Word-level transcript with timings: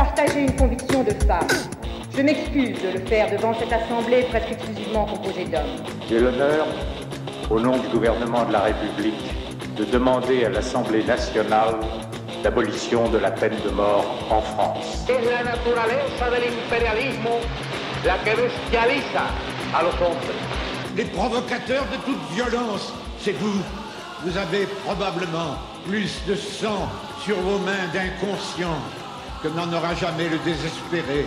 partager 0.00 0.40
une 0.40 0.56
conviction 0.56 1.02
de 1.04 1.10
femme. 1.26 1.46
Je 2.16 2.22
m'excuse 2.22 2.78
de 2.82 2.98
le 2.98 3.04
faire 3.04 3.30
devant 3.30 3.52
cette 3.52 3.70
assemblée 3.70 4.22
presque 4.30 4.52
exclusivement 4.52 5.04
composée 5.04 5.44
d'hommes. 5.44 5.76
J'ai 6.08 6.20
l'honneur, 6.20 6.66
au 7.50 7.60
nom 7.60 7.76
du 7.76 7.86
gouvernement 7.88 8.46
de 8.46 8.52
la 8.54 8.60
République, 8.60 9.22
de 9.76 9.84
demander 9.84 10.46
à 10.46 10.48
l'Assemblée 10.48 11.04
nationale 11.04 11.74
l'abolition 12.42 13.10
de 13.10 13.18
la 13.18 13.30
peine 13.30 13.58
de 13.62 13.68
mort 13.68 14.06
en 14.30 14.40
France. 14.40 15.04
Es 15.06 15.22
la 15.36 15.42
naturaleza 15.52 16.30
del 16.30 16.44
imperialismo 16.54 17.34
la 18.06 18.16
que 18.24 18.34
bestializa 18.40 19.24
a 19.74 19.82
los 19.82 19.96
hombres. 20.00 20.34
Les 20.96 21.04
provocateurs 21.04 21.84
de 21.92 21.98
toute 22.06 22.22
violence, 22.34 22.90
c'est 23.18 23.36
vous. 23.42 23.60
Vous 24.24 24.38
avez 24.38 24.64
probablement 24.86 25.58
plus 25.86 26.22
de 26.26 26.34
sang 26.36 26.88
sur 27.22 27.36
vos 27.36 27.58
mains 27.58 27.86
d'inconscient 27.92 28.80
que 29.42 29.48
n'en 29.48 29.72
aura 29.72 29.94
jamais 29.94 30.28
le 30.28 30.38
désespéré. 30.44 31.26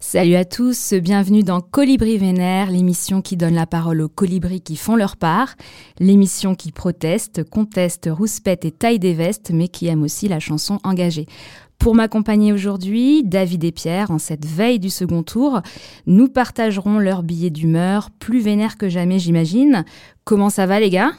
Salut 0.00 0.36
à 0.36 0.44
tous, 0.44 0.94
bienvenue 0.94 1.42
dans 1.42 1.60
Colibri 1.60 2.16
Vénère, 2.16 2.70
l'émission 2.70 3.20
qui 3.20 3.36
donne 3.36 3.54
la 3.54 3.66
parole 3.66 4.00
aux 4.00 4.08
colibris 4.08 4.62
qui 4.62 4.76
font 4.76 4.96
leur 4.96 5.16
part, 5.16 5.56
l'émission 5.98 6.54
qui 6.54 6.72
proteste, 6.72 7.44
conteste, 7.44 8.08
rouspète 8.10 8.64
et 8.64 8.70
taille 8.70 8.98
des 8.98 9.12
vestes, 9.12 9.50
mais 9.52 9.68
qui 9.68 9.88
aime 9.88 10.02
aussi 10.02 10.28
la 10.28 10.40
chanson 10.40 10.78
engagée. 10.84 11.26
Pour 11.78 11.94
m'accompagner 11.94 12.52
aujourd'hui, 12.52 13.24
David 13.24 13.64
et 13.64 13.72
Pierre, 13.72 14.10
en 14.10 14.18
cette 14.18 14.46
veille 14.46 14.78
du 14.78 14.90
second 14.90 15.22
tour, 15.22 15.60
nous 16.06 16.28
partagerons 16.28 16.98
leurs 16.98 17.22
billets 17.22 17.50
d'humeur, 17.50 18.10
plus 18.18 18.40
vénères 18.40 18.78
que 18.78 18.88
jamais 18.88 19.18
j'imagine. 19.18 19.84
Comment 20.24 20.50
ça 20.50 20.66
va 20.66 20.80
les 20.80 20.88
gars? 20.88 21.12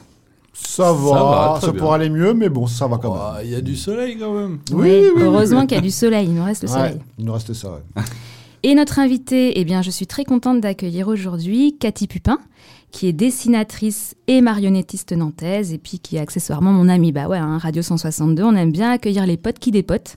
Ça 0.66 0.92
va, 0.92 1.08
ça, 1.08 1.14
va, 1.14 1.58
ça 1.60 1.72
pourrait 1.72 1.96
aller 1.96 2.10
mieux, 2.10 2.34
mais 2.34 2.48
bon, 2.48 2.66
ça 2.66 2.86
va 2.86 2.98
quand 2.98 3.14
même. 3.14 3.44
Il 3.44 3.50
y 3.50 3.54
a 3.54 3.60
du 3.60 3.76
soleil 3.76 4.18
quand 4.18 4.32
même. 4.32 4.58
Oui, 4.72 5.04
oui, 5.14 5.22
heureusement 5.22 5.62
qu'il 5.66 5.76
y 5.76 5.78
a 5.78 5.82
du 5.82 5.90
soleil, 5.90 6.26
il 6.28 6.34
nous 6.34 6.44
reste 6.44 6.62
le 6.62 6.68
soleil. 6.68 6.94
Ouais, 6.94 7.00
il 7.18 7.24
nous 7.24 7.32
reste 7.32 7.52
ça. 7.52 7.70
Ouais. 7.70 8.02
Et 8.64 8.74
notre 8.74 8.98
invitée, 8.98 9.60
eh 9.60 9.64
bien, 9.64 9.82
je 9.82 9.90
suis 9.90 10.06
très 10.08 10.24
contente 10.24 10.60
d'accueillir 10.60 11.06
aujourd'hui 11.06 11.76
Cathy 11.78 12.08
Pupin, 12.08 12.38
qui 12.90 13.06
est 13.06 13.12
dessinatrice 13.12 14.16
et 14.26 14.40
marionnettiste 14.40 15.12
nantaise, 15.12 15.72
et 15.72 15.78
puis 15.78 16.00
qui 16.00 16.16
est 16.16 16.20
accessoirement 16.20 16.72
mon 16.72 16.88
amie. 16.88 17.12
Bah 17.12 17.28
ouais, 17.28 17.38
hein, 17.38 17.58
Radio 17.58 17.82
162, 17.82 18.42
on 18.42 18.56
aime 18.56 18.72
bien 18.72 18.90
accueillir 18.90 19.26
les 19.26 19.36
potes 19.36 19.60
qui 19.60 19.70
dépotent. 19.70 20.16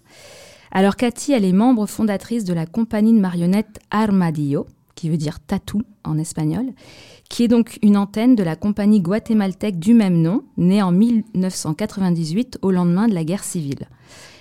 Alors 0.72 0.96
Cathy, 0.96 1.34
elle 1.34 1.46
est 1.46 1.52
membre 1.52 1.86
fondatrice 1.86 2.44
de 2.44 2.54
la 2.54 2.66
compagnie 2.66 3.14
de 3.14 3.20
marionnettes 3.20 3.80
Armadillo, 3.92 4.66
qui 4.96 5.10
veut 5.10 5.18
dire 5.18 5.40
tatou 5.40 5.84
en 6.04 6.18
espagnol, 6.18 6.66
qui 7.32 7.44
est 7.44 7.48
donc 7.48 7.80
une 7.82 7.96
antenne 7.96 8.36
de 8.36 8.44
la 8.44 8.58
compagnie 8.58 9.00
guatémaltèque 9.00 9.80
du 9.80 9.94
même 9.94 10.22
nom, 10.22 10.44
née 10.58 10.82
en 10.82 10.92
1998 10.92 12.60
au 12.62 12.72
lendemain 12.72 13.08
de 13.08 13.14
la 13.14 13.24
guerre 13.24 13.46
civile. 13.46 13.88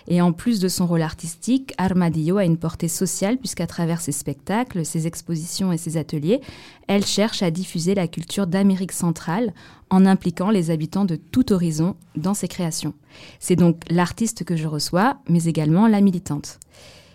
Et 0.08 0.20
en 0.20 0.33
plus 0.33 0.58
de 0.58 0.66
son 0.66 0.88
rôle 0.88 1.02
artistique, 1.02 1.72
Armadillo 1.78 2.38
a 2.38 2.44
une 2.44 2.56
portée 2.56 2.88
sociale 2.88 3.38
puisqu'à 3.38 3.68
travers 3.68 4.00
ses 4.00 4.11
spectacles, 4.11 4.84
ses 4.84 5.06
expositions 5.06 5.70
et 5.70 5.78
ses 5.78 5.98
ateliers, 5.98 6.41
elle 6.88 7.06
cherche 7.06 7.44
à 7.44 7.52
diffuser 7.52 7.94
la 7.94 8.08
culture 8.08 8.48
d'Amérique 8.48 8.91
centrale 8.91 9.55
en 9.88 10.05
impliquant 10.05 10.50
les 10.50 10.72
habitants 10.72 11.05
de 11.05 11.14
tout 11.14 11.52
horizon 11.52 11.94
dans 12.16 12.34
ses 12.34 12.48
créations. 12.48 12.94
C'est 13.38 13.55
donc 13.55 13.83
l'artiste 13.88 14.42
que 14.42 14.56
je 14.56 14.66
reçois, 14.66 15.18
mais 15.28 15.44
également 15.44 15.86
la 15.86 16.00
militante. 16.00 16.58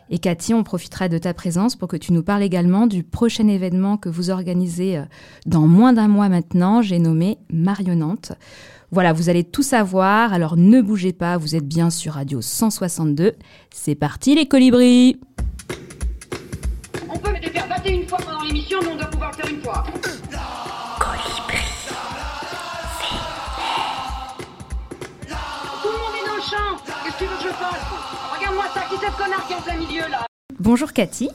Et 0.09 0.20
Cathy, 0.20 0.53
on 0.53 0.64
profitera 0.64 1.09
de 1.09 1.17
ta 1.17 1.34
présence 1.34 1.75
pour 1.75 1.88
que 1.88 1.98
tu 1.98 2.14
nous 2.14 2.23
parles 2.23 2.44
également 2.44 2.86
du 2.88 3.03
prochain 3.03 3.48
événement 3.48 3.98
que 3.98 4.09
vous 4.09 4.30
organisez 4.30 5.02
dans 5.45 5.67
moins 5.67 5.94
d'un 5.94 6.08
mois 6.08 6.30
maintenant, 6.30 6.81
j'ai 6.81 7.00
nommé 7.00 7.38
Marionnante. 7.52 8.34
Voilà, 8.92 9.14
vous 9.14 9.30
allez 9.30 9.44
tout 9.44 9.64
savoir, 9.64 10.31
alors 10.31 10.58
ne 10.58 10.80
bougez 10.81 11.12
pas, 11.12 11.38
vous 11.38 11.56
êtes 11.56 11.68
bien 11.68 11.90
sur 11.90 12.13
Radio 12.13 12.41
162. 12.41 13.34
C'est 13.72 13.96
parti 13.96 14.35
les 14.35 14.47
colibris 14.47 15.19
On 17.09 17.18
peut 17.18 17.34
les 17.41 17.50
faire 17.50 17.68
battre 17.68 17.91
une 17.91 18.07
fois 18.07 18.19
pendant 18.19 18.44
l'émission, 18.44 18.78
mais 18.84 18.90
on 18.94 18.96
doit 18.96 19.07
pouvoir 19.07 19.31
le 19.31 19.38
faire 19.38 19.51
une 19.51 19.62
fois. 19.62 19.84
Qui 28.90 28.96
c'est 29.00 29.12
ce 29.12 29.18
connard 29.18 29.47
qui 29.47 29.53
est 29.53 29.56
en 29.56 29.62
plein 29.62 29.78
milieu 29.78 30.01
là 30.12 30.25
Bonjour 30.59 30.94
Cathy. 30.94 31.29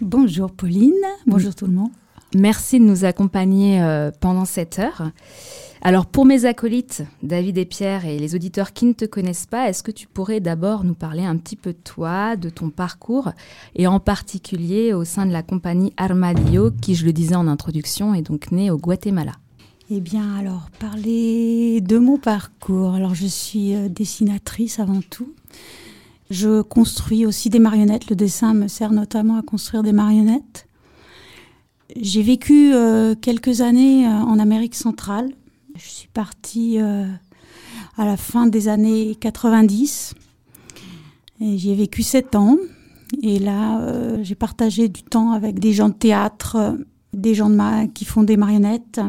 Bonjour 0.00 0.50
Pauline, 0.52 0.92
bonjour 1.26 1.54
tout 1.54 1.66
le 1.66 1.72
monde. 1.72 1.90
Merci 2.36 2.78
de 2.78 2.84
nous 2.84 3.04
accompagner 3.04 3.82
euh, 3.82 4.10
pendant 4.20 4.44
cette 4.44 4.78
heure. 4.78 5.10
Alors 5.82 6.06
pour 6.06 6.24
mes 6.24 6.44
acolytes, 6.44 7.02
David 7.22 7.58
et 7.58 7.64
Pierre 7.64 8.06
et 8.06 8.18
les 8.18 8.34
auditeurs 8.34 8.72
qui 8.72 8.86
ne 8.86 8.92
te 8.92 9.04
connaissent 9.04 9.46
pas, 9.46 9.68
est-ce 9.68 9.82
que 9.82 9.90
tu 9.90 10.06
pourrais 10.06 10.40
d'abord 10.40 10.84
nous 10.84 10.94
parler 10.94 11.24
un 11.24 11.36
petit 11.36 11.56
peu 11.56 11.72
de 11.72 11.78
toi, 11.78 12.36
de 12.36 12.48
ton 12.48 12.70
parcours, 12.70 13.32
et 13.74 13.86
en 13.86 14.00
particulier 14.00 14.92
au 14.92 15.04
sein 15.04 15.26
de 15.26 15.32
la 15.32 15.42
compagnie 15.42 15.92
Armadillo, 15.96 16.70
qui, 16.70 16.94
je 16.94 17.04
le 17.04 17.12
disais 17.12 17.36
en 17.36 17.48
introduction, 17.48 18.14
est 18.14 18.22
donc 18.22 18.50
née 18.52 18.70
au 18.70 18.78
Guatemala? 18.78 19.32
Eh 19.90 20.00
bien 20.00 20.36
alors, 20.38 20.70
parler 20.78 21.80
de 21.82 21.98
mon 21.98 22.18
parcours. 22.18 22.94
Alors 22.94 23.14
je 23.14 23.26
suis 23.26 23.74
dessinatrice 23.90 24.78
avant 24.78 25.02
tout. 25.10 25.34
Je 26.30 26.62
construis 26.62 27.26
aussi 27.26 27.50
des 27.50 27.58
marionnettes. 27.58 28.08
Le 28.08 28.16
dessin 28.16 28.54
me 28.54 28.68
sert 28.68 28.92
notamment 28.92 29.36
à 29.36 29.42
construire 29.42 29.82
des 29.82 29.92
marionnettes. 29.92 30.66
J'ai 31.96 32.22
vécu 32.22 32.72
euh, 32.74 33.14
quelques 33.14 33.60
années 33.60 34.06
euh, 34.06 34.10
en 34.10 34.38
Amérique 34.38 34.74
centrale. 34.74 35.30
Je 35.76 35.88
suis 35.88 36.08
partie 36.08 36.80
euh, 36.80 37.06
à 37.96 38.04
la 38.04 38.16
fin 38.16 38.46
des 38.46 38.68
années 38.68 39.14
90. 39.16 40.14
Et 41.40 41.58
j'y 41.58 41.72
ai 41.72 41.74
vécu 41.74 42.02
sept 42.02 42.34
ans. 42.36 42.56
Et 43.22 43.38
là, 43.38 43.80
j'ai 44.22 44.34
partagé 44.34 44.88
du 44.88 45.02
temps 45.04 45.32
avec 45.32 45.60
des 45.60 45.72
gens 45.72 45.88
de 45.88 45.94
théâtre, 45.94 46.76
des 47.12 47.34
gens 47.34 47.48
de 47.48 47.86
qui 47.92 48.04
font 48.04 48.24
des 48.24 48.36
marionnettes, 48.36 49.00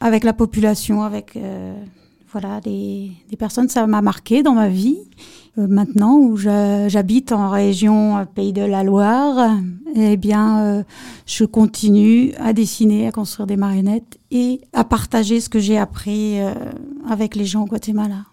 avec 0.00 0.24
la 0.24 0.34
population, 0.34 1.02
avec 1.02 1.38
voilà 2.32 2.60
des, 2.60 3.12
des, 3.30 3.36
personnes. 3.36 3.70
Ça 3.70 3.86
m'a 3.86 4.02
marqué 4.02 4.42
dans 4.42 4.52
ma 4.52 4.68
vie. 4.68 4.98
Euh, 5.58 5.66
maintenant, 5.66 6.18
où 6.18 6.36
j'habite 6.36 7.32
en 7.32 7.50
région 7.50 8.26
Pays 8.34 8.52
de 8.52 8.62
la 8.62 8.82
Loire, 8.82 9.56
eh 9.94 10.16
bien, 10.16 10.62
euh, 10.62 10.82
je 11.24 11.44
continue 11.44 12.32
à 12.38 12.52
dessiner, 12.52 13.06
à 13.06 13.12
construire 13.12 13.46
des 13.46 13.56
marionnettes 13.56 14.18
et 14.30 14.60
à 14.74 14.84
partager 14.84 15.40
ce 15.40 15.48
que 15.48 15.58
j'ai 15.58 15.78
appris 15.78 16.38
euh, 16.40 16.52
avec 17.08 17.34
les 17.34 17.46
gens 17.46 17.62
au 17.62 17.66
Guatemala. 17.66 18.24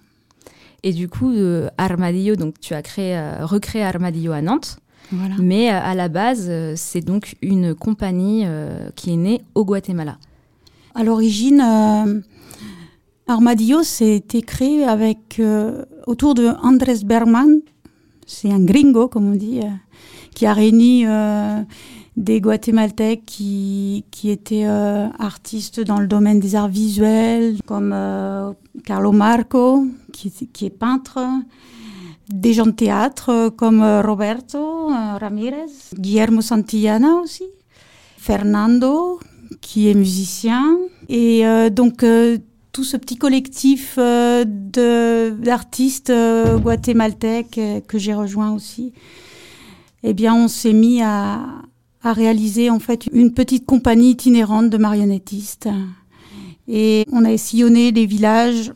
Et 0.83 0.91
du 0.91 1.07
coup, 1.07 1.31
euh, 1.31 1.69
Armadillo, 1.77 2.35
donc 2.35 2.59
tu 2.59 2.73
as 2.73 2.81
créé, 2.81 3.17
recréé 3.41 3.83
Armadillo 3.83 4.33
à 4.33 4.41
Nantes. 4.41 4.79
Voilà. 5.11 5.35
Mais 5.39 5.69
à 5.69 5.95
la 5.95 6.09
base, 6.09 6.51
c'est 6.75 7.01
donc 7.01 7.35
une 7.41 7.75
compagnie 7.75 8.45
qui 8.95 9.13
est 9.13 9.17
née 9.17 9.41
au 9.53 9.63
Guatemala. 9.63 10.17
À 10.95 11.03
l'origine, 11.03 12.23
Armadillo 13.27 13.83
s'était 13.83 14.41
créé 14.41 14.83
avec 14.83 15.39
euh, 15.39 15.85
autour 16.07 16.33
de 16.33 16.49
Andrés 16.61 17.03
Bergman, 17.05 17.61
c'est 18.25 18.51
un 18.51 18.59
gringo 18.59 19.07
comme 19.07 19.31
on 19.31 19.35
dit, 19.35 19.59
euh, 19.61 19.69
qui 20.35 20.45
a 20.45 20.53
réuni 20.53 21.05
euh, 21.05 21.61
des 22.17 22.41
Guatémaltèques 22.41 23.25
qui, 23.25 24.05
qui 24.11 24.29
étaient 24.29 24.65
euh, 24.65 25.07
artistes 25.19 25.79
dans 25.79 25.99
le 25.99 26.07
domaine 26.07 26.39
des 26.39 26.55
arts 26.55 26.67
visuels, 26.67 27.57
comme 27.65 27.95
Carlo 28.85 29.11
Marco, 29.11 29.85
qui, 30.11 30.31
qui, 30.31 30.65
est 30.65 30.69
peintre, 30.69 31.19
des 32.29 32.53
gens 32.53 32.65
de 32.65 32.71
théâtre 32.71 33.49
comme 33.49 33.81
Roberto 33.81 34.87
Ramirez, 34.87 35.71
Guillermo 35.95 36.41
Santillana 36.41 37.15
aussi, 37.15 37.45
Fernando, 38.17 39.19
qui 39.61 39.89
est 39.89 39.93
musicien, 39.93 40.77
et 41.09 41.43
donc 41.71 42.05
tout 42.73 42.83
ce 42.83 42.97
petit 42.97 43.17
collectif 43.17 43.95
euh, 43.99 44.43
d'artistes 44.45 46.09
euh, 46.09 46.57
guatémaltèques 46.57 47.59
euh, 47.59 47.79
que 47.79 47.99
j'ai 47.99 48.15
rejoint 48.15 48.51
aussi, 48.51 48.93
eh 50.01 50.13
bien, 50.13 50.33
on 50.33 50.47
s'est 50.47 50.73
mis 50.73 51.01
à, 51.01 51.39
réaliser 52.03 52.69
en 52.69 52.79
fait 52.79 53.05
une 53.13 53.33
petite 53.33 53.65
compagnie 53.65 54.09
itinérante 54.09 54.69
de 54.69 54.77
marionnettistes. 54.77 55.69
Et 56.67 57.05
on 57.13 57.23
a 57.23 57.37
sillonné 57.37 57.93
des 57.93 58.05
villages, 58.05 58.73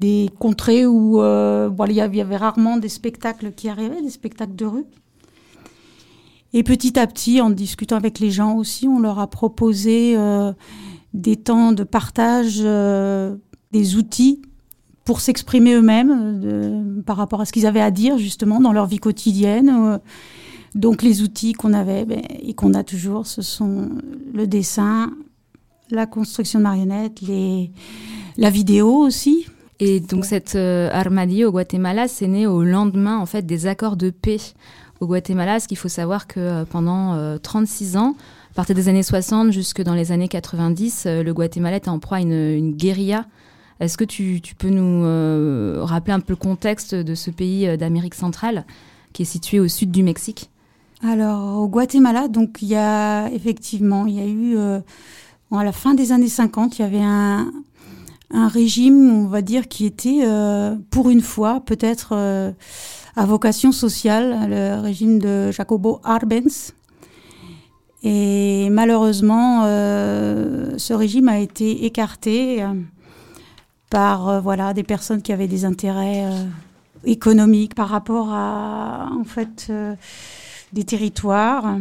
des 0.00 0.28
contrées 0.38 0.84
où 0.84 1.18
il 1.18 1.92
y 1.94 2.00
avait 2.02 2.36
rarement 2.36 2.76
des 2.76 2.90
spectacles 2.90 3.52
qui 3.52 3.70
arrivaient, 3.70 4.02
des 4.02 4.10
spectacles 4.10 4.54
de 4.54 4.66
rue. 4.66 4.84
Et 6.52 6.62
petit 6.62 6.98
à 6.98 7.06
petit, 7.06 7.40
en 7.40 7.48
discutant 7.48 7.96
avec 7.96 8.18
les 8.18 8.30
gens 8.30 8.54
aussi, 8.54 8.86
on 8.86 9.00
leur 9.00 9.18
a 9.18 9.28
proposé 9.28 10.14
des 11.14 11.36
temps 11.36 11.72
de 11.72 11.84
partage, 11.84 12.60
euh, 12.60 13.36
des 13.72 13.96
outils 13.96 14.42
pour 15.08 15.22
s'exprimer 15.22 15.72
eux-mêmes 15.72 16.42
euh, 16.44 17.02
par 17.02 17.16
rapport 17.16 17.40
à 17.40 17.46
ce 17.46 17.52
qu'ils 17.52 17.64
avaient 17.64 17.80
à 17.80 17.90
dire 17.90 18.18
justement 18.18 18.60
dans 18.60 18.74
leur 18.74 18.84
vie 18.84 18.98
quotidienne. 18.98 19.70
Euh, 19.70 19.98
donc 20.74 21.02
les 21.02 21.22
outils 21.22 21.54
qu'on 21.54 21.72
avait 21.72 22.04
ben, 22.04 22.20
et 22.42 22.52
qu'on 22.52 22.74
a 22.74 22.84
toujours, 22.84 23.26
ce 23.26 23.40
sont 23.40 23.88
le 24.34 24.46
dessin, 24.46 25.10
la 25.90 26.04
construction 26.04 26.58
de 26.58 26.64
marionnettes, 26.64 27.22
les, 27.22 27.70
La 28.36 28.50
vidéo 28.50 28.98
aussi. 28.98 29.46
Et 29.80 30.00
donc 30.00 30.26
cette 30.26 30.56
euh, 30.56 30.90
Armadillo 30.92 31.48
au 31.48 31.52
Guatemala, 31.52 32.06
c'est 32.06 32.26
né 32.26 32.46
au 32.46 32.62
lendemain 32.62 33.16
en 33.16 33.24
fait 33.24 33.46
des 33.46 33.66
accords 33.66 33.96
de 33.96 34.10
paix 34.10 34.40
au 35.00 35.06
Guatemala. 35.06 35.58
Ce 35.58 35.68
qu'il 35.68 35.78
faut 35.78 35.88
savoir 35.88 36.26
que 36.26 36.38
euh, 36.38 36.64
pendant 36.66 37.38
36 37.38 37.96
ans, 37.96 38.14
partir 38.58 38.74
des 38.74 38.88
années 38.88 39.04
60 39.04 39.52
jusque 39.52 39.82
dans 39.82 39.94
les 39.94 40.10
années 40.10 40.26
90, 40.26 41.06
le 41.06 41.32
Guatemala 41.32 41.76
était 41.76 41.90
en 41.90 42.00
proie 42.00 42.16
à 42.16 42.20
une, 42.20 42.72
guérilla. 42.72 43.24
Est-ce 43.78 43.96
que 43.96 44.02
tu, 44.02 44.42
peux 44.58 44.68
nous 44.68 45.84
rappeler 45.84 46.12
un 46.12 46.18
peu 46.18 46.32
le 46.32 46.36
contexte 46.36 46.92
de 46.92 47.14
ce 47.14 47.30
pays 47.30 47.78
d'Amérique 47.78 48.16
centrale 48.16 48.64
qui 49.12 49.22
est 49.22 49.26
situé 49.26 49.60
au 49.60 49.68
sud 49.68 49.92
du 49.92 50.02
Mexique? 50.02 50.50
Alors 51.04 51.60
au 51.60 51.68
Guatemala, 51.68 52.26
donc 52.26 52.58
il 52.60 52.66
y 52.66 52.74
a 52.74 53.30
effectivement, 53.30 54.06
il 54.06 54.14
y 54.16 54.20
a 54.20 54.26
eu 54.26 54.58
à 55.56 55.62
la 55.62 55.72
fin 55.72 55.94
des 55.94 56.10
années 56.10 56.26
50, 56.26 56.80
il 56.80 56.82
y 56.82 56.84
avait 56.84 57.00
un, 57.00 57.52
régime, 58.32 59.10
on 59.10 59.28
va 59.28 59.40
dire, 59.40 59.68
qui 59.68 59.86
était, 59.86 60.22
euh, 60.24 60.74
pour 60.90 61.10
une 61.10 61.22
fois, 61.22 61.60
peut-être 61.64 62.08
euh, 62.12 62.50
à 63.14 63.24
vocation 63.24 63.70
sociale, 63.70 64.48
le 64.50 64.80
régime 64.80 65.20
de 65.20 65.52
Jacobo 65.52 66.00
Arbenz. 66.02 66.72
Et 68.02 68.68
malheureusement, 68.70 69.62
euh, 69.64 70.78
ce 70.78 70.92
régime 70.94 71.28
a 71.28 71.38
été 71.38 71.84
écarté 71.84 72.64
par 73.90 74.40
voilà 74.40 74.72
des 74.74 74.84
personnes 74.84 75.22
qui 75.22 75.32
avaient 75.32 75.48
des 75.48 75.64
intérêts 75.64 76.24
économiques 77.04 77.74
par 77.74 77.88
rapport 77.88 78.32
à 78.32 79.10
en 79.18 79.24
fait 79.24 79.72
des 80.72 80.84
territoires, 80.84 81.76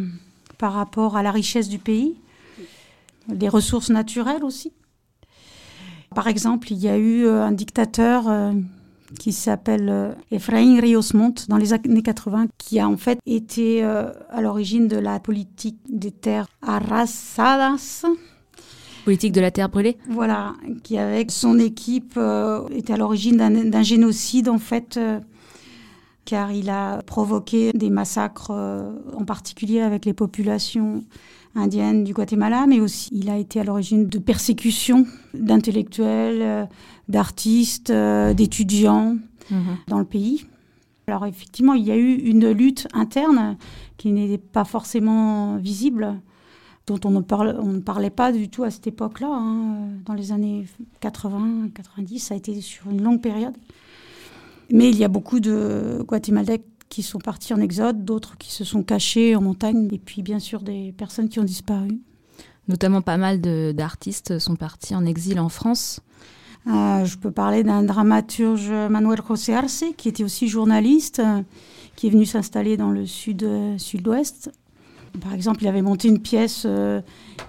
par 0.57 0.73
rapport 0.73 1.17
à 1.17 1.23
la 1.23 1.31
richesse 1.31 1.69
du 1.69 1.77
pays 1.77 2.15
des 3.27 3.49
ressources 3.49 3.89
naturelles 3.89 4.43
aussi. 4.43 4.71
Par 6.15 6.27
exemple, 6.27 6.71
il 6.71 6.77
y 6.77 6.87
a 6.87 6.97
eu 6.97 7.25
euh, 7.25 7.43
un 7.43 7.51
dictateur 7.51 8.27
euh, 8.27 8.53
qui 9.19 9.31
s'appelle 9.31 9.89
euh, 9.89 10.11
Efraín 10.31 10.79
Ríos 10.79 11.13
Montt 11.13 11.47
dans 11.49 11.57
les 11.57 11.73
années 11.73 12.01
80, 12.01 12.47
qui 12.57 12.79
a 12.79 12.87
en 12.87 12.97
fait 12.97 13.19
été 13.25 13.83
à 13.83 14.41
l'origine 14.41 14.87
de 14.87 14.97
la 14.97 15.19
politique 15.19 15.77
des 15.89 16.11
terres 16.11 16.47
arrasadas. 16.61 18.05
Politique 19.05 19.31
de 19.31 19.41
la 19.41 19.51
terre 19.51 19.69
brûlée 19.69 19.97
Voilà, 20.09 20.53
qui 20.83 20.97
avec 20.97 21.31
son 21.31 21.59
équipe 21.59 22.19
était 22.71 22.93
à 22.93 22.97
l'origine 22.97 23.37
d'un 23.37 23.83
génocide 23.83 24.49
en 24.49 24.57
fait, 24.57 24.99
car 26.25 26.51
il 26.51 26.69
a 26.69 27.01
provoqué 27.03 27.71
des 27.71 27.89
massacres, 27.89 28.51
en 28.51 29.23
particulier 29.23 29.79
avec 29.79 30.03
les 30.03 30.13
populations 30.13 31.03
indienne 31.57 32.03
du 32.03 32.13
Guatemala, 32.13 32.65
mais 32.67 32.79
aussi 32.79 33.09
il 33.11 33.29
a 33.29 33.37
été 33.37 33.59
à 33.59 33.63
l'origine 33.63 34.07
de 34.07 34.19
persécutions 34.19 35.05
d'intellectuels, 35.33 36.41
euh, 36.41 36.65
d'artistes, 37.07 37.89
euh, 37.89 38.33
d'étudiants 38.33 39.17
mhm. 39.49 39.77
dans 39.87 39.99
le 39.99 40.05
pays. 40.05 40.45
Alors 41.07 41.25
effectivement, 41.25 41.73
il 41.73 41.85
y 41.85 41.91
a 41.91 41.95
eu 41.95 42.15
une 42.15 42.49
lutte 42.51 42.87
interne 42.93 43.57
qui 43.97 44.11
n'était 44.11 44.37
pas 44.37 44.65
forcément 44.65 45.55
visible, 45.57 46.19
dont 46.85 46.99
on 47.05 47.11
ne, 47.11 47.21
on 47.59 47.73
ne 47.73 47.79
parlait 47.79 48.09
pas 48.09 48.31
du 48.31 48.49
tout 48.49 48.63
à 48.63 48.71
cette 48.71 48.87
époque-là. 48.87 49.29
Hein. 49.31 49.87
Dans 50.05 50.13
les 50.13 50.31
années 50.33 50.65
80, 50.99 51.69
90, 51.73 52.19
ça 52.19 52.33
a 52.33 52.37
été 52.37 52.59
sur 52.59 52.89
une 52.89 53.01
longue 53.01 53.21
période. 53.21 53.55
Mais 54.69 54.89
il 54.89 54.97
y 54.97 55.05
a 55.05 55.07
beaucoup 55.07 55.39
de 55.39 56.03
Guatémaltèques 56.05 56.65
qui 56.89 57.03
sont 57.03 57.19
partis 57.19 57.53
en 57.53 57.61
exode, 57.61 58.03
d'autres 58.03 58.37
qui 58.37 58.51
se 58.51 58.63
sont 58.63 58.83
cachés 58.83 59.35
en 59.35 59.41
montagne, 59.41 59.87
et 59.91 59.99
puis 59.99 60.21
bien 60.21 60.39
sûr 60.39 60.61
des 60.61 60.93
personnes 60.97 61.29
qui 61.29 61.39
ont 61.39 61.43
disparu. 61.43 61.99
Notamment 62.67 63.01
pas 63.01 63.17
mal 63.17 63.39
d'artistes 63.39 64.39
sont 64.39 64.55
partis 64.55 64.93
en 64.93 65.05
exil 65.05 65.39
en 65.39 65.49
France. 65.49 66.01
Euh, 66.67 67.05
je 67.05 67.17
peux 67.17 67.31
parler 67.31 67.63
d'un 67.63 67.83
dramaturge 67.83 68.69
Manuel 68.89 69.19
José 69.27 69.53
Arce, 69.53 69.85
qui 69.95 70.09
était 70.09 70.23
aussi 70.23 70.47
journaliste, 70.47 71.21
qui 71.95 72.07
est 72.07 72.09
venu 72.09 72.25
s'installer 72.25 72.77
dans 72.77 72.91
le 72.91 73.05
sud, 73.05 73.47
sud-ouest. 73.77 74.51
Par 75.21 75.33
exemple, 75.33 75.63
il 75.63 75.67
avait 75.67 75.81
monté 75.81 76.09
une 76.09 76.19
pièce 76.19 76.63
euh, 76.65 77.01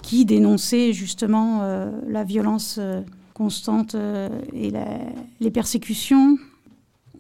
qui 0.03 0.25
dénonçait 0.25 0.93
justement 0.93 1.61
euh, 1.63 1.91
la 2.09 2.25
violence 2.25 2.81
constante 3.35 3.95
et 4.53 4.73
les 5.41 5.51
persécutions 5.51 6.39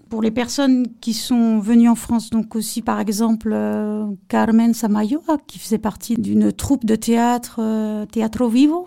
pour 0.08 0.22
les 0.22 0.30
personnes 0.30 0.86
qui 1.00 1.12
sont 1.12 1.58
venues 1.58 1.88
en 1.88 1.94
France, 1.94 2.30
donc 2.30 2.56
aussi 2.56 2.82
par 2.82 3.00
exemple 3.00 3.50
euh, 3.52 4.06
Carmen 4.28 4.74
Samayo, 4.74 5.22
qui 5.46 5.58
faisait 5.58 5.78
partie 5.78 6.16
d'une 6.16 6.52
troupe 6.52 6.84
de 6.84 6.96
théâtre, 6.96 7.56
euh, 7.60 8.06
Teatro 8.06 8.48
Vivo. 8.48 8.86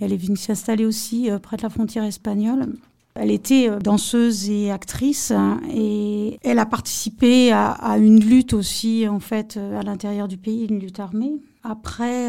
Elle 0.00 0.12
est 0.12 0.16
venue 0.16 0.36
s'installer 0.36 0.84
aussi 0.84 1.30
euh, 1.30 1.38
près 1.38 1.56
de 1.56 1.62
la 1.62 1.70
frontière 1.70 2.04
espagnole. 2.04 2.74
Elle 3.14 3.30
était 3.32 3.68
danseuse 3.80 4.48
et 4.48 4.70
actrice 4.70 5.32
hein, 5.32 5.60
et 5.74 6.38
elle 6.44 6.60
a 6.60 6.66
participé 6.66 7.50
à, 7.50 7.96
une 7.98 8.20
lutte 8.20 8.52
aussi 8.52 9.08
en 9.08 9.18
fait 9.18 9.56
à 9.56 9.82
l'intérieur 9.82 10.28
du 10.28 10.36
pays, 10.36 10.66
une 10.66 10.78
lutte 10.78 11.00
armée. 11.00 11.32
Après, 11.64 12.28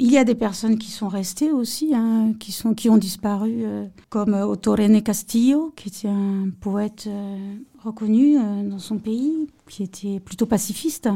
il 0.00 0.12
y 0.12 0.16
a 0.16 0.24
des 0.24 0.36
personnes 0.36 0.78
qui 0.78 0.90
sont 0.90 1.08
restées 1.08 1.50
aussi, 1.50 1.92
hein, 1.92 2.32
qui, 2.38 2.52
sont, 2.52 2.72
qui 2.72 2.88
ont 2.88 2.96
disparu, 2.96 3.62
euh, 3.64 3.86
comme 4.10 4.34
euh, 4.34 4.46
Ottorene 4.46 5.02
Castillo, 5.02 5.72
qui 5.74 5.88
était 5.88 6.08
un 6.08 6.50
poète 6.60 7.06
euh, 7.08 7.36
reconnu 7.82 8.36
dans 8.64 8.78
son 8.78 8.98
pays, 8.98 9.48
qui 9.68 9.82
était 9.82 10.20
plutôt 10.20 10.46
pacifiste. 10.46 11.08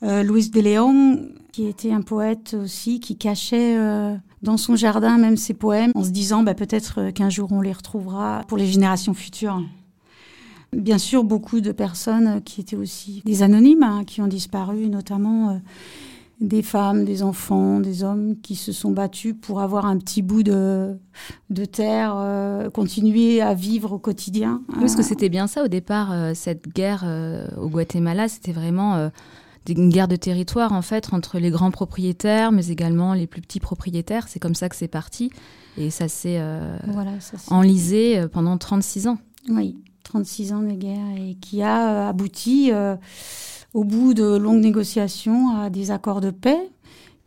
Luis 0.00 0.50
de 0.50 0.60
León, 0.60 1.30
qui 1.52 1.66
était 1.66 1.92
un 1.92 2.02
poète 2.02 2.54
aussi, 2.54 3.00
qui 3.00 3.16
cachait 3.16 3.76
dans 4.42 4.56
son 4.56 4.76
jardin 4.76 5.18
même 5.18 5.36
ses 5.36 5.54
poèmes, 5.54 5.92
en 5.94 6.04
se 6.04 6.10
disant 6.10 6.42
bah, 6.42 6.54
peut-être 6.54 7.10
qu'un 7.10 7.30
jour 7.30 7.50
on 7.52 7.60
les 7.60 7.72
retrouvera 7.72 8.42
pour 8.48 8.58
les 8.58 8.66
générations 8.66 9.14
futures. 9.14 9.62
Bien 10.72 10.98
sûr, 10.98 11.24
beaucoup 11.24 11.60
de 11.60 11.72
personnes 11.72 12.42
qui 12.42 12.60
étaient 12.60 12.76
aussi 12.76 13.22
des 13.24 13.42
anonymes, 13.42 13.82
hein, 13.82 14.04
qui 14.06 14.20
ont 14.20 14.26
disparu, 14.26 14.88
notamment 14.88 15.60
des 16.40 16.62
femmes, 16.62 17.04
des 17.04 17.22
enfants, 17.22 17.80
des 17.80 18.04
hommes 18.04 18.36
qui 18.40 18.54
se 18.54 18.70
sont 18.70 18.92
battus 18.92 19.34
pour 19.40 19.60
avoir 19.60 19.86
un 19.86 19.98
petit 19.98 20.22
bout 20.22 20.42
de, 20.42 20.96
de 21.50 21.64
terre, 21.64 22.14
euh, 22.16 22.70
continuer 22.70 23.40
à 23.40 23.54
vivre 23.54 23.92
au 23.92 23.98
quotidien. 23.98 24.62
Parce 24.78 24.94
que 24.94 25.02
c'était 25.02 25.28
bien 25.28 25.46
ça 25.46 25.64
au 25.64 25.68
départ, 25.68 26.12
euh, 26.12 26.32
cette 26.34 26.68
guerre 26.68 27.02
euh, 27.04 27.48
au 27.60 27.68
Guatemala, 27.68 28.28
c'était 28.28 28.52
vraiment 28.52 29.10
une 29.72 29.90
guerre 29.90 30.08
de 30.08 30.16
territoire 30.16 30.72
en 30.72 30.82
fait 30.82 31.12
entre 31.12 31.38
les 31.38 31.50
grands 31.50 31.70
propriétaires, 31.70 32.52
mais 32.52 32.68
également 32.68 33.14
les 33.14 33.26
plus 33.26 33.40
petits 33.40 33.60
propriétaires. 33.60 34.28
C'est 34.28 34.38
comme 34.38 34.54
ça 34.54 34.68
que 34.68 34.76
c'est 34.76 34.88
parti 34.88 35.30
et 35.76 35.90
ça 35.90 36.08
s'est 36.08 36.40
voilà, 36.86 37.12
enlisé 37.48 38.26
pendant 38.32 38.56
36 38.56 39.08
ans. 39.08 39.18
Oui, 39.48 39.76
36 40.04 40.52
ans 40.52 40.62
de 40.62 40.72
guerre 40.72 41.16
et 41.16 41.34
qui 41.34 41.62
a 41.62 42.08
abouti 42.08 42.70
au 43.74 43.84
bout 43.84 44.14
de 44.14 44.36
longues 44.36 44.62
négociations, 44.62 45.56
à 45.56 45.70
des 45.70 45.90
accords 45.90 46.20
de 46.20 46.30
paix 46.30 46.70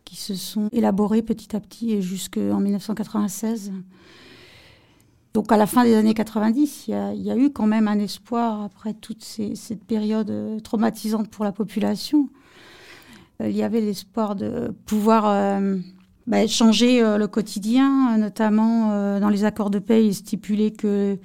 qui 0.04 0.16
se 0.16 0.34
sont 0.34 0.68
élaborés 0.72 1.22
petit 1.22 1.56
à 1.56 1.60
petit 1.60 1.92
et 1.92 2.02
jusqu'en 2.02 2.60
1996. 2.60 3.72
Donc 5.34 5.50
à 5.50 5.56
la 5.56 5.66
fin 5.66 5.84
des 5.84 5.94
années 5.94 6.14
90, 6.14 6.88
il 6.88 7.22
y 7.22 7.30
a, 7.30 7.36
eu 7.36 7.50
quand 7.50 7.66
même 7.66 7.88
un 7.88 7.98
espoir 7.98 8.62
après 8.62 8.92
toute 8.92 9.22
cette 9.22 9.84
période 9.84 10.30
euh, 10.30 10.60
traumatisante 10.60 11.28
pour 11.28 11.44
la 11.44 11.52
population. 11.52 12.28
Euh, 13.40 13.48
il 13.48 13.56
y 13.56 13.62
avait 13.62 13.80
l'espoir 13.80 14.36
de 14.36 14.74
pouvoir 14.84 15.24
euh, 15.26 15.78
bah, 16.26 16.46
changer 16.46 17.00
le 17.00 17.26
quotidien, 17.28 18.18
notamment 18.18 19.18
dans 19.20 19.30
les 19.30 19.44
accords 19.44 19.70
de 19.70 19.78
paix, 19.78 20.06
il 20.06 20.14
stipulait 20.14 20.70
que 20.70 21.18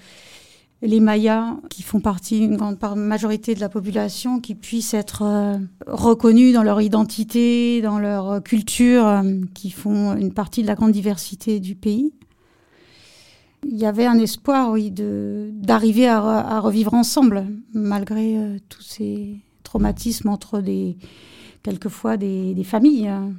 les 0.82 1.00
Mayas, 1.00 1.58
qui 1.70 1.84
font 1.84 2.00
partie 2.00 2.40
d'une 2.40 2.56
grande 2.56 2.78
majorité 2.96 3.56
de 3.56 3.60
la 3.60 3.68
population, 3.68 4.40
qui 4.40 4.56
puissent 4.56 4.94
être 4.94 5.60
reconnus 5.86 6.54
dans 6.54 6.64
leur 6.64 6.82
identité, 6.82 7.82
dans 7.82 8.00
leur 8.00 8.42
culture, 8.42 9.22
qui 9.54 9.70
font 9.70 10.16
une 10.16 10.34
partie 10.34 10.62
de 10.62 10.68
la 10.68 10.76
grande 10.76 10.92
diversité 10.92 11.60
du 11.60 11.76
pays. 11.76 12.14
Il 13.78 13.82
y 13.82 13.86
avait 13.86 14.08
un 14.08 14.18
espoir, 14.18 14.72
oui, 14.72 14.92
d'arriver 14.92 16.08
à, 16.08 16.60
revivre 16.62 16.96
ensemble, 16.96 17.46
malgré 17.76 18.36
euh, 18.36 18.58
tous 18.70 18.82
ces 18.82 19.38
traumatismes 19.62 20.30
entre 20.30 20.62
des, 20.62 20.98
quelquefois 21.62 22.18
des, 22.18 22.56
des 22.56 22.64
familles. 22.64 23.08
Hein. 23.08 23.34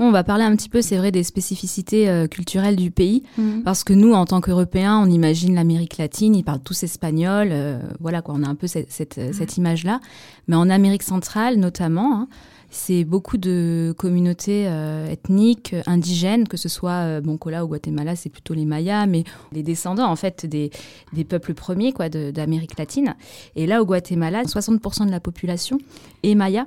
On 0.00 0.10
va 0.10 0.24
parler 0.24 0.42
un 0.42 0.56
petit 0.56 0.68
peu, 0.68 0.82
c'est 0.82 0.96
vrai, 0.96 1.12
des 1.12 1.22
spécificités 1.22 2.08
euh, 2.08 2.26
culturelles 2.26 2.74
du 2.74 2.90
pays, 2.90 3.22
mhm. 3.38 3.62
parce 3.62 3.84
que 3.84 3.92
nous, 3.92 4.12
en 4.14 4.24
tant 4.24 4.40
qu'Européens, 4.40 4.98
on 4.98 5.08
imagine 5.08 5.54
l'Amérique 5.54 5.96
latine, 5.96 6.34
ils 6.34 6.42
parlent 6.42 6.62
tous 6.62 6.82
espagnol, 6.82 7.50
euh, 7.52 7.78
voilà 8.00 8.20
quoi, 8.20 8.34
on 8.36 8.42
a 8.42 8.48
un 8.48 8.56
peu 8.56 8.66
cette, 8.66 9.18
euh, 9.18 9.46
image-là. 9.56 10.00
Mais 10.48 10.56
en 10.56 10.70
Amérique 10.70 11.04
centrale, 11.04 11.56
notamment, 11.56 12.16
hein, 12.16 12.28
c'est 12.74 13.04
beaucoup 13.04 13.36
de 13.36 13.94
communautés 13.96 14.64
ethniques, 15.10 15.76
indigènes, 15.86 16.48
que 16.48 16.56
ce 16.56 16.68
soit, 16.68 17.20
bon, 17.20 17.38
là 17.46 17.64
au 17.64 17.68
Guatemala, 17.68 18.16
c'est 18.16 18.30
plutôt 18.30 18.54
les 18.54 18.64
Mayas, 18.64 19.06
mais 19.06 19.24
les 19.52 19.62
descendants, 19.62 20.10
en 20.10 20.16
fait, 20.16 20.46
des, 20.46 20.70
des 21.12 21.24
peuples 21.24 21.54
premiers, 21.54 21.92
quoi, 21.92 22.08
d'Amérique 22.08 22.78
latine. 22.78 23.14
Et 23.56 23.66
là, 23.66 23.82
au 23.82 23.84
Guatemala, 23.84 24.42
60% 24.42 25.06
de 25.06 25.10
la 25.10 25.20
population 25.20 25.78
est 26.22 26.34
Maya. 26.34 26.66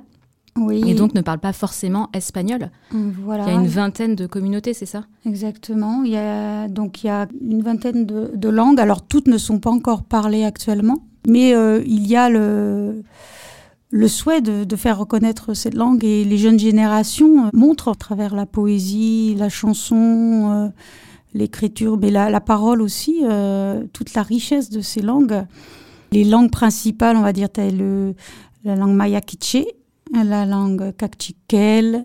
Oui. 0.56 0.82
Et 0.86 0.94
donc 0.94 1.14
ne 1.14 1.20
parlent 1.20 1.38
pas 1.38 1.52
forcément 1.52 2.08
espagnol. 2.14 2.70
Voilà. 2.90 3.44
Il 3.44 3.52
y 3.52 3.56
a 3.56 3.60
une 3.60 3.66
vingtaine 3.66 4.14
de 4.14 4.26
communautés, 4.26 4.74
c'est 4.74 4.86
ça? 4.86 5.04
Exactement. 5.26 6.02
Il 6.04 6.12
y 6.12 6.16
a, 6.16 6.68
donc 6.68 7.04
il 7.04 7.08
y 7.08 7.10
a 7.10 7.26
une 7.46 7.62
vingtaine 7.62 8.06
de, 8.06 8.48
langues. 8.48 8.80
Alors 8.80 9.02
toutes 9.02 9.28
ne 9.28 9.38
sont 9.38 9.58
pas 9.58 9.70
encore 9.70 10.02
parlées 10.02 10.44
actuellement, 10.44 10.98
mais 11.28 11.54
euh, 11.54 11.82
il 11.86 12.06
y 12.06 12.16
a 12.16 12.30
le, 12.30 13.02
le 13.96 14.08
souhait 14.08 14.42
de, 14.42 14.76
faire 14.76 14.98
reconnaître 14.98 15.54
cette 15.54 15.74
langue 15.74 16.04
et 16.04 16.24
les 16.24 16.36
jeunes 16.36 16.58
générations 16.58 17.50
montrent 17.52 17.88
à 17.88 17.94
travers 17.94 18.34
la 18.34 18.44
poésie, 18.44 19.34
la 19.38 19.48
chanson, 19.48 20.52
euh, 20.52 20.68
l'écriture, 21.34 21.96
mais 21.98 22.10
la, 22.10 22.40
parole 22.40 22.82
aussi, 22.82 23.20
euh, 23.22 23.84
toute 23.92 24.14
la 24.14 24.22
richesse 24.22 24.70
de 24.70 24.82
ces 24.82 25.00
langues. 25.00 25.44
Les 26.12 26.24
langues 26.24 26.50
principales, 26.50 27.16
on 27.16 27.22
va 27.22 27.32
dire, 27.32 27.50
telles 27.50 28.14
la 28.64 28.76
langue 28.76 28.94
maya 28.94 29.20
quiché, 29.20 29.66
la 30.12 30.44
langue 30.44 30.94
Kakchikel, 30.96 32.04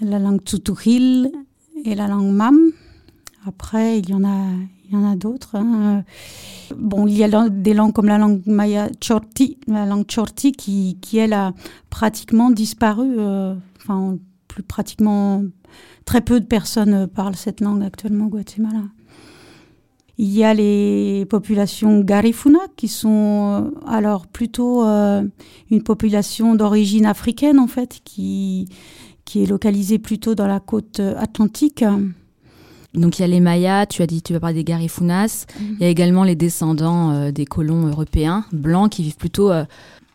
la 0.00 0.18
langue 0.18 0.40
Tsutuhil 0.40 1.30
et 1.84 1.94
la 1.94 2.08
langue 2.08 2.32
Mam. 2.32 2.58
Après, 3.46 3.98
il 3.98 4.08
y 4.08 4.14
en 4.14 4.24
a, 4.24 4.46
il 4.94 5.00
y 5.00 5.04
en 5.04 5.10
a 5.10 5.16
d'autres. 5.16 5.56
Hein. 5.56 6.04
Bon, 6.76 7.06
il 7.06 7.16
y 7.16 7.24
a 7.24 7.48
des 7.48 7.74
langues 7.74 7.92
comme 7.92 8.06
la 8.06 8.18
langue 8.18 8.42
maya 8.46 8.88
Chorti, 9.00 9.58
la 9.66 9.86
langue 9.86 10.06
Chorti 10.06 10.52
qui, 10.52 10.98
qui 11.00 11.18
elle, 11.18 11.32
a 11.32 11.52
pratiquement 11.90 12.50
disparu. 12.50 13.16
Euh, 13.18 13.54
enfin, 13.76 14.18
plus 14.48 14.62
pratiquement, 14.62 15.42
très 16.04 16.20
peu 16.20 16.40
de 16.40 16.46
personnes 16.46 17.08
parlent 17.08 17.36
cette 17.36 17.60
langue 17.60 17.82
actuellement 17.82 18.26
au 18.26 18.28
Guatemala. 18.28 18.84
Il 20.16 20.30
y 20.30 20.44
a 20.44 20.54
les 20.54 21.26
populations 21.28 22.00
Garifuna 22.00 22.60
qui 22.76 22.86
sont 22.86 23.64
euh, 23.64 23.88
alors 23.88 24.28
plutôt 24.28 24.84
euh, 24.84 25.24
une 25.72 25.82
population 25.82 26.54
d'origine 26.54 27.04
africaine 27.04 27.58
en 27.58 27.66
fait, 27.66 28.00
qui, 28.04 28.68
qui 29.24 29.42
est 29.42 29.46
localisée 29.46 29.98
plutôt 29.98 30.36
dans 30.36 30.46
la 30.46 30.60
côte 30.60 31.00
atlantique. 31.00 31.84
Donc 32.94 33.18
il 33.18 33.22
y 33.22 33.24
a 33.24 33.28
les 33.28 33.40
Mayas, 33.40 33.86
tu 33.86 34.02
as 34.02 34.06
dit, 34.06 34.22
tu 34.22 34.32
vas 34.32 34.40
parler 34.40 34.54
des 34.54 34.64
Garifunas. 34.64 35.46
Mhm. 35.58 35.76
Il 35.78 35.82
y 35.82 35.84
a 35.84 35.88
également 35.88 36.24
les 36.24 36.36
descendants 36.36 37.10
euh, 37.10 37.30
des 37.32 37.44
colons 37.44 37.86
européens 37.86 38.44
blancs 38.52 38.92
qui 38.92 39.02
vivent 39.02 39.16
plutôt 39.16 39.50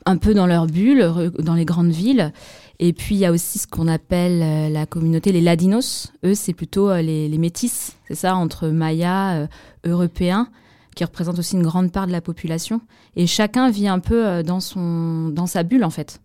un 0.06 0.18
peu 0.18 0.34
dans 0.34 0.48
leur 0.48 0.66
bulle, 0.66 1.32
dans 1.40 1.56
les 1.56 1.66
grandes 1.66 1.92
villes. 1.92 2.32
Et 2.80 2.94
puis 2.94 3.16
il 3.16 3.18
y 3.20 3.26
a 3.26 3.32
aussi 3.32 3.60
ce 3.60 3.68
qu'on 3.68 3.88
appelle 3.88 4.42
euh, 4.42 4.70
la 4.70 4.86
communauté 4.86 5.32
les 5.32 5.42
Ladinos. 5.42 6.14
Eux, 6.24 6.34
c'est 6.34 6.54
plutôt 6.54 6.90
euh, 6.90 7.02
les, 7.02 7.38
métis, 7.38 7.98
c'est 8.08 8.16
ça, 8.16 8.36
entre 8.36 8.70
Mayas, 8.70 9.36
euh, 9.36 9.48
Européens, 9.86 10.48
qui 10.96 11.04
représentent 11.04 11.40
aussi 11.40 11.56
une 11.56 11.64
grande 11.64 11.92
part 11.92 12.08
de 12.08 12.14
la 12.14 12.22
population. 12.22 12.82
Et 13.18 13.28
chacun 13.28 13.70
vit 13.70 13.90
un 13.90 14.00
peu 14.00 14.44
dans, 14.44 14.62
son, 14.62 15.30
dans 15.30 15.46
sa 15.46 15.64
bulle, 15.64 15.84
en 15.84 15.90
fait. 15.90 16.22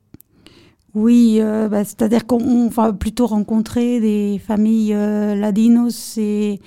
Oui, 0.95 1.41
bah, 1.41 1.85
c'est-à-dire 1.85 2.27
qu'on 2.27 2.69
va 2.69 2.93
plutôt 2.93 3.27
rencontrer 3.27 4.01
des 4.01 4.39
familles 4.39 4.93
ladinos 4.93 6.17
et, 6.19 6.61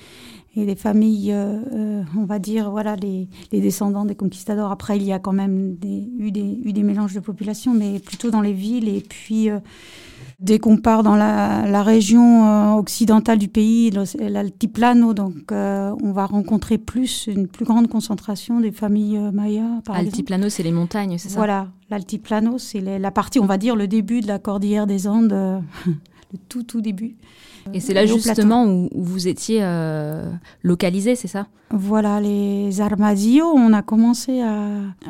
et 0.54 0.66
des 0.66 0.76
familles, 0.76 1.34
on 1.34 2.24
va 2.24 2.38
dire, 2.38 2.70
voilà, 2.70 2.94
les, 2.96 3.28
les, 3.52 3.60
descendants 3.60 4.04
des 4.04 4.14
conquistadors. 4.14 4.70
Après, 4.70 4.98
il 4.98 5.04
y 5.04 5.12
a 5.12 5.18
quand 5.18 5.32
même 5.32 5.76
des, 5.76 6.10
eu, 6.18 6.30
des, 6.30 6.60
eu 6.62 6.74
des 6.74 6.82
mélanges 6.82 7.14
de 7.14 7.20
population, 7.20 7.72
mais 7.72 8.00
plutôt 8.00 8.30
dans 8.30 8.42
les 8.42 8.52
villes. 8.52 8.88
Et 8.88 9.00
puis, 9.00 9.48
dès 10.40 10.58
qu'on 10.58 10.76
part 10.76 11.02
dans 11.02 11.16
la, 11.16 11.82
région 11.82 12.46
euh, 12.46 12.72
occidentale 12.74 13.38
du 13.38 13.48
pays, 13.48 13.90
l'altiplano, 14.18 15.14
donc 15.14 15.52
euh, 15.52 15.94
on 16.02 16.12
va 16.12 16.26
rencontrer 16.26 16.78
plus, 16.78 17.26
une 17.26 17.48
plus 17.48 17.64
grande 17.64 17.88
concentration 17.88 18.60
des 18.60 18.72
familles 18.72 19.16
euh, 19.16 19.32
mayas. 19.32 19.80
Altiplano, 19.88 20.48
c'est 20.48 20.62
les 20.62 20.72
montagnes, 20.72 21.18
c'est 21.18 21.28
ça? 21.28 21.36
Voilà, 21.36 21.68
l'altiplano, 21.90 22.58
c'est 22.58 22.80
la 22.80 23.10
partie, 23.10 23.40
on 23.40 23.46
va 23.46 23.58
dire, 23.58 23.76
le 23.76 23.88
début 23.88 24.20
de 24.20 24.26
la 24.26 24.38
cordillère 24.38 24.86
des 24.86 25.08
Andes, 25.08 25.32
le 25.86 26.38
tout, 26.48 26.62
tout 26.62 26.80
début. 26.80 27.16
Et 27.74 27.80
c'est 27.80 27.92
là 27.92 28.06
justement 28.06 28.64
où, 28.64 28.88
vous 28.94 29.28
étiez 29.28 29.62
localisé, 30.62 31.16
c'est 31.16 31.28
ça? 31.28 31.48
Voilà, 31.70 32.18
les 32.18 32.80
Armadillos, 32.80 33.52
on 33.54 33.74
a 33.74 33.82
commencé 33.82 34.40
à 34.40 34.56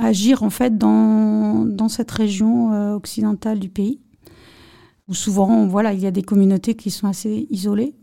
agir 0.00 0.42
en 0.42 0.50
fait 0.50 0.76
dans, 0.76 1.64
dans 1.64 1.88
cette 1.88 2.10
région 2.10 2.94
occidentale 2.96 3.60
du 3.60 3.68
pays 3.68 4.00
où 5.08 5.14
souvent, 5.14 5.66
voilà, 5.66 5.92
il 5.92 6.00
y 6.00 6.06
a 6.06 6.10
des 6.10 6.22
communautés 6.22 6.74
qui 6.74 6.90
sont 6.90 7.06
assez 7.06 7.46
isolées. 7.50 7.94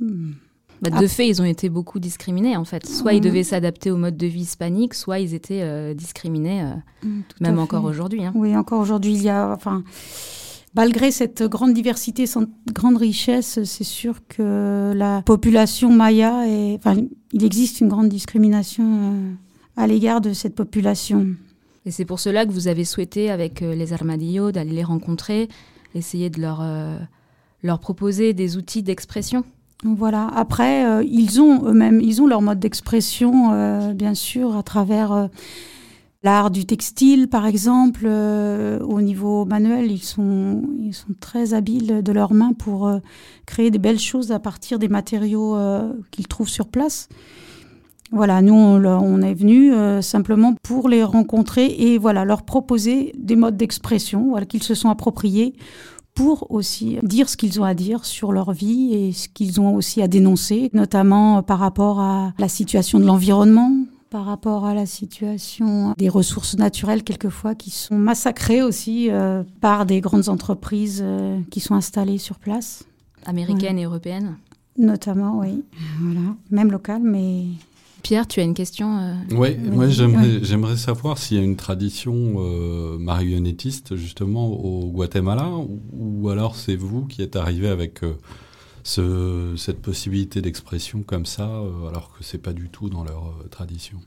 Bah, 0.82 0.90
de 0.90 1.08
fait, 1.08 1.28
ils 1.28 1.42
ont 1.42 1.46
été 1.46 1.70
beaucoup 1.70 2.00
discriminés 2.00 2.58
en 2.58 2.66
fait. 2.66 2.86
Soit 2.86 3.14
ils 3.14 3.22
devaient 3.22 3.44
s'adapter 3.44 3.92
au 3.92 3.98
mode 3.98 4.18
de 4.18 4.28
vie 4.28 4.42
hispanique, 4.42 4.94
soit 4.94 5.20
ils 5.20 5.34
étaient 5.34 5.62
euh, 5.62 5.94
discriminés, 5.94 6.64
euh, 6.64 7.08
mm, 7.08 7.22
même 7.42 7.60
encore 7.60 7.86
aujourd'hui. 7.86 8.26
Hein. 8.26 8.34
Oui, 8.36 8.56
encore 8.56 8.82
aujourd'hui, 8.82 9.14
il 9.14 9.22
y 9.22 9.30
a, 9.30 9.52
enfin, 9.54 9.84
malgré 10.76 11.12
cette 11.12 11.44
grande 11.44 11.74
diversité, 11.74 12.26
cette 12.26 12.50
grande 12.74 12.98
richesse, 12.98 13.64
c'est 13.64 13.84
sûr 13.84 14.20
que 14.28 14.94
la 14.96 15.22
population 15.22 15.92
maya, 15.92 16.46
est, 16.48 16.76
enfin, 16.76 16.96
il 17.32 17.44
existe 17.44 17.80
une 17.80 17.88
grande 17.88 18.10
discrimination 18.10 18.84
euh, 18.84 19.32
à 19.78 19.88
l'égard 19.88 20.22
de 20.22 20.34
cette 20.34 20.56
population. 20.56 21.28
Et 21.86 21.92
c'est 21.92 22.06
pour 22.06 22.20
cela 22.20 22.46
que 22.46 22.52
vous 22.52 22.68
avez 22.68 22.84
souhaité, 22.84 23.30
avec 23.30 23.62
les 23.62 23.94
Armadillos, 23.94 24.52
d'aller 24.52 24.72
les 24.72 24.84
rencontrer, 24.84 25.50
essayer 25.96 26.30
de 26.30 26.42
leur, 26.42 26.60
euh, 26.62 26.98
leur 27.64 27.80
proposer 27.80 28.34
des 28.34 28.58
outils 28.58 28.84
d'expression. 28.84 29.44
Voilà. 29.84 30.28
Après, 30.36 30.86
euh, 30.86 31.04
ils 31.04 31.42
ont 31.42 31.66
eux-mêmes, 31.66 32.02
ils 32.02 32.22
ont 32.22 32.28
leur 32.28 32.42
mode 32.42 32.60
d'expression, 32.60 33.52
euh, 33.52 33.94
bien 33.94 34.14
sûr, 34.14 34.56
à 34.56 34.64
travers 34.64 35.30
l'art 36.24 36.50
du 36.50 36.66
textile, 36.66 37.28
par 37.28 37.46
exemple. 37.46 38.08
au 38.08 39.02
niveau 39.02 39.46
manuel, 39.46 39.92
ils 39.92 40.04
sont, 40.04 40.64
ils 40.80 40.94
sont 40.94 41.14
très 41.20 41.54
habiles 41.54 42.02
de 42.04 42.12
leurs 42.12 42.34
mains 42.34 42.54
pour 42.54 42.92
créer 43.46 43.70
des 43.70 43.78
belles 43.78 44.00
choses 44.00 44.32
à 44.32 44.40
partir 44.40 44.80
des 44.80 44.88
matériaux 44.88 45.58
qu'ils 46.12 46.28
trouvent 46.28 46.50
sur 46.50 46.68
place. 46.68 47.10
Voilà, 48.16 48.42
nous, 48.42 48.56
on, 48.56 49.22
est 49.22 49.34
venu 49.34 49.74
simplement 50.02 50.56
pour 50.64 50.88
les 50.88 51.04
rencontrer 51.04 51.66
et 51.66 51.98
voilà, 51.98 52.24
leur 52.24 52.44
proposer 52.44 53.12
des 53.18 53.36
modes 53.36 53.58
d'expression 53.58 54.30
voilà, 54.30 54.46
qu'ils 54.46 54.64
se 54.64 54.74
sont 54.74 54.90
appropriés 54.90 55.54
pour 56.16 56.50
aussi 56.50 56.98
dire 57.04 57.30
ce 57.30 57.38
qu'ils 57.38 57.60
ont 57.60 57.66
à 57.66 57.74
dire 57.74 58.06
sur 58.06 58.32
leur 58.32 58.54
vie 58.54 58.94
et 58.94 59.12
ce 59.12 59.28
qu'ils 59.28 59.60
ont 59.60 59.76
aussi 59.76 60.02
à 60.02 60.08
dénoncer, 60.08 60.70
notamment 60.74 61.44
par 61.44 61.60
rapport 61.60 62.00
à 62.00 62.34
la 62.40 62.48
situation 62.48 63.00
de 63.00 63.06
l'environnement, 63.06 63.72
par 64.10 64.26
rapport 64.26 64.66
à 64.66 64.74
la 64.74 64.86
situation 64.86 65.94
des 65.98 66.08
ressources 66.08 66.58
naturelles 66.58 67.04
quelquefois 67.04 67.54
qui 67.54 67.70
sont 67.70 67.98
massacrées 67.98 68.62
aussi 68.62 69.12
euh, 69.12 69.44
par 69.60 69.86
des 69.86 70.00
grandes 70.00 70.30
entreprises 70.30 71.02
euh, 71.04 71.40
qui 71.52 71.60
sont 71.60 71.76
installées 71.76 72.18
sur 72.18 72.40
place. 72.40 72.86
Américaines 73.26 73.78
et 73.78 73.84
européennes 73.84 74.38
Notamment, 74.78 75.40
oui. 75.40 75.64
Voilà. 76.00 76.36
Même 76.50 76.72
locales, 76.72 77.02
mais 77.04 77.46
Pierre, 78.06 78.28
tu 78.28 78.40
as 78.40 78.44
une 78.44 78.54
question 78.54 79.00
euh, 79.00 79.16
Oui, 79.32 79.58
moi 79.58 79.88
j'aimerais 79.90 80.78
savoir 80.78 81.18
s'il 81.18 81.38
y 81.38 81.40
a 81.40 81.44
une 81.44 81.56
tradition 81.56 82.36
euh, 82.38 83.00
marionnettiste 83.00 83.96
justement 83.96 84.46
au 84.46 84.92
Guatemala 84.92 85.50
ou, 85.92 86.30
alors 86.30 86.56
c'est 86.56 86.76
vous 86.76 87.06
qui 87.06 87.24
êtes 87.24 87.36
arrivé 87.36 87.68
avec 87.68 88.04
euh, 88.04 88.14
ce, 88.84 89.56
cette 89.58 89.82
possibilité 89.82 90.44
d'expression 90.44 91.02
comme 91.02 91.26
ça 91.26 91.50
alors 91.90 92.12
que 92.16 92.24
c'est 92.24 92.38
pas 92.38 92.54
du 92.54 92.70
tout 92.70 92.90
dans 92.90 93.04
leur 93.04 93.34
tradition? 93.50 93.98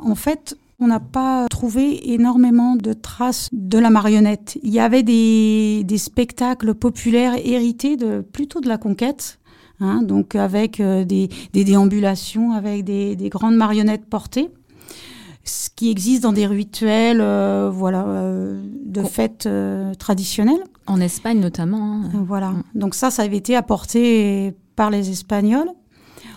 En 0.00 0.16
fait, 0.16 0.58
on 0.80 0.88
n'a 0.88 0.98
pas 0.98 1.46
trouvé 1.48 2.12
énormément 2.12 2.74
de 2.74 2.92
traces 2.92 3.50
de 3.52 3.78
la 3.78 3.90
marionnette. 3.90 4.58
Il 4.64 4.74
y 4.74 4.80
avait 4.80 5.04
des, 5.04 5.84
des 5.84 5.98
spectacles 5.98 6.74
populaires 6.74 7.34
hérités 7.36 7.96
de, 7.96 8.20
plutôt 8.20 8.60
de 8.60 8.68
la 8.68 8.78
conquête, 8.78 9.38
Hein, 9.80 10.02
donc 10.02 10.34
avec 10.34 10.80
euh, 10.80 11.04
des, 11.04 11.28
déambulations, 11.52 12.52
avec 12.52 12.84
des, 12.84 13.28
grandes 13.28 13.56
marionnettes 13.56 14.06
portées, 14.06 14.50
ce 15.44 15.68
qui 15.74 15.90
existe 15.90 16.22
dans 16.22 16.32
des 16.32 16.46
rituels, 16.46 17.20
euh, 17.20 17.70
voilà, 17.72 18.06
euh, 18.06 18.62
de 18.84 19.02
fêtes 19.02 19.48
traditionnelles. 19.98 20.62
En 20.86 21.00
Espagne 21.00 21.40
notamment. 21.40 22.02
Hein. 22.04 22.10
Voilà. 22.26 22.50
Mm. 22.50 22.62
Donc 22.74 22.94
ça, 22.94 23.10
ça 23.10 23.22
avait 23.22 23.36
été 23.36 23.54
apporté 23.54 24.54
par 24.76 24.90
les 24.90 25.10
Espagnols. 25.10 25.68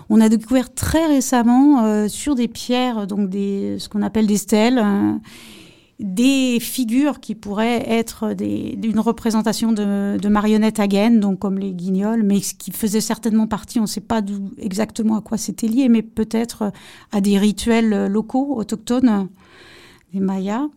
On 0.09 0.21
a 0.21 0.27
découvert 0.27 0.73
très 0.73 1.05
récemment 1.05 2.07
sur 2.07 2.33
des 2.33 2.47
pierres, 2.47 3.05
donc 3.05 3.29
des, 3.29 3.77
ce 3.77 3.89
qu'on 3.89 4.01
appelle 4.01 4.25
des 4.25 4.37
stèles, 4.37 4.79
hein, 4.79 5.21
des 5.99 6.59
figures 6.61 7.19
qui 7.19 7.35
pourraient 7.35 7.83
être 7.89 8.33
d'une 8.33 8.99
représentation 8.99 9.73
de, 9.73 10.27
marionnettes 10.29 10.79
à 10.79 10.87
gaines, 10.87 11.19
donc 11.19 11.39
comme 11.39 11.59
les 11.59 11.73
guignols, 11.73 12.23
mais 12.23 12.39
qui 12.39 12.71
faisait 12.71 13.01
certainement 13.01 13.47
partie, 13.47 13.79
on 13.79 13.83
ne 13.83 13.87
sait 13.87 13.99
pas 13.99 14.21
exactement 14.57 15.17
à 15.17 15.21
quoi 15.21 15.37
c'était 15.37 15.67
lié, 15.67 15.89
mais 15.89 16.01
peut-être 16.01 16.71
à 17.11 17.19
des 17.19 17.37
rituels 17.37 18.07
locaux, 18.07 18.55
autochtones, 18.55 19.27
des 20.13 20.21
Mayas. 20.21 20.67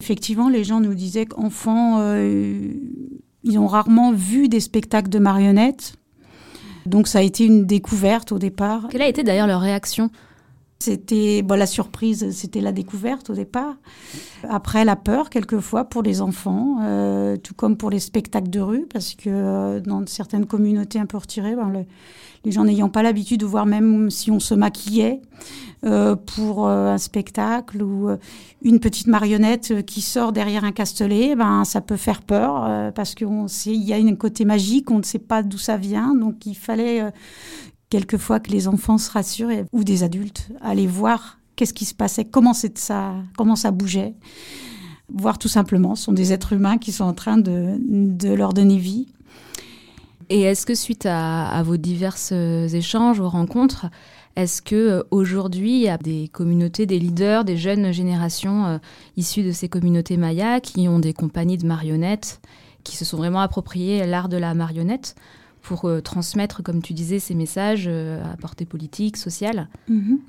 Effectivement, 0.00 0.48
les 0.48 0.64
gens 0.64 0.80
nous 0.80 0.94
disaient 0.94 1.26
qu'enfants, 1.26 1.98
euh, 2.00 2.72
ils 3.42 3.58
ont 3.58 3.66
rarement 3.66 4.12
vu 4.12 4.48
des 4.48 4.60
spectacles 4.60 5.10
de 5.10 5.18
marionnettes. 5.18 5.96
Donc 6.86 7.06
ça 7.06 7.18
a 7.20 7.22
été 7.22 7.44
une 7.44 7.66
découverte 7.66 8.32
au 8.32 8.38
départ. 8.38 8.88
Quelle 8.90 9.02
a 9.02 9.08
été 9.08 9.22
d'ailleurs 9.22 9.46
leur 9.46 9.60
réaction 9.60 10.10
C'était 10.80 11.42
bon, 11.42 11.58
la 11.58 11.66
surprise, 11.66 12.30
c'était 12.32 12.60
la 12.60 12.72
découverte 12.72 13.30
au 13.30 13.34
départ. 13.34 13.76
Après, 14.48 14.84
la 14.84 14.96
peur, 14.96 15.30
quelquefois, 15.30 15.84
pour 15.84 16.02
les 16.02 16.20
enfants, 16.20 16.78
euh, 16.82 17.36
tout 17.36 17.54
comme 17.54 17.76
pour 17.76 17.90
les 17.90 18.00
spectacles 18.00 18.50
de 18.50 18.60
rue, 18.60 18.86
parce 18.92 19.14
que 19.14 19.30
euh, 19.30 19.80
dans 19.80 20.04
certaines 20.06 20.46
communautés 20.46 20.98
un 20.98 21.06
peu 21.06 21.16
retirées, 21.16 21.56
ben, 21.56 21.86
les 22.44 22.52
gens 22.52 22.64
n'ayant 22.64 22.90
pas 22.90 23.02
l'habitude 23.02 23.40
de 23.40 23.46
voir 23.46 23.64
même 23.64 24.10
si 24.10 24.30
on 24.30 24.40
se 24.40 24.52
maquillait 24.52 25.22
euh, 25.86 26.16
pour 26.16 26.68
un 26.68 26.98
spectacle 26.98 27.82
ou 27.82 28.10
une 28.60 28.80
petite 28.80 29.06
marionnette 29.06 29.86
qui 29.86 30.02
sort 30.02 30.32
derrière 30.32 30.64
un 30.64 30.72
castelet, 30.72 31.34
ben, 31.36 31.64
ça 31.64 31.80
peut 31.80 31.96
faire 31.96 32.20
peur 32.20 32.92
parce 32.92 33.14
qu'il 33.14 33.82
y 33.82 33.92
a 33.94 33.96
un 33.96 34.16
côté 34.16 34.44
magique, 34.44 34.90
on 34.90 34.98
ne 34.98 35.04
sait 35.04 35.18
pas 35.18 35.42
d'où 35.42 35.56
ça 35.56 35.78
vient. 35.78 36.14
Donc, 36.14 36.44
il 36.44 36.54
fallait 36.54 37.10
quelquefois 37.90 38.40
que 38.40 38.50
les 38.50 38.68
enfants 38.68 38.98
se 38.98 39.10
rassurent 39.10 39.64
ou 39.72 39.84
des 39.84 40.02
adultes 40.02 40.48
aller 40.60 40.86
voir 40.86 41.38
qu'est-ce 41.56 41.74
qui 41.74 41.84
se 41.84 41.94
passait, 41.94 42.24
comment 42.24 42.52
ça, 42.52 43.14
comment 43.36 43.56
ça 43.56 43.70
bougeait, 43.70 44.14
voir 45.08 45.38
tout 45.38 45.48
simplement, 45.48 45.94
ce 45.94 46.04
sont 46.04 46.12
des 46.12 46.32
êtres 46.32 46.52
humains 46.52 46.78
qui 46.78 46.92
sont 46.92 47.04
en 47.04 47.12
train 47.12 47.38
de, 47.38 48.34
leur 48.34 48.52
donner 48.52 48.78
vie. 48.78 49.08
Et 50.30 50.42
est-ce 50.42 50.66
que 50.66 50.74
suite 50.74 51.06
à, 51.06 51.62
vos 51.64 51.76
divers 51.76 52.16
échanges, 52.32 53.20
vos 53.20 53.28
rencontres, 53.28 53.86
est-ce 54.36 54.62
que 54.62 54.74
euh, 54.74 55.02
aujourd'hui 55.12 55.76
il 55.76 55.82
y 55.82 55.88
a 55.88 55.96
des 55.96 56.28
communautés, 56.28 56.86
des 56.86 56.98
leaders, 56.98 57.44
des 57.44 57.56
jeunes 57.56 57.92
générations 57.92 58.66
euh, 58.66 58.78
issues 59.16 59.44
de 59.44 59.52
ces 59.52 59.68
communautés 59.68 60.16
mayas 60.16 60.58
qui 60.58 60.88
ont 60.88 60.98
des 60.98 61.12
compagnies 61.12 61.58
de 61.58 61.66
marionnettes, 61.66 62.40
qui 62.82 62.96
se 62.96 63.04
sont 63.04 63.16
vraiment 63.16 63.40
appropriées 63.40 64.04
l'art 64.06 64.28
de 64.28 64.36
la 64.36 64.54
marionnette? 64.54 65.14
Pour 65.64 65.86
euh, 65.86 66.00
transmettre, 66.00 66.62
comme 66.62 66.82
tu 66.82 66.92
disais, 66.92 67.18
ces 67.18 67.34
messages 67.34 67.86
euh, 67.88 68.22
à 68.22 68.36
portée 68.36 68.66
politique, 68.66 69.16
sociale 69.16 69.68
mhm. 69.88 70.20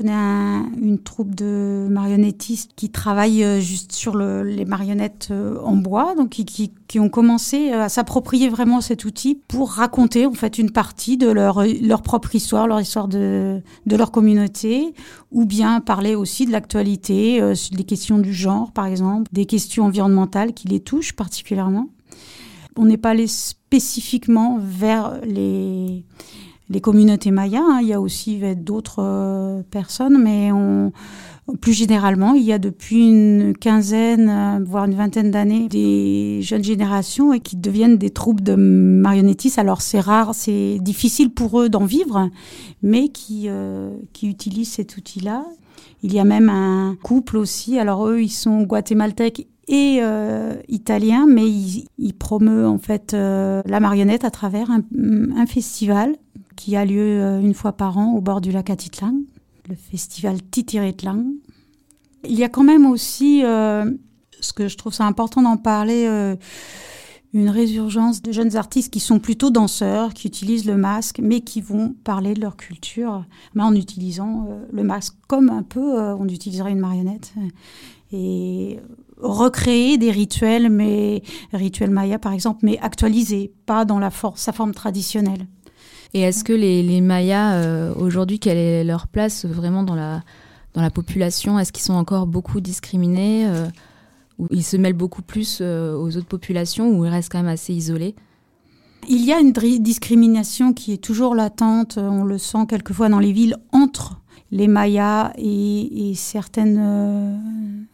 On 0.00 0.08
a 0.08 0.64
une 0.80 0.98
troupe 0.98 1.34
de 1.34 1.86
marionnettistes 1.90 2.72
qui 2.74 2.88
travaillent 2.88 3.44
euh, 3.44 3.60
juste 3.60 3.92
sur 3.92 4.16
les 4.16 4.64
marionnettes 4.64 5.32
en 5.62 5.76
bois, 5.76 6.14
donc 6.16 6.30
qui, 6.30 6.72
ont 6.98 7.10
commencé 7.10 7.70
à 7.72 7.90
s'approprier 7.90 8.48
vraiment 8.48 8.80
cet 8.80 9.04
outil 9.04 9.38
pour 9.48 9.70
raconter 9.70 10.24
en 10.24 10.32
fait 10.32 10.58
une 10.58 10.70
partie 10.70 11.18
de 11.18 11.28
leur, 11.28 11.62
leur 11.82 12.00
propre 12.00 12.34
histoire, 12.34 12.66
leur 12.66 12.80
histoire 12.80 13.06
de, 13.06 13.60
de 13.84 13.96
leur 13.96 14.10
communauté, 14.10 14.94
ou 15.30 15.44
bien 15.44 15.80
parler 15.80 16.14
aussi 16.14 16.46
de 16.46 16.52
l'actualité, 16.52 17.40
des 17.72 17.84
questions 17.84 18.18
du 18.18 18.32
genre 18.32 18.72
par 18.72 18.86
exemple, 18.86 19.30
des 19.32 19.44
questions 19.44 19.84
environnementales 19.84 20.54
qui 20.54 20.68
les 20.68 20.80
touchent 20.80 21.12
particulièrement. 21.12 21.90
On 22.76 22.86
n'est 22.86 22.96
pas 22.96 23.10
allé 23.10 23.26
spécifiquement 23.72 24.58
vers 24.60 25.18
les, 25.24 26.04
les 26.68 26.80
communautés 26.82 27.30
mayas. 27.30 27.62
Hein. 27.62 27.78
Il 27.80 27.88
y 27.88 27.94
a 27.94 28.02
aussi 28.02 28.38
d'autres 28.54 28.98
euh, 28.98 29.62
personnes, 29.70 30.22
mais 30.22 30.50
plus 31.62 31.72
généralement, 31.72 32.34
il 32.34 32.42
y 32.42 32.52
a 32.52 32.58
depuis 32.58 33.08
une 33.08 33.54
quinzaine, 33.56 34.28
euh, 34.28 34.62
voire 34.62 34.84
une 34.84 34.94
vingtaine 34.94 35.30
d'années, 35.30 35.68
des 35.68 36.40
jeunes 36.42 36.62
générations 36.62 37.38
qui 37.38 37.56
deviennent 37.56 37.96
des 37.96 38.10
troupes 38.10 38.42
de 38.42 38.54
marionnettistes. 38.56 39.58
Alors 39.58 39.80
c'est 39.80 40.00
rare, 40.00 40.34
c'est 40.34 40.76
difficile 40.78 41.30
pour 41.30 41.58
eux 41.58 41.70
d'en 41.70 41.86
vivre, 41.86 42.28
mais 42.82 43.08
qui, 43.08 43.44
euh, 43.46 43.96
qui 44.12 44.28
utilisent 44.28 44.72
cet 44.72 44.98
outil-là. 44.98 45.46
Il 46.02 46.12
y 46.12 46.18
a 46.18 46.24
même 46.24 46.50
un 46.50 46.94
couple 47.02 47.38
aussi. 47.38 47.78
Alors 47.78 48.06
eux, 48.06 48.20
ils 48.20 48.28
sont 48.28 48.64
guatémaltèques 48.64 49.46
et 49.68 49.98
euh, 50.02 50.54
italien, 50.68 51.26
mais 51.28 51.48
il, 51.48 51.86
il, 51.98 52.14
promeut 52.14 52.66
en 52.66 52.78
fait 52.78 53.14
euh, 53.14 53.62
la 53.64 53.80
marionnette 53.80 54.24
à 54.24 54.30
travers 54.30 54.70
un, 54.70 54.82
un, 55.36 55.46
festival 55.46 56.16
qui 56.56 56.74
a 56.76 56.84
lieu 56.84 57.20
euh, 57.20 57.40
une 57.40 57.54
fois 57.54 57.72
par 57.72 57.96
an 57.96 58.14
au 58.14 58.20
bord 58.20 58.40
du 58.40 58.50
lac 58.50 58.70
Atitlan, 58.70 59.14
le 59.68 59.76
festival 59.76 60.42
Titiretlan. 60.50 61.26
Il 62.24 62.36
y 62.36 62.44
a 62.44 62.48
quand 62.48 62.64
même 62.64 62.86
aussi, 62.86 63.44
euh, 63.44 63.88
ce 64.40 64.52
que 64.52 64.66
je 64.66 64.76
trouve 64.76 64.92
ça 64.92 65.04
important 65.04 65.42
d'en 65.42 65.56
parler, 65.56 66.06
une 67.34 67.48
résurgence 67.48 68.22
de 68.22 68.30
jeunes 68.30 68.56
artistes 68.56 68.92
qui 68.92 69.00
sont 69.00 69.18
plutôt 69.18 69.50
danseurs, 69.50 70.12
qui 70.12 70.28
utilisent 70.28 70.66
le 70.66 70.76
masque, 70.76 71.20
mais 71.20 71.40
qui 71.40 71.60
vont 71.60 71.94
parler 72.04 72.34
de 72.34 72.40
leur 72.40 72.56
culture, 72.56 73.24
mais 73.54 73.62
en 73.62 73.74
utilisant 73.74 74.46
le 74.70 74.84
masque 74.84 75.14
comme 75.26 75.50
un 75.50 75.62
peu 75.62 75.98
on 75.98 76.28
utiliserait 76.28 76.70
une 76.70 76.78
marionnette. 76.80 77.32
Et 78.12 78.78
recréer 79.22 79.98
des 79.98 80.10
rituels, 80.10 80.68
mais 80.70 81.22
rituels 81.52 81.90
mayas 81.90 82.18
par 82.18 82.32
exemple, 82.32 82.60
mais 82.62 82.78
actualisés, 82.78 83.52
pas 83.66 83.84
dans 83.84 83.98
la 83.98 84.10
sa 84.34 84.52
forme 84.52 84.74
traditionnelle. 84.74 85.46
Et 86.14 86.20
est-ce 86.20 86.44
que 86.44 86.52
les, 86.52 87.00
Mayas, 87.00 87.54
euh, 87.54 87.94
aujourd'hui, 87.94 88.38
quelle 88.38 88.58
est 88.58 88.84
leur 88.84 89.08
place 89.08 89.46
vraiment 89.46 89.82
dans 89.82 89.94
la, 89.94 90.22
dans 90.74 90.82
la 90.82 90.90
population? 90.90 91.58
Est-ce 91.58 91.72
qu'ils 91.72 91.84
sont 91.84 91.94
encore 91.94 92.26
beaucoup 92.26 92.60
discriminés 92.60 93.46
euh, 93.46 93.66
Ou 94.38 94.46
ils 94.50 94.62
se 94.62 94.76
mêlent 94.76 94.92
beaucoup 94.92 95.22
plus 95.22 95.60
euh, 95.62 95.96
aux 95.96 96.16
autres 96.16 96.26
populations 96.26 96.90
ou 96.90 97.06
ils 97.06 97.10
restent 97.10 97.32
quand 97.32 97.38
même 97.38 97.48
assez 97.48 97.72
isolés? 97.72 98.14
Il 99.08 99.24
y 99.24 99.32
a 99.32 99.40
une 99.40 99.52
discrimination 99.52 100.74
qui 100.74 100.92
est 100.92 101.02
toujours 101.02 101.34
latente, 101.34 101.98
on 101.98 102.24
le 102.24 102.38
sent 102.38 102.66
quelquefois 102.68 103.08
dans 103.08 103.18
les 103.18 103.32
villes, 103.32 103.56
entre 103.72 104.21
les 104.52 104.68
Mayas 104.68 105.32
et, 105.38 106.12
certaines, 106.14 106.78
euh, 106.78 107.36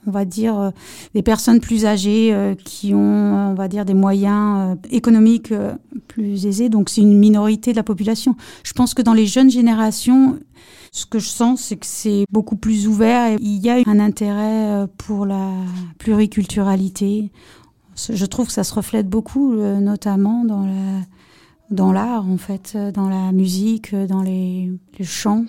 on 0.06 0.10
va 0.10 0.24
dire, 0.24 0.58
euh, 0.58 0.70
des 1.14 1.22
personnes 1.22 1.60
plus 1.60 1.86
âgées 1.86 2.34
euh, 2.34 2.56
qui 2.56 2.92
ont, 2.94 3.50
on 3.50 3.54
va 3.54 3.68
dire, 3.68 3.84
des 3.84 3.94
moyens 3.94 4.76
économiques 4.90 5.54
plus 6.08 6.46
aisés. 6.46 6.68
Donc 6.68 6.90
c'est 6.90 7.00
une 7.00 7.16
minorité 7.16 7.70
de 7.70 7.76
la 7.76 7.84
population. 7.84 8.34
Je 8.64 8.72
pense 8.72 8.92
que 8.92 9.02
dans 9.02 9.14
les 9.14 9.26
jeunes 9.26 9.50
générations, 9.50 10.38
ce 10.90 11.06
que 11.06 11.20
je 11.20 11.28
sens, 11.28 11.62
c'est 11.62 11.76
que 11.76 11.86
c'est 11.86 12.24
beaucoup 12.32 12.56
plus 12.56 12.88
ouvert 12.88 13.32
et 13.32 13.36
il 13.40 13.64
y 13.64 13.70
a 13.70 13.76
un 13.86 14.00
intérêt 14.00 14.86
pour 14.96 15.26
la 15.26 15.52
pluriculturalité. 15.98 17.30
Je 17.94 18.26
trouve 18.26 18.48
que 18.48 18.52
ça 18.52 18.64
se 18.64 18.74
reflète 18.74 19.08
beaucoup, 19.08 19.54
notamment 19.54 20.44
dans 20.44 20.66
la 20.66 21.02
dans 21.70 21.92
l'art 21.92 22.26
en 22.26 22.38
fait, 22.38 22.78
dans 22.94 23.10
la 23.10 23.30
musique, 23.30 23.94
dans 23.94 24.22
les, 24.22 24.72
les 24.98 25.04
chants. 25.04 25.44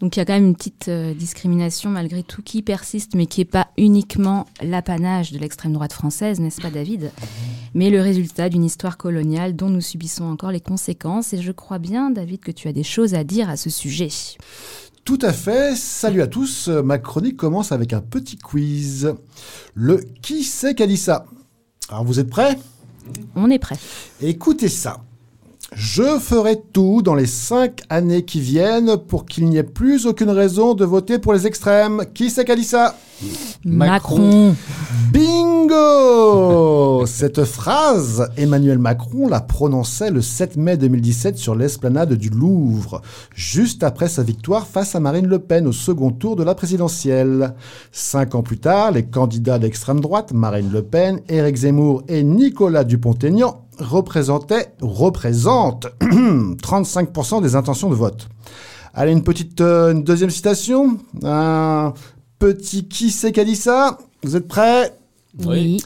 Donc 0.00 0.16
il 0.16 0.20
y 0.20 0.22
a 0.22 0.24
quand 0.24 0.32
même 0.32 0.46
une 0.46 0.56
petite 0.56 0.88
euh, 0.88 1.12
discrimination 1.12 1.90
malgré 1.90 2.22
tout 2.22 2.42
qui 2.42 2.62
persiste, 2.62 3.14
mais 3.14 3.26
qui 3.26 3.42
n'est 3.42 3.46
pas 3.46 3.68
uniquement 3.76 4.46
l'apanage 4.62 5.30
de 5.30 5.38
l'extrême 5.38 5.74
droite 5.74 5.92
française, 5.92 6.40
n'est-ce 6.40 6.62
pas 6.62 6.70
David? 6.70 7.12
Mais 7.74 7.90
le 7.90 8.00
résultat 8.00 8.48
d'une 8.48 8.64
histoire 8.64 8.96
coloniale 8.96 9.54
dont 9.54 9.68
nous 9.68 9.82
subissons 9.82 10.24
encore 10.24 10.52
les 10.52 10.60
conséquences. 10.60 11.34
Et 11.34 11.42
je 11.42 11.52
crois 11.52 11.78
bien, 11.78 12.10
David, 12.10 12.40
que 12.40 12.50
tu 12.50 12.66
as 12.66 12.72
des 12.72 12.82
choses 12.82 13.14
à 13.14 13.24
dire 13.24 13.50
à 13.50 13.56
ce 13.56 13.68
sujet. 13.68 14.08
Tout 15.04 15.18
à 15.22 15.32
fait. 15.32 15.76
Salut 15.76 16.22
à 16.22 16.26
tous. 16.26 16.68
Ma 16.68 16.98
chronique 16.98 17.36
commence 17.36 17.70
avec 17.70 17.92
un 17.92 18.00
petit 18.00 18.38
quiz. 18.38 19.14
Le 19.74 19.98
qui 20.22 20.44
c'est 20.44 20.74
qui 20.74 20.82
a 20.82 20.86
dit 20.86 20.96
ça 20.96 21.26
Alors 21.90 22.04
vous 22.04 22.18
êtes 22.18 22.30
prêts? 22.30 22.58
On 23.34 23.50
est 23.50 23.58
prêts. 23.58 23.78
Écoutez 24.22 24.68
ça. 24.68 25.02
Je 25.74 26.18
ferai 26.18 26.60
tout 26.72 27.00
dans 27.02 27.14
les 27.14 27.26
cinq 27.26 27.82
années 27.88 28.24
qui 28.24 28.40
viennent 28.40 28.96
pour 28.96 29.24
qu'il 29.26 29.44
n'y 29.48 29.56
ait 29.56 29.62
plus 29.62 30.06
aucune 30.06 30.30
raison 30.30 30.74
de 30.74 30.84
voter 30.84 31.18
pour 31.18 31.32
les 31.32 31.46
extrêmes. 31.46 32.04
Qui 32.12 32.30
c'est 32.30 32.44
qui 32.44 32.52
a 32.52 32.56
dit 32.56 32.64
ça? 32.64 32.96
Macron. 33.64 34.54
Bingo 35.60 37.04
Cette 37.06 37.44
phrase, 37.44 38.30
Emmanuel 38.36 38.78
Macron 38.78 39.28
la 39.28 39.40
prononçait 39.40 40.10
le 40.10 40.22
7 40.22 40.56
mai 40.56 40.76
2017 40.76 41.36
sur 41.36 41.54
l'esplanade 41.54 42.14
du 42.14 42.30
Louvre, 42.30 43.02
juste 43.34 43.82
après 43.82 44.08
sa 44.08 44.22
victoire 44.22 44.66
face 44.66 44.94
à 44.94 45.00
Marine 45.00 45.26
Le 45.26 45.38
Pen 45.38 45.66
au 45.66 45.72
second 45.72 46.12
tour 46.12 46.36
de 46.36 46.44
la 46.44 46.54
présidentielle. 46.54 47.54
Cinq 47.92 48.34
ans 48.34 48.42
plus 48.42 48.58
tard, 48.58 48.92
les 48.92 49.04
candidats 49.04 49.58
d'extrême 49.58 50.00
droite, 50.00 50.32
Marine 50.32 50.70
Le 50.72 50.82
Pen, 50.82 51.20
Éric 51.28 51.56
Zemmour 51.56 52.04
et 52.08 52.22
Nicolas 52.22 52.84
Dupont-Aignan, 52.84 53.66
représentaient, 53.78 54.72
représentent 54.80 55.88
35% 56.00 57.42
des 57.42 57.54
intentions 57.54 57.90
de 57.90 57.94
vote. 57.94 58.28
Allez, 58.94 59.12
une 59.12 59.24
petite 59.24 59.60
euh, 59.60 59.92
une 59.92 60.04
deuxième 60.04 60.30
citation. 60.30 60.98
Un 61.22 61.92
petit 62.38 62.88
qui 62.88 63.10
c'est 63.10 63.32
qui 63.32 63.40
a 63.40 63.44
dit 63.44 63.56
ça? 63.56 63.98
Vous 64.22 64.36
êtes 64.36 64.48
prêts? 64.48 64.94
Oui. 65.38 65.78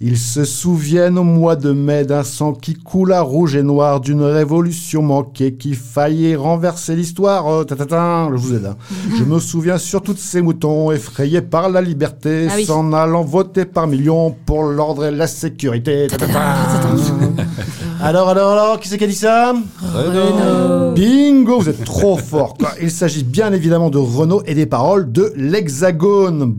Ils 0.00 0.18
se 0.18 0.44
souviennent 0.44 1.18
au 1.18 1.24
mois 1.24 1.56
de 1.56 1.72
mai 1.72 2.04
d'un 2.04 2.22
sang 2.22 2.52
qui 2.52 2.74
coula 2.74 3.22
rouge 3.22 3.56
et 3.56 3.62
noir, 3.62 4.00
d'une 4.00 4.22
révolution 4.22 5.00
manquée 5.00 5.54
qui 5.54 5.74
faillit 5.74 6.36
renverser 6.36 6.94
l'histoire. 6.94 7.46
Oh, 7.46 7.64
je 7.66 8.36
vous 8.36 8.54
aide. 8.54 8.66
Hein. 8.66 8.76
je 9.18 9.24
me 9.24 9.40
souviens 9.40 9.78
surtout 9.78 10.12
de 10.12 10.18
ces 10.18 10.42
moutons 10.42 10.92
effrayés 10.92 11.40
par 11.40 11.70
la 11.70 11.80
liberté, 11.80 12.48
ah 12.50 12.62
s'en 12.62 12.92
allant 12.92 13.24
voter 13.24 13.64
par 13.64 13.86
millions 13.86 14.36
pour 14.44 14.64
l'ordre 14.64 15.06
et 15.06 15.10
la 15.10 15.28
sécurité. 15.28 16.08
alors, 18.02 18.28
alors, 18.28 18.52
alors, 18.52 18.80
qui 18.80 18.88
c'est 18.88 18.98
qui 18.98 19.04
a 19.04 19.06
dit 19.06 19.14
ça? 19.14 19.54
Renault. 19.94 20.92
Bingo, 20.94 21.60
vous 21.60 21.70
êtes 21.70 21.84
trop 21.84 22.18
fort. 22.18 22.58
Il 22.82 22.90
s'agit 22.90 23.24
bien 23.24 23.50
évidemment 23.54 23.88
de 23.88 23.98
Renault 23.98 24.42
et 24.44 24.54
des 24.54 24.66
paroles 24.66 25.10
de 25.10 25.32
l'Hexagone. 25.36 26.56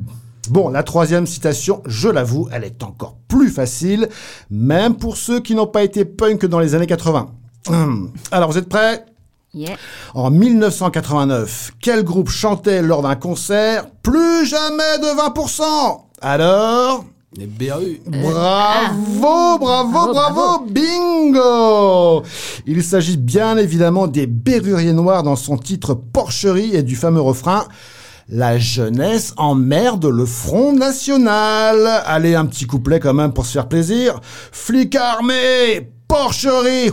Bon, 0.50 0.70
la 0.70 0.84
troisième 0.84 1.26
citation, 1.26 1.82
je 1.86 2.10
l'avoue, 2.10 2.48
elle 2.52 2.64
est 2.64 2.84
encore 2.84 3.18
plus 3.28 3.50
facile, 3.50 4.10
même 4.50 4.96
pour 4.96 5.18
ceux 5.18 5.40
qui 5.40 5.56
n'ont 5.56 5.68
pas 5.68 5.84
été 5.84 6.06
punk 6.06 6.46
dans 6.46 6.60
les 6.60 6.76
années 6.76 6.88
80. 6.88 7.28
Hum. 7.68 8.12
Alors, 8.32 8.52
vous 8.52 8.58
êtes 8.58 8.70
prêts? 8.70 9.06
Yeah. 9.54 9.78
En 10.14 10.32
1989, 10.32 11.72
quel 11.82 12.04
groupe 12.04 12.30
chantait 12.30 12.82
lors 12.82 13.02
d'un 13.02 13.16
concert 13.16 13.90
Plus 14.04 14.46
jamais 14.46 14.98
de 15.00 15.18
20% 15.18 15.64
Alors? 16.22 17.06
Les 17.38 17.48
berrues. 17.48 18.02
Bravo, 18.06 19.58
bravo, 19.60 20.14
bravo, 20.14 20.66
bingo 20.70 22.24
Il 22.66 22.82
s'agit 22.82 23.18
bien 23.18 23.58
évidemment 23.58 24.08
des 24.08 24.26
Berruriers 24.26 24.94
Noirs 24.94 25.24
dans 25.24 25.36
son 25.36 25.58
titre 25.58 25.94
Porcherie 25.96 26.76
et 26.76 26.84
du 26.84 26.96
fameux 26.96 27.20
refrain 27.20 27.66
La 28.28 28.58
jeunesse 28.58 29.36
emmerde 29.38 30.06
le 30.06 30.26
Front 30.26 30.74
National. 30.74 32.02
Allez, 32.08 32.34
un 32.34 32.48
petit 32.48 32.66
couplet 32.66 33.00
quand 33.00 33.14
même 33.14 33.32
pour 33.32 33.46
se 33.46 33.52
faire 33.52 33.68
plaisir. 33.68 34.20
Flic 34.52 34.96
armé, 34.96 35.92
porcherie 36.08 36.92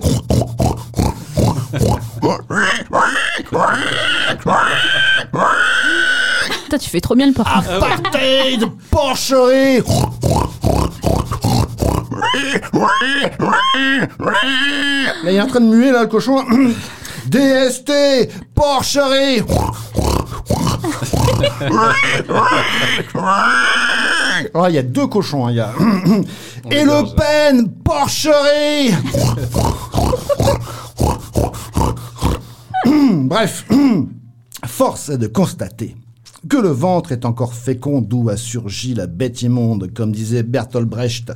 Toi, 6.68 6.78
tu 6.78 6.90
fais 6.90 7.00
trop 7.00 7.14
bien 7.14 7.28
le 7.28 7.32
porte. 7.32 7.48
Apartheid, 7.48 8.66
porcherie 8.90 9.78
Là, 15.24 15.30
il 15.30 15.36
est 15.36 15.40
en 15.40 15.46
train 15.46 15.60
de 15.60 15.74
muer, 15.74 15.92
là, 15.92 16.02
le 16.02 16.08
cochon. 16.08 16.44
DST, 17.26 17.90
porcherie 18.54 19.42
Oh, 24.54 24.66
il 24.68 24.74
y 24.74 24.78
a 24.78 24.82
deux 24.82 25.06
cochons, 25.06 25.46
hein, 25.46 25.50
il 25.50 25.56
y 25.56 25.60
a... 25.60 25.72
Et 26.70 26.84
Le 26.84 27.14
Pen, 27.14 27.70
porcherie. 27.84 28.94
Bref, 33.26 33.66
force 34.66 35.10
est 35.10 35.18
de 35.18 35.26
constater 35.26 35.96
que 36.48 36.56
le 36.56 36.70
ventre 36.70 37.12
est 37.12 37.24
encore 37.24 37.54
fécond 37.54 38.00
d'où 38.00 38.28
a 38.28 38.36
surgi 38.36 38.94
la 38.94 39.06
bête 39.06 39.42
immonde, 39.42 39.92
comme 39.94 40.12
disait 40.12 40.42
Bertolt 40.42 40.88
Brecht. 40.88 41.32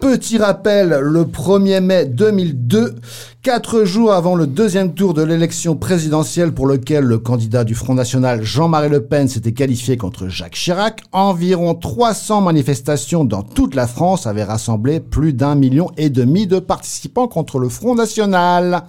Petit 0.00 0.38
rappel, 0.38 0.98
le 1.02 1.24
1er 1.24 1.80
mai 1.80 2.06
2002, 2.06 2.96
quatre 3.42 3.84
jours 3.84 4.14
avant 4.14 4.34
le 4.34 4.46
deuxième 4.46 4.94
tour 4.94 5.12
de 5.12 5.22
l'élection 5.22 5.76
présidentielle 5.76 6.52
pour 6.52 6.66
lequel 6.66 7.04
le 7.04 7.18
candidat 7.18 7.64
du 7.64 7.74
Front 7.74 7.92
National 7.92 8.42
Jean-Marie 8.42 8.88
Le 8.88 9.04
Pen 9.04 9.28
s'était 9.28 9.52
qualifié 9.52 9.98
contre 9.98 10.28
Jacques 10.28 10.54
Chirac, 10.54 11.02
environ 11.12 11.74
300 11.74 12.40
manifestations 12.40 13.24
dans 13.24 13.42
toute 13.42 13.74
la 13.74 13.86
France 13.86 14.26
avaient 14.26 14.42
rassemblé 14.42 15.00
plus 15.00 15.34
d'un 15.34 15.54
million 15.54 15.90
et 15.98 16.08
demi 16.08 16.46
de 16.46 16.60
participants 16.60 17.28
contre 17.28 17.58
le 17.58 17.68
Front 17.68 17.94
National. 17.94 18.84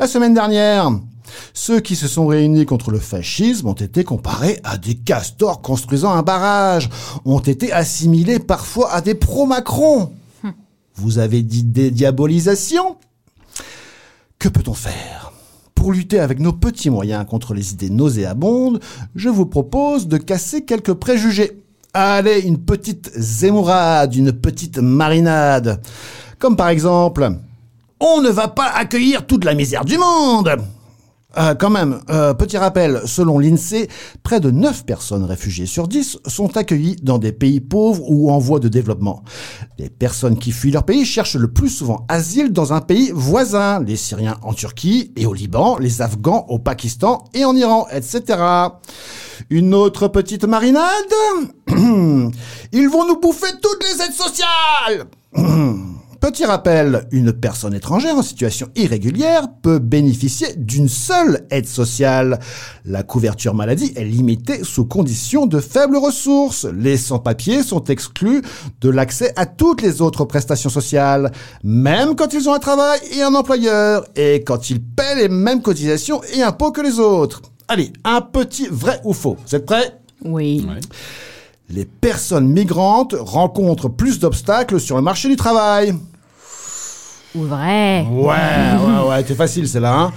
La 0.00 0.08
semaine 0.08 0.34
dernière, 0.34 0.90
ceux 1.54 1.78
qui 1.78 1.94
se 1.94 2.08
sont 2.08 2.26
réunis 2.26 2.66
contre 2.66 2.90
le 2.90 2.98
fascisme 2.98 3.68
ont 3.68 3.74
été 3.74 4.02
comparés 4.02 4.58
à 4.64 4.76
des 4.76 4.96
castors 4.96 5.62
construisant 5.62 6.10
un 6.10 6.22
barrage, 6.22 6.90
ont 7.24 7.38
été 7.38 7.72
assimilés 7.72 8.40
parfois 8.40 8.92
à 8.92 9.00
des 9.00 9.14
pro-Macron. 9.14 10.10
Vous 10.96 11.18
avez 11.18 11.42
dit 11.42 11.64
dédiabolisation 11.64 12.96
Que 14.38 14.48
peut-on 14.48 14.74
faire 14.74 15.32
Pour 15.74 15.92
lutter 15.92 16.20
avec 16.20 16.38
nos 16.38 16.52
petits 16.52 16.90
moyens 16.90 17.26
contre 17.26 17.54
les 17.54 17.72
idées 17.72 17.90
nauséabondes, 17.90 18.80
je 19.14 19.28
vous 19.28 19.46
propose 19.46 20.08
de 20.08 20.18
casser 20.18 20.64
quelques 20.64 20.94
préjugés. 20.94 21.62
Allez, 21.94 22.40
une 22.40 22.58
petite 22.58 23.10
zémourade, 23.14 24.14
une 24.14 24.32
petite 24.32 24.78
marinade. 24.78 25.82
Comme 26.38 26.56
par 26.56 26.68
exemple, 26.68 27.30
on 28.00 28.20
ne 28.20 28.30
va 28.30 28.48
pas 28.48 28.68
accueillir 28.68 29.26
toute 29.26 29.44
la 29.44 29.54
misère 29.54 29.84
du 29.84 29.98
monde. 29.98 30.56
Euh, 31.38 31.54
quand 31.54 31.70
même, 31.70 32.00
euh, 32.10 32.34
petit 32.34 32.58
rappel, 32.58 33.02
selon 33.06 33.38
l'INSEE, 33.38 33.88
près 34.22 34.40
de 34.40 34.50
9 34.50 34.84
personnes 34.84 35.24
réfugiées 35.24 35.66
sur 35.66 35.88
10 35.88 36.18
sont 36.26 36.56
accueillies 36.56 36.96
dans 37.02 37.18
des 37.18 37.32
pays 37.32 37.60
pauvres 37.60 38.02
ou 38.10 38.30
en 38.30 38.38
voie 38.38 38.60
de 38.60 38.68
développement. 38.68 39.22
Les 39.78 39.88
personnes 39.88 40.38
qui 40.38 40.52
fuient 40.52 40.70
leur 40.70 40.84
pays 40.84 41.04
cherchent 41.04 41.36
le 41.36 41.52
plus 41.52 41.70
souvent 41.70 42.04
asile 42.08 42.52
dans 42.52 42.72
un 42.72 42.80
pays 42.80 43.10
voisin, 43.14 43.82
les 43.82 43.96
Syriens 43.96 44.36
en 44.42 44.52
Turquie 44.52 45.12
et 45.16 45.26
au 45.26 45.32
Liban, 45.32 45.78
les 45.78 46.02
Afghans 46.02 46.46
au 46.48 46.58
Pakistan 46.58 47.24
et 47.34 47.44
en 47.44 47.56
Iran, 47.56 47.86
etc. 47.90 48.38
Une 49.50 49.74
autre 49.74 50.08
petite 50.08 50.44
marinade 50.44 50.82
Ils 51.68 52.88
vont 52.88 53.06
nous 53.06 53.20
bouffer 53.20 53.52
toutes 53.60 53.84
les 53.84 54.04
aides 54.04 54.12
sociales 54.12 55.06
Petit 56.22 56.44
rappel, 56.44 57.08
une 57.10 57.32
personne 57.32 57.74
étrangère 57.74 58.16
en 58.16 58.22
situation 58.22 58.68
irrégulière 58.76 59.48
peut 59.60 59.80
bénéficier 59.80 60.54
d'une 60.56 60.88
seule 60.88 61.48
aide 61.50 61.66
sociale. 61.66 62.38
La 62.84 63.02
couverture 63.02 63.54
maladie 63.54 63.92
est 63.96 64.04
limitée 64.04 64.62
sous 64.62 64.84
conditions 64.84 65.46
de 65.46 65.58
faibles 65.58 65.96
ressources. 65.96 66.64
Les 66.64 66.96
sans-papiers 66.96 67.64
sont 67.64 67.82
exclus 67.84 68.40
de 68.80 68.88
l'accès 68.88 69.32
à 69.34 69.46
toutes 69.46 69.82
les 69.82 70.00
autres 70.00 70.24
prestations 70.24 70.70
sociales, 70.70 71.32
même 71.64 72.14
quand 72.14 72.32
ils 72.32 72.48
ont 72.48 72.54
un 72.54 72.60
travail 72.60 73.00
et 73.16 73.22
un 73.22 73.34
employeur, 73.34 74.06
et 74.14 74.44
quand 74.46 74.70
ils 74.70 74.80
paient 74.80 75.16
les 75.16 75.28
mêmes 75.28 75.60
cotisations 75.60 76.22
et 76.36 76.42
impôts 76.42 76.70
que 76.70 76.82
les 76.82 77.00
autres. 77.00 77.42
Allez, 77.66 77.92
un 78.04 78.20
petit 78.20 78.68
vrai 78.70 79.00
ou 79.02 79.12
faux. 79.12 79.36
Vous 79.44 79.56
êtes 79.56 79.66
prêts? 79.66 79.98
Oui. 80.24 80.64
Les 81.68 81.84
personnes 81.84 82.46
migrantes 82.46 83.16
rencontrent 83.18 83.88
plus 83.88 84.20
d'obstacles 84.20 84.78
sur 84.78 84.94
le 84.94 85.02
marché 85.02 85.28
du 85.28 85.34
travail. 85.34 85.92
Vrai. 87.34 88.06
Ouais, 88.10 88.26
ouais, 88.26 89.08
ouais, 89.08 89.24
c'est 89.26 89.34
facile, 89.34 89.66
c'est 89.66 89.80
là. 89.80 89.94
Hein 89.94 90.12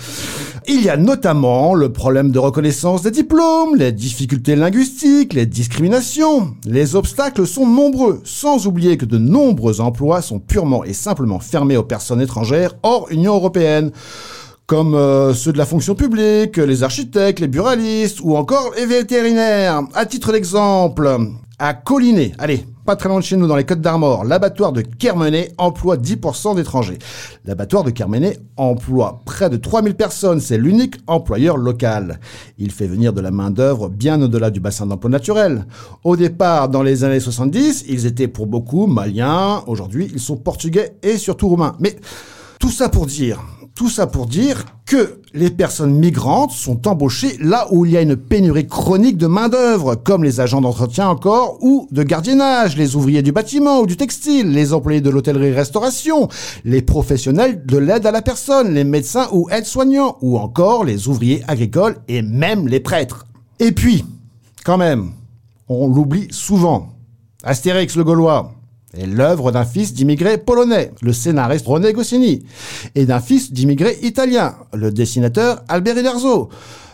Il 0.68 0.82
y 0.82 0.90
a 0.90 0.98
notamment 0.98 1.74
le 1.74 1.92
problème 1.92 2.32
de 2.32 2.40
reconnaissance 2.40 3.04
des 3.04 3.12
diplômes, 3.12 3.76
les 3.78 3.94
difficultés 3.94 4.56
linguistiques, 4.56 5.34
les 5.34 5.46
discriminations. 5.46 6.56
Les 6.66 6.96
obstacles 6.96 7.48
sont 7.48 7.68
nombreux, 7.68 8.22
sans 8.26 8.68
oublier 8.68 8.98
que 8.98 9.06
de 9.06 9.18
nombreux 9.18 9.80
emplois 9.80 10.22
sont 10.22 10.40
purement 10.40 10.84
et 10.84 10.94
simplement 10.94 11.40
fermés 11.40 11.78
aux 11.78 11.84
personnes 11.84 12.22
étrangères 12.22 12.74
hors 12.84 13.08
Union 13.12 13.36
européenne 13.36 13.92
comme 14.68 14.96
euh, 14.96 15.34
ceux 15.34 15.54
de 15.54 15.58
la 15.60 15.66
fonction 15.66 15.96
publique, 15.96 16.58
les 16.58 16.84
architectes, 16.84 17.40
les 17.40 17.48
buralistes 17.48 18.20
ou 18.22 18.36
encore 18.36 18.72
les 18.76 18.88
vétérinaires. 18.88 19.84
À 19.94 20.06
titre 20.06 20.32
d'exemple, 20.32 21.18
à 21.60 21.74
Collinet, 21.76 22.34
allez, 22.40 22.66
pas 22.86 22.96
très 22.96 23.10
loin 23.10 23.20
de 23.20 23.24
chez 23.24 23.36
nous, 23.36 23.48
dans 23.48 23.56
les 23.56 23.66
Côtes 23.66 23.82
d'Armor, 23.82 24.26
l'abattoir 24.26 24.72
de 24.72 24.82
Kermenay 24.82 25.52
emploie 25.58 25.98
10% 25.98 26.56
d'étrangers. 26.56 27.00
L'abattoir 27.44 27.84
de 27.84 27.90
Kermenay 27.90 28.38
emploie 28.58 29.22
près 29.26 29.50
de 29.50 29.58
3000 29.58 29.96
personnes, 29.96 30.40
c'est 30.40 30.58
l'unique 30.58 30.98
employeur 31.08 31.58
local. 31.58 32.20
Il 32.60 32.72
fait 32.72 32.86
venir 32.86 33.12
de 33.12 33.22
la 33.22 33.32
main-d'œuvre 33.32 33.90
bien 33.90 34.22
au-delà 34.22 34.52
du 34.52 34.60
bassin 34.60 34.86
d'emploi 34.86 35.10
naturel. 35.10 35.66
Au 36.04 36.16
départ, 36.16 36.70
dans 36.70 36.84
les 36.84 37.04
années 37.04 37.20
70, 37.20 37.86
ils 37.90 38.06
étaient 38.06 38.28
pour 38.28 38.46
beaucoup 38.46 38.86
maliens, 38.86 39.64
aujourd'hui 39.66 40.10
ils 40.14 40.20
sont 40.20 40.38
portugais 40.38 40.96
et 41.02 41.18
surtout 41.18 41.50
roumains. 41.50 41.76
Mais 41.80 41.96
tout 42.60 42.70
ça 42.70 42.88
pour 42.88 43.08
dire 43.08 43.44
tout 43.76 43.90
ça 43.90 44.08
pour 44.08 44.26
dire 44.26 44.64
que 44.86 45.20
les 45.34 45.50
personnes 45.50 45.94
migrantes 45.94 46.52
sont 46.52 46.88
embauchées 46.88 47.36
là 47.42 47.68
où 47.72 47.86
il 47.86 47.92
y 47.92 47.98
a 47.98 48.02
une 48.02 48.16
pénurie 48.16 48.68
chronique 48.68 49.18
de 49.18 49.28
main-d'œuvre, 49.28 49.96
comme 49.96 50.24
les 50.24 50.40
agents 50.40 50.62
d'entretien 50.62 51.10
encore, 51.10 51.58
ou 51.62 51.90
de 51.92 52.02
gardiennage, 52.02 52.78
les 52.78 52.96
ouvriers 52.96 53.22
du 53.22 53.34
bâtiment 53.34 53.82
ou 53.82 53.86
du 53.86 53.98
textile, 53.98 54.52
les 54.52 54.74
employés 54.74 55.02
de 55.02 55.10
l'hôtellerie-restauration, 55.10 56.30
les 56.64 56.82
professionnels 56.82 57.66
de 57.66 57.78
l'aide 57.78 58.06
à 58.06 58.12
la 58.12 58.22
personne, 58.22 58.74
les 58.74 58.86
médecins 58.86 59.28
ou 59.34 59.50
aides-soignants, 59.50 60.18
ou 60.22 60.38
encore 60.38 60.86
les 60.86 61.10
ouvriers 61.10 61.44
agricoles 61.50 61.98
et 62.08 62.22
même 62.22 62.70
les 62.70 62.80
prêtres. 62.80 63.26
Et 63.60 63.74
puis, 63.74 64.06
quand 64.64 64.78
même, 64.78 65.12
on 65.68 65.90
l'oublie 65.90 66.28
souvent. 66.32 66.94
Astérix 67.44 67.98
le 67.98 68.06
Gaulois, 68.06 68.54
l'œuvre 69.06 69.52
d'un 69.52 69.66
fils 69.66 69.94
d'immigrés 69.94 70.38
polonais, 70.38 70.92
le 71.02 71.14
scénariste 71.14 71.68
René 71.68 71.94
Goscinny, 71.94 72.46
et 72.96 73.06
d'un 73.06 73.20
fils 73.20 73.52
d'immigrés 73.52 73.98
italien, 74.02 74.56
le 74.74 74.92
dessinateur 74.92 75.64
Albert 75.68 75.98
Uderzo. 75.98 76.50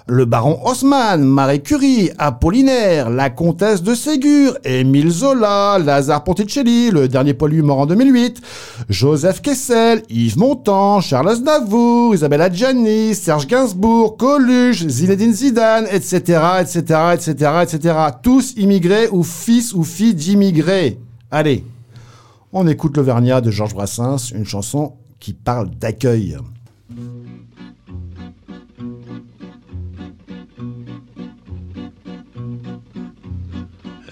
Le 0.07 0.25
baron 0.25 0.59
Haussmann, 0.65 1.23
Marie 1.23 1.61
Curie, 1.61 2.09
Apollinaire, 2.17 3.09
la 3.09 3.29
comtesse 3.29 3.83
de 3.83 3.93
Ségur, 3.93 4.57
Émile 4.65 5.11
Zola, 5.11 5.77
Lazare 5.77 6.23
Ponticelli, 6.23 6.89
le 6.89 7.07
dernier 7.07 7.35
pollu 7.35 7.61
mort 7.61 7.79
en 7.79 7.85
2008, 7.85 8.41
Joseph 8.89 9.41
Kessel, 9.41 10.01
Yves 10.09 10.37
Montand, 10.37 11.01
Charles 11.01 11.29
Aznavour, 11.29 12.15
Isabelle 12.15 12.41
Adjani, 12.41 13.13
Serge 13.13 13.47
Gainsbourg, 13.47 14.17
Coluche, 14.17 14.87
Zinedine 14.87 15.33
Zidane, 15.33 15.85
etc., 15.91 16.17
etc., 16.59 16.81
etc., 17.13 17.51
etc. 17.61 17.95
Tous 18.23 18.53
immigrés 18.57 19.07
ou 19.11 19.23
fils 19.23 19.73
ou 19.73 19.83
filles 19.83 20.15
d'immigrés. 20.15 20.97
Allez, 21.29 21.63
on 22.53 22.67
écoute 22.67 22.97
l'Auvergnat 22.97 23.41
de 23.41 23.51
Georges 23.51 23.73
Brassens, 23.73 24.31
une 24.33 24.45
chanson 24.45 24.93
qui 25.19 25.33
parle 25.33 25.69
d'accueil. 25.69 26.37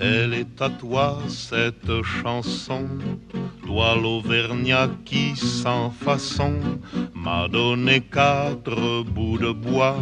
Elle 0.02 0.34
est 0.34 0.62
à 0.62 0.70
toi 0.70 1.20
cette 1.28 2.02
chanson, 2.04 2.86
Toi 3.66 3.98
l'Auvergnat 4.02 4.90
qui 5.04 5.36
sans 5.36 5.90
façon 5.92 6.54
m'a 7.14 7.48
donné 7.50 8.02
quatre 8.02 9.04
bouts 9.04 9.38
de 9.38 9.52
bois 9.52 9.98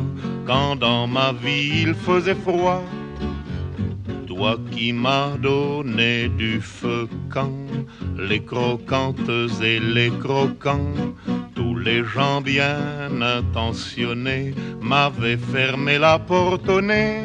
quand 0.46 0.76
dans 0.76 1.08
ma 1.08 1.34
vie 1.34 1.82
il 1.82 1.96
faisait 1.96 2.36
froid. 2.36 2.84
Toi 4.38 4.56
qui 4.72 4.94
m'as 4.94 5.36
donné 5.38 6.30
du 6.30 6.62
feu 6.62 7.10
quand 7.34 7.68
les 8.18 8.44
croquantes 8.44 9.32
et 9.64 9.80
les 9.80 10.12
croquants, 10.12 10.94
tous 11.56 11.76
les 11.76 12.04
gens 12.04 12.42
bien 12.42 13.10
intentionnés 13.20 14.54
m'avaient 14.80 15.38
fermé 15.54 15.98
la 15.98 16.20
porte 16.20 16.70
au 16.70 16.82
nez. 16.82 17.24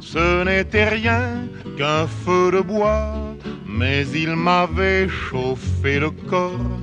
Ce 0.00 0.44
n'était 0.44 0.88
rien 0.88 1.46
qu'un 1.76 2.06
feu 2.06 2.50
de 2.52 2.60
bois 2.60 3.26
mais 3.78 4.06
il 4.14 4.34
m'avait 4.36 5.08
chauffé 5.08 5.98
le 5.98 6.10
corps, 6.10 6.80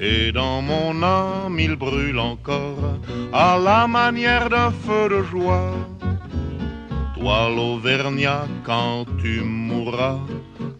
et 0.00 0.32
dans 0.32 0.62
mon 0.62 1.02
âme 1.02 1.58
il 1.58 1.76
brûle 1.76 2.18
encore, 2.18 2.98
à 3.32 3.58
la 3.58 3.86
manière 3.86 4.48
d'un 4.48 4.70
feu 4.70 5.08
de 5.10 5.22
joie. 5.22 5.74
Toi 7.20 7.50
l'Auvergnat, 7.54 8.46
quand 8.64 9.04
tu 9.20 9.42
mourras, 9.42 10.20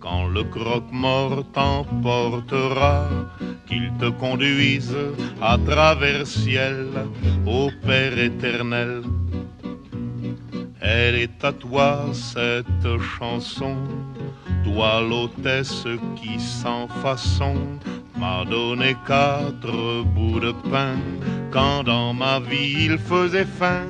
quand 0.00 0.26
le 0.28 0.42
croque-mort 0.44 1.44
t'emportera, 1.52 3.08
qu'il 3.66 3.92
te 3.98 4.08
conduise 4.08 4.96
à 5.42 5.58
travers 5.58 6.26
ciel, 6.26 6.88
au 7.46 7.70
Père 7.86 8.18
éternel. 8.18 9.02
Elle 10.80 11.16
est 11.16 11.44
à 11.44 11.52
toi 11.52 12.06
cette 12.14 12.98
chanson 13.18 13.76
toi 14.64 15.00
l'hôtesse 15.00 15.86
qui 16.16 16.38
sans 16.38 16.86
façon 17.02 17.54
m'a 18.18 18.44
donné 18.44 18.94
quatre 19.06 20.02
bouts 20.14 20.40
de 20.40 20.52
pain 20.70 20.96
quand 21.50 21.82
dans 21.84 22.12
ma 22.12 22.40
vie 22.40 22.86
il 22.86 22.98
faisait 22.98 23.46
faim. 23.46 23.86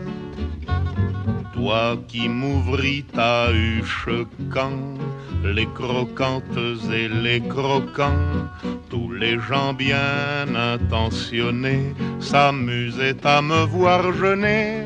Toi 1.60 1.98
qui 2.08 2.26
m'ouvris 2.26 3.04
ta 3.04 3.50
huche 3.52 4.08
quand 4.50 4.96
les 5.44 5.68
croquantes 5.78 6.64
et 6.90 7.06
les 7.06 7.42
croquants, 7.42 8.48
tous 8.88 9.12
les 9.12 9.38
gens 9.38 9.74
bien 9.74 10.46
intentionnés 10.72 11.94
s'amusaient 12.18 13.26
à 13.26 13.42
me 13.42 13.66
voir 13.66 14.10
jeûner. 14.14 14.84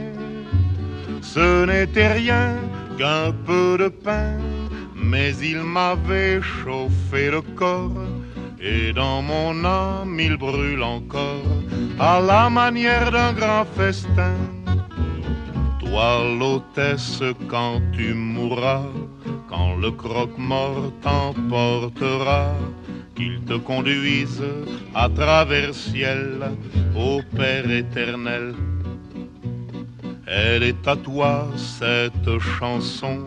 Ce 1.23 1.65
n'était 1.65 2.13
rien 2.13 2.57
qu'un 2.99 3.31
peu 3.47 3.79
de 3.79 3.87
pain 3.87 4.33
mais 4.97 5.33
il 5.53 5.63
m'avait 5.63 6.41
chauffé 6.43 7.31
le 7.31 7.43
corps, 7.55 8.09
et 8.61 8.93
dans 8.93 9.23
mon 9.23 9.65
âme 9.65 10.19
il 10.19 10.37
brûle 10.37 10.83
encore, 10.83 11.53
à 12.01 12.21
la 12.21 12.51
manière 12.51 13.13
d'un 13.13 13.33
grand 13.33 13.65
festin. 13.77 14.64
Toi 15.95 16.25
l'hôtesse 16.41 17.23
quand 17.47 17.81
tu 17.93 18.15
mourras, 18.15 18.83
quand 19.49 19.77
le 19.77 19.93
croque-mort 19.93 20.91
t'emportera, 21.01 22.53
qu'il 23.15 23.39
te 23.43 23.53
conduise 23.53 24.43
à 24.93 25.09
travers 25.09 25.73
ciel, 25.73 26.51
au 26.97 27.21
Père 27.37 27.71
éternel. 27.71 28.57
Elle 30.27 30.65
est 30.65 30.89
à 30.89 30.97
toi 30.97 31.47
cette 31.55 32.41
chanson 32.41 33.21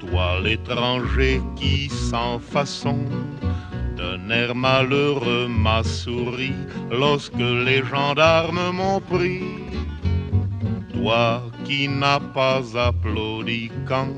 toi 0.00 0.40
l'étranger 0.42 1.40
qui 1.54 1.88
sans 1.88 2.40
façon 2.40 2.98
d'un 3.96 4.28
air 4.30 4.56
malheureux 4.56 5.46
m'a 5.46 5.84
souri 5.84 6.54
lorsque 6.90 7.38
les 7.66 7.84
gendarmes 7.84 8.72
m'ont 8.72 9.00
pris. 9.00 9.44
Toi 11.00 11.40
qui 11.64 11.88
n'as 11.88 12.20
pas 12.20 12.60
applaudi 12.76 13.70
quand 13.88 14.14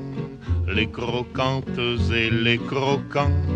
les 0.67 0.87
croquantes 0.87 1.79
et 2.13 2.29
les 2.29 2.57
croquants, 2.57 3.47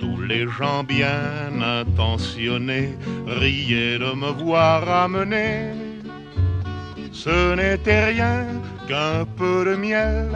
tous 0.00 0.20
les 0.22 0.48
gens 0.48 0.82
bien 0.82 1.52
intentionnés 1.62 2.96
riaient 3.28 3.98
de 4.00 4.12
me 4.22 4.32
voir 4.42 4.88
amener. 4.88 5.70
Ce 7.12 7.54
n'était 7.54 8.06
rien 8.06 8.44
qu'un 8.88 9.24
peu 9.36 9.64
de 9.64 9.76
miel 9.76 10.30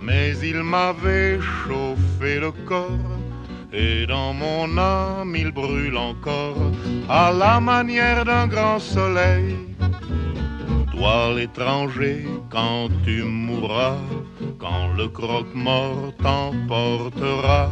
mais 0.00 0.32
il 0.44 0.62
m'avait 0.62 1.40
chauffé 1.40 2.38
le 2.38 2.52
corps, 2.68 3.18
et 3.72 4.06
dans 4.06 4.32
mon 4.32 4.78
âme 4.78 5.34
il 5.36 5.50
brûle 5.50 5.96
encore, 5.96 6.70
à 7.08 7.32
la 7.32 7.58
manière 7.58 8.24
d'un 8.24 8.46
grand 8.46 8.78
soleil. 8.78 9.56
Toi 11.00 11.32
l'étranger, 11.34 12.26
quand 12.50 12.88
tu 13.06 13.22
mourras, 13.22 13.96
quand 14.58 14.92
le 14.98 15.08
croque-mort 15.08 16.12
t'emportera, 16.22 17.70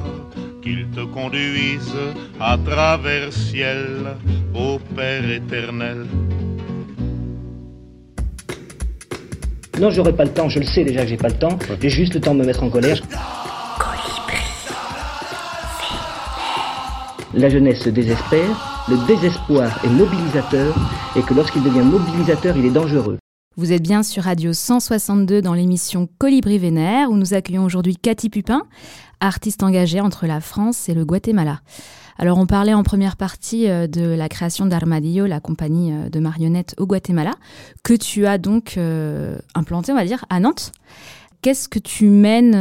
qu'il 0.62 0.86
te 0.96 1.00
conduise 1.00 1.94
à 2.40 2.56
travers 2.56 3.30
ciel, 3.30 4.16
au 4.54 4.78
Père 4.96 5.30
éternel 5.30 6.06
Non, 9.78 9.90
j'aurai 9.90 10.14
pas 10.14 10.24
le 10.24 10.32
temps, 10.32 10.48
je 10.48 10.60
le 10.60 10.64
sais 10.64 10.84
déjà 10.84 11.02
que 11.02 11.08
j'ai 11.08 11.18
pas 11.18 11.28
le 11.28 11.38
temps. 11.38 11.58
J'ai 11.82 11.90
juste 11.90 12.14
le 12.14 12.22
temps 12.22 12.34
de 12.34 12.40
me 12.40 12.46
mettre 12.46 12.62
en 12.62 12.70
colère. 12.70 12.98
La 17.34 17.50
jeunesse 17.50 17.82
se 17.82 17.90
désespère, 17.90 18.77
le 18.90 19.06
désespoir 19.06 19.84
est 19.84 19.90
mobilisateur, 19.90 20.74
et 21.14 21.22
que 21.22 21.34
lorsqu'il 21.34 21.62
devient 21.62 21.82
mobilisateur, 21.82 22.56
il 22.56 22.64
est 22.64 22.70
dangereux. 22.70 23.18
Vous 23.56 23.72
êtes 23.72 23.82
bien 23.82 24.02
sur 24.02 24.22
Radio 24.22 24.52
162 24.52 25.42
dans 25.42 25.52
l'émission 25.52 26.08
Colibri 26.18 26.58
Vénère, 26.58 27.10
où 27.10 27.16
nous 27.16 27.34
accueillons 27.34 27.64
aujourd'hui 27.64 27.96
Cathy 27.96 28.30
Pupin, 28.30 28.62
artiste 29.20 29.62
engagée 29.62 30.00
entre 30.00 30.26
la 30.26 30.40
France 30.40 30.88
et 30.88 30.94
le 30.94 31.04
Guatemala. 31.04 31.60
Alors 32.16 32.38
on 32.38 32.46
parlait 32.46 32.74
en 32.74 32.82
première 32.82 33.16
partie 33.16 33.68
euh, 33.68 33.86
de 33.86 34.02
la 34.02 34.28
création 34.28 34.64
d'Armadillo, 34.64 35.26
la 35.26 35.40
compagnie 35.40 35.92
euh, 35.92 36.08
de 36.08 36.18
marionnettes 36.18 36.74
au 36.78 36.86
Guatemala, 36.86 37.32
que 37.84 37.94
tu 37.94 38.26
as 38.26 38.38
donc 38.38 38.74
euh, 38.76 39.38
implanté, 39.54 39.92
on 39.92 39.96
va 39.96 40.04
dire, 40.04 40.24
à 40.30 40.40
Nantes. 40.40 40.72
Qu'est-ce 41.40 41.68
que 41.68 41.78
tu 41.78 42.06
mènes, 42.06 42.56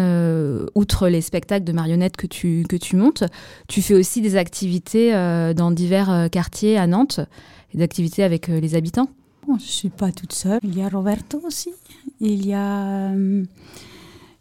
outre 0.76 1.08
les 1.08 1.22
spectacles 1.22 1.66
de 1.66 1.72
marionnettes 1.72 2.16
que 2.16 2.28
tu, 2.28 2.64
que 2.70 2.76
tu 2.76 2.96
montes 2.96 3.24
Tu 3.68 3.82
fais 3.82 3.96
aussi 3.96 4.22
des 4.22 4.36
activités 4.36 5.12
dans 5.56 5.72
divers 5.72 6.30
quartiers 6.32 6.78
à 6.78 6.86
Nantes, 6.86 7.20
des 7.74 7.82
activités 7.84 8.24
avec 8.24 8.48
les 8.48 8.76
habitants? 8.76 9.10
Je 9.48 9.54
ne 9.54 9.60
suis 9.60 9.90
pas 9.90 10.12
toute 10.12 10.34
seule. 10.34 10.60
Il 10.64 10.78
y 10.78 10.84
a 10.84 10.90
Roberto 10.90 11.42
aussi. 11.44 11.72
Il 12.20 12.46
y 12.46 12.54
a 12.54 13.12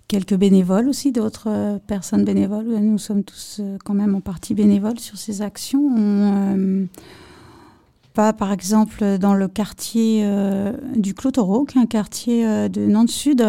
quelques 0.09 0.35
bénévoles 0.35 0.89
aussi, 0.89 1.13
d'autres 1.13 1.49
euh, 1.49 1.79
personnes 1.79 2.25
bénévoles. 2.25 2.67
Nous 2.67 2.99
sommes 2.99 3.25
tous 3.25 3.59
euh, 3.61 3.77
quand 3.85 3.95
même 3.95 4.15
en 4.15 4.21
partie 4.21 4.55
bénévoles 4.55 5.01
sur 5.01 5.17
ces 5.17 5.43
actions. 5.43 5.81
On, 5.97 6.87
pas, 8.15 8.31
euh, 8.31 8.33
par 8.33 8.53
exemple, 8.53 9.19
dans 9.19 9.35
le 9.35 9.49
quartier 9.49 10.27
du 10.95 11.15
Clotoro, 11.15 11.65
qui 11.65 11.79
est 11.79 11.81
un 11.81 11.87
quartier 11.87 12.69
de 12.69 12.87
Nantes 12.87 13.11
Sud, 13.11 13.45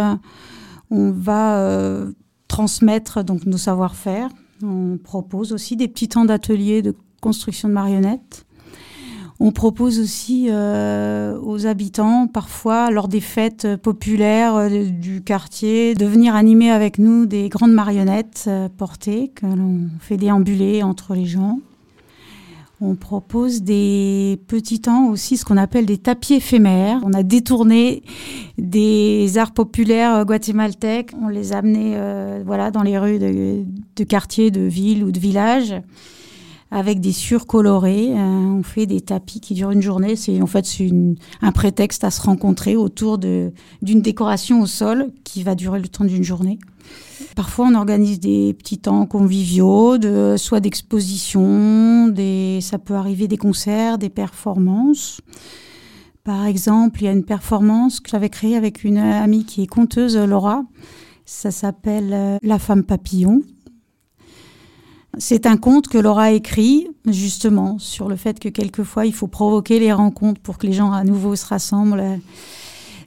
on 0.90 1.12
va 1.12 2.06
transmettre 2.48 3.24
donc 3.24 3.46
nos 3.46 3.58
savoir-faire. 3.58 4.30
On 4.64 4.98
propose 4.98 5.54
aussi 5.54 5.76
des 5.76 5.88
petits 5.88 6.08
temps 6.08 6.26
d'ateliers 6.26 6.82
de 6.82 6.96
construction 7.22 7.68
de 7.68 7.74
marionnettes. 7.74 8.48
On 9.40 9.52
propose 9.52 10.00
aussi 10.00 10.48
euh, 10.50 11.40
aux 11.40 11.68
habitants, 11.68 12.26
parfois 12.28 12.90
lors 12.90 13.08
des 13.08 13.22
fêtes 13.22 13.76
populaires 13.76 14.56
euh, 14.56 14.86
du 14.86 15.22
quartier, 15.22 15.94
de 15.94 16.08
venir 16.08 16.34
animer 16.34 16.72
avec 16.72 16.98
nous 16.98 17.28
des 17.28 17.48
grandes 17.48 17.74
marionnettes 17.74 18.46
euh, 18.48 18.68
portées 18.68 19.30
que 19.36 19.46
l'on 19.46 19.90
fait 20.00 20.18
déambuler 20.18 20.82
entre 20.82 21.14
les 21.14 21.26
gens. 21.26 21.60
On 22.80 22.96
propose 22.96 23.64
des 23.64 24.40
petits 24.48 24.82
temps 24.82 25.10
aussi, 25.10 25.38
ce 25.38 25.46
qu'on 25.46 25.58
appelle 25.58 25.88
des 25.88 25.98
tapis 25.98 26.36
éphémères. 26.36 27.02
On 27.04 27.14
a 27.14 27.24
détourné 27.24 28.04
des 28.60 29.38
arts 29.40 29.54
populaires 29.54 30.24
guatémaltèques. 30.26 31.12
On 31.20 31.28
les 31.28 31.54
a 31.54 31.58
amenés 31.58 31.98
voilà, 32.46 32.70
dans 32.70 32.84
les 32.84 33.00
rues 33.00 33.18
de, 33.18 34.04
quartiers, 34.04 34.52
de 34.52 34.62
villes 34.62 35.04
ou 35.04 35.12
de 35.12 35.20
villages 35.20 35.74
avec 36.72 37.00
des 37.00 37.12
surcolorés. 37.12 38.12
Euh, 38.12 38.18
on 38.18 38.64
fait 38.64 38.86
des 38.86 39.02
tapis 39.02 39.40
qui 39.40 39.54
durent 39.54 39.72
une 39.72 39.82
journée. 39.82 40.16
C'est 40.16 40.42
en 40.42 40.48
fait 40.48 40.66
c'est 40.66 40.92
un 41.42 41.52
prétexte 41.52 42.04
à 42.04 42.12
se 42.12 42.22
rencontrer 42.22 42.76
autour 42.76 43.18
d'une 43.18 43.52
décoration 43.82 44.62
au 44.62 44.66
sol 44.66 45.08
qui 45.24 45.44
va 45.44 45.56
durer 45.56 45.80
le 45.80 45.88
temps 45.88 46.06
d'une 46.06 46.24
journée. 46.24 46.60
Parfois, 47.36 47.68
on 47.68 47.76
organise 47.76 48.20
des 48.20 48.54
petits 48.54 48.80
temps 48.80 49.06
conviviaux, 49.06 49.98
soit 50.38 50.60
d'exposition, 50.60 52.14
ça 52.62 52.80
peut 52.80 52.96
arriver 52.96 53.28
des 53.28 53.38
concerts, 53.38 53.98
des 53.98 54.10
performances. 54.10 55.22
Par 56.24 56.46
exemple, 56.46 57.02
il 57.02 57.06
y 57.06 57.08
a 57.08 57.14
une 57.14 57.24
performance 57.24 58.02
que 58.02 58.10
j'avais 58.10 58.30
créée 58.30 58.58
avec 58.58 58.84
une 58.84 58.98
amie 58.98 59.46
qui 59.46 59.64
est 59.64 59.68
conteuse, 59.68 60.18
Laura. 60.18 60.66
Ça 61.26 61.52
s'appelle 61.52 62.12
euh, 62.14 62.38
La 62.42 62.60
femme 62.60 62.84
papillon. 62.84 63.42
C'est 65.18 65.46
un 65.46 65.58
conte 65.58 65.88
que 65.88 65.98
Laura 65.98 66.24
a 66.24 66.32
écrit 66.32 66.90
justement 67.06 67.80
sur 67.80 68.10
le 68.10 68.18
fait 68.18 68.40
que 68.40 68.50
quelquefois 68.50 69.06
il 69.06 69.14
faut 69.14 69.28
provoquer 69.28 69.80
les 69.80 69.92
rencontres 69.94 70.42
pour 70.42 70.58
que 70.58 70.68
les 70.68 70.74
gens 70.74 70.92
à 70.92 71.04
nouveau 71.04 71.36
se 71.36 71.46
rassemblent 71.46 72.20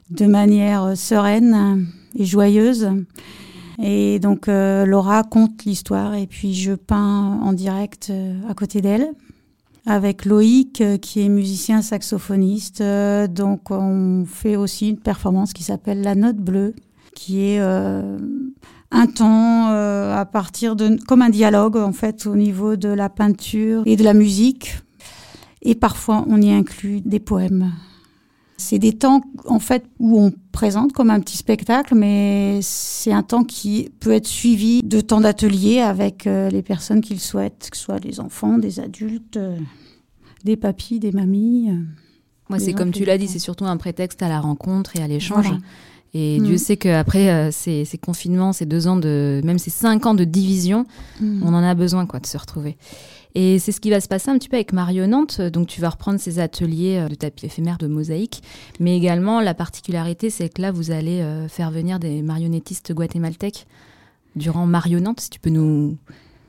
de 0.09 0.25
manière 0.25 0.97
sereine 0.97 1.87
et 2.15 2.25
joyeuse. 2.25 2.89
Et 3.81 4.19
donc 4.19 4.47
euh, 4.47 4.85
Laura 4.85 5.23
conte 5.23 5.65
l'histoire 5.65 6.13
et 6.13 6.27
puis 6.27 6.53
je 6.53 6.73
peins 6.73 7.39
en 7.41 7.53
direct 7.53 8.09
euh, 8.11 8.37
à 8.47 8.53
côté 8.53 8.81
d'elle 8.81 9.11
avec 9.87 10.25
Loïc 10.25 10.81
euh, 10.81 10.97
qui 10.97 11.21
est 11.21 11.29
musicien 11.29 11.81
saxophoniste. 11.81 12.83
donc 13.29 13.71
on 13.71 14.25
fait 14.25 14.55
aussi 14.55 14.89
une 14.89 14.99
performance 14.99 15.53
qui 15.53 15.63
s'appelle 15.63 16.01
La 16.01 16.13
Note 16.13 16.37
Bleue 16.37 16.75
qui 17.15 17.41
est 17.41 17.59
un 17.59 19.07
temps 19.07 19.67
à 19.67 20.25
partir 20.25 20.75
de 20.75 20.97
comme 21.07 21.21
un 21.21 21.29
dialogue 21.29 21.75
en 21.75 21.91
fait 21.91 22.25
au 22.25 22.35
niveau 22.35 22.75
de 22.75 22.89
la 22.89 23.09
peinture 23.09 23.83
et 23.85 23.95
de 23.95 24.03
la 24.03 24.13
musique 24.13 24.75
et 25.61 25.75
parfois 25.75 26.23
on 26.27 26.39
y 26.41 26.51
inclut 26.51 27.01
des 27.01 27.19
poèmes. 27.19 27.71
C'est 28.61 28.77
des 28.77 28.93
temps 28.93 29.23
en 29.45 29.57
fait 29.57 29.83
où 29.97 30.19
on 30.19 30.31
présente 30.51 30.93
comme 30.93 31.09
un 31.09 31.19
petit 31.19 31.35
spectacle, 31.35 31.95
mais 31.95 32.59
c'est 32.61 33.11
un 33.11 33.23
temps 33.23 33.43
qui 33.43 33.89
peut 33.99 34.11
être 34.11 34.27
suivi 34.27 34.83
de 34.83 35.01
temps 35.01 35.19
d'atelier 35.19 35.79
avec 35.79 36.27
euh, 36.27 36.47
les 36.51 36.61
personnes 36.61 37.01
qui 37.01 37.13
le 37.13 37.19
souhaitent, 37.19 37.69
que 37.71 37.75
ce 37.75 37.83
soit 37.83 37.99
des 37.99 38.19
enfants, 38.19 38.59
des 38.59 38.79
adultes, 38.79 39.37
euh, 39.37 39.57
des 40.45 40.57
papis, 40.57 40.99
des 40.99 41.11
mamies. 41.11 41.71
Euh, 41.71 41.81
Moi, 42.49 42.59
c'est 42.59 42.73
comme 42.73 42.91
tu 42.91 43.03
l'as 43.03 43.17
dit, 43.17 43.27
c'est 43.27 43.39
surtout 43.39 43.65
un 43.65 43.77
prétexte 43.77 44.21
à 44.21 44.29
la 44.29 44.39
rencontre 44.39 44.95
et 44.95 45.01
à 45.01 45.07
l'échange. 45.07 45.51
Et 46.13 46.39
Dieu 46.39 46.55
mm. 46.55 46.59
sait 46.59 46.77
qu'après 46.77 47.51
ces, 47.51 47.83
ces, 47.83 47.97
confinements, 47.97 48.53
ces 48.53 48.67
deux 48.67 48.87
ans 48.87 48.97
de, 48.97 49.41
même 49.43 49.57
ces 49.57 49.71
cinq 49.71 50.05
ans 50.05 50.13
de 50.13 50.23
division, 50.23 50.85
mm. 51.19 51.41
on 51.43 51.55
en 51.55 51.63
a 51.63 51.73
besoin 51.73 52.05
quoi 52.05 52.19
de 52.19 52.27
se 52.27 52.37
retrouver. 52.37 52.77
Et 53.35 53.59
c'est 53.59 53.71
ce 53.71 53.79
qui 53.79 53.89
va 53.89 54.01
se 54.01 54.07
passer 54.07 54.29
un 54.29 54.37
petit 54.37 54.49
peu 54.49 54.57
avec 54.57 54.73
Mario 54.73 55.07
Nantes. 55.07 55.41
Donc 55.41 55.67
tu 55.67 55.81
vas 55.81 55.89
reprendre 55.89 56.19
ces 56.19 56.39
ateliers 56.39 56.97
euh, 56.97 57.07
de 57.07 57.15
tapis 57.15 57.45
éphémère, 57.45 57.77
de 57.77 57.87
mosaïque. 57.87 58.41
Mais 58.79 58.97
également, 58.97 59.39
la 59.39 59.53
particularité, 59.53 60.29
c'est 60.29 60.49
que 60.49 60.61
là, 60.61 60.71
vous 60.71 60.91
allez 60.91 61.21
euh, 61.21 61.47
faire 61.47 61.71
venir 61.71 61.99
des 61.99 62.21
marionnettistes 62.21 62.93
guatémaltèques 62.93 63.67
durant 64.35 64.65
Mario 64.65 64.99
Nantes. 64.99 65.21
Si 65.21 65.29
tu 65.29 65.39
peux 65.39 65.49
nous 65.49 65.97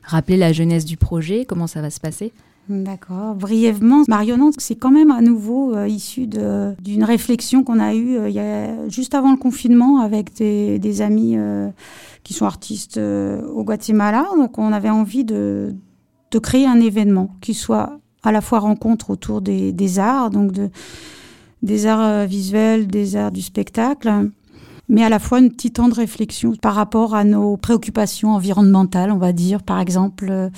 rappeler 0.02 0.36
la 0.36 0.52
jeunesse 0.52 0.84
du 0.84 0.96
projet, 0.96 1.44
comment 1.44 1.66
ça 1.66 1.80
va 1.80 1.90
se 1.90 2.00
passer 2.00 2.32
D'accord. 2.68 3.34
Brièvement, 3.34 4.04
Nantes, 4.08 4.54
c'est 4.58 4.76
quand 4.76 4.92
même 4.92 5.10
à 5.10 5.20
nouveau 5.20 5.74
euh, 5.74 5.88
issu 5.88 6.26
d'une 6.26 7.04
réflexion 7.04 7.64
qu'on 7.64 7.80
a 7.80 7.94
eue 7.94 8.18
juste 8.88 9.14
avant 9.14 9.32
le 9.32 9.36
confinement 9.36 10.00
avec 10.00 10.34
des 10.34 11.02
amis 11.02 11.36
qui 12.22 12.34
sont 12.34 12.46
artistes 12.46 12.98
au 12.98 13.64
Guatemala. 13.64 14.26
Donc 14.36 14.58
on 14.58 14.72
avait 14.72 14.90
envie 14.90 15.24
de, 15.24 15.74
de 16.32 16.38
créer 16.38 16.66
un 16.66 16.80
événement 16.80 17.36
qui 17.40 17.54
soit 17.54 17.98
à 18.24 18.32
la 18.32 18.40
fois 18.40 18.58
rencontre 18.58 19.10
autour 19.10 19.40
des, 19.40 19.98
arts, 19.98 20.30
donc 20.30 20.52
de, 20.52 20.70
des 21.62 21.86
arts 21.86 22.00
euh, 22.00 22.26
visuels, 22.26 22.86
des 22.86 23.16
arts 23.16 23.32
du 23.32 23.42
spectacle, 23.42 24.30
mais 24.88 25.04
à 25.04 25.08
la 25.08 25.18
fois 25.18 25.38
une 25.38 25.50
petite 25.50 25.76
temps 25.76 25.88
de 25.88 25.94
réflexion 25.94 26.54
par 26.56 26.74
rapport 26.74 27.14
à 27.14 27.24
nos 27.24 27.56
préoccupations 27.56 28.34
environnementales, 28.34 29.10
on 29.10 29.18
va 29.18 29.32
dire, 29.32 29.62
par 29.62 29.80
exemple, 29.80 30.28
euh, 30.30 30.50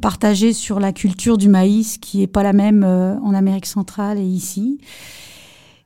partager 0.00 0.52
sur 0.52 0.80
la 0.80 0.92
culture 0.92 1.38
du 1.38 1.48
maïs 1.48 1.98
qui 1.98 2.18
n'est 2.18 2.26
pas 2.26 2.42
la 2.42 2.52
même 2.52 2.84
euh, 2.84 3.18
en 3.20 3.34
Amérique 3.34 3.66
centrale 3.66 4.18
et 4.18 4.24
ici. 4.24 4.78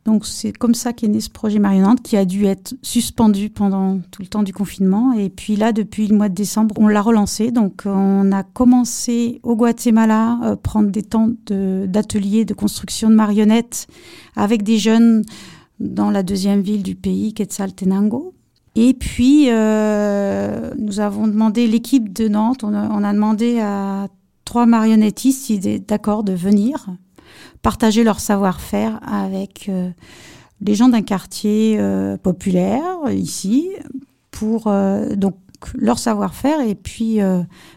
Donc 0.05 0.27
c'est 0.27 0.53
comme 0.53 0.75
ça 0.75 0.93
qu'est 0.93 1.09
né 1.09 1.21
ce 1.21 1.31
projet 1.31 1.59
Marionnante 1.59 2.03
qui 2.03 2.17
a 2.17 2.27
dû 2.27 2.45
être 2.45 2.75
suspendu 2.83 3.49
pendant 3.49 4.01
tout 4.11 4.21
le 4.21 4.29
temps 4.29 4.43
du 4.43 4.53
confinement. 4.53 5.15
Et 5.15 5.31
puis 5.31 5.57
là, 5.57 5.73
depuis 5.73 6.07
le 6.07 6.17
mois 6.17 6.29
de 6.29 6.35
décembre, 6.35 6.75
on 6.79 6.89
l'a 6.89 7.01
relancé. 7.01 7.51
Donc 7.51 7.83
on 7.87 8.31
a 8.31 8.43
commencé 8.43 9.41
au 9.43 9.57
Guatemala 9.57 10.39
euh, 10.45 10.57
prendre 10.57 10.91
des 10.91 11.03
temps 11.03 11.31
d'ateliers 11.47 12.45
de, 12.45 12.53
construction 12.53 13.09
de 13.09 13.15
marionnettes 13.15 13.87
avec 14.37 14.63
des 14.63 14.79
jeunes 14.79 15.23
dans 15.81 16.11
la 16.11 16.23
deuxième 16.23 16.61
ville 16.61 16.83
du 16.83 16.97
pays, 16.97 17.33
Quetzaltenango. 17.33 18.35
Et 18.75 18.93
puis 18.93 19.47
euh, 19.49 20.71
nous 20.77 21.01
avons 21.01 21.29
demandé 21.29 21.67
l'équipe 21.67 22.13
de 22.13 22.29
Nantes, 22.29 22.63
on 22.63 22.75
a, 22.75 22.89
on 22.91 23.05
a 23.05 23.13
demandé 23.13 23.61
à 23.61 24.09
trois 24.45 24.67
marionnettistes 24.67 25.53
d'accord 25.87 26.25
de 26.25 26.33
venir 26.33 26.89
partager 27.63 28.05
leur 28.05 28.21
savoir-faire 28.21 29.01
avec 29.07 29.69
euh, 29.69 29.91
les 30.61 30.75
gens 30.75 30.89
d'un 30.89 31.03
quartier 31.03 31.77
euh, 31.79 32.17
populaire 32.17 33.11
ici 33.11 33.71
pour 34.31 34.67
euh, 34.67 35.15
donc 35.17 35.37
leur 35.75 35.99
savoir-faire 35.99 36.61
et 36.61 36.75
puis 36.75 37.21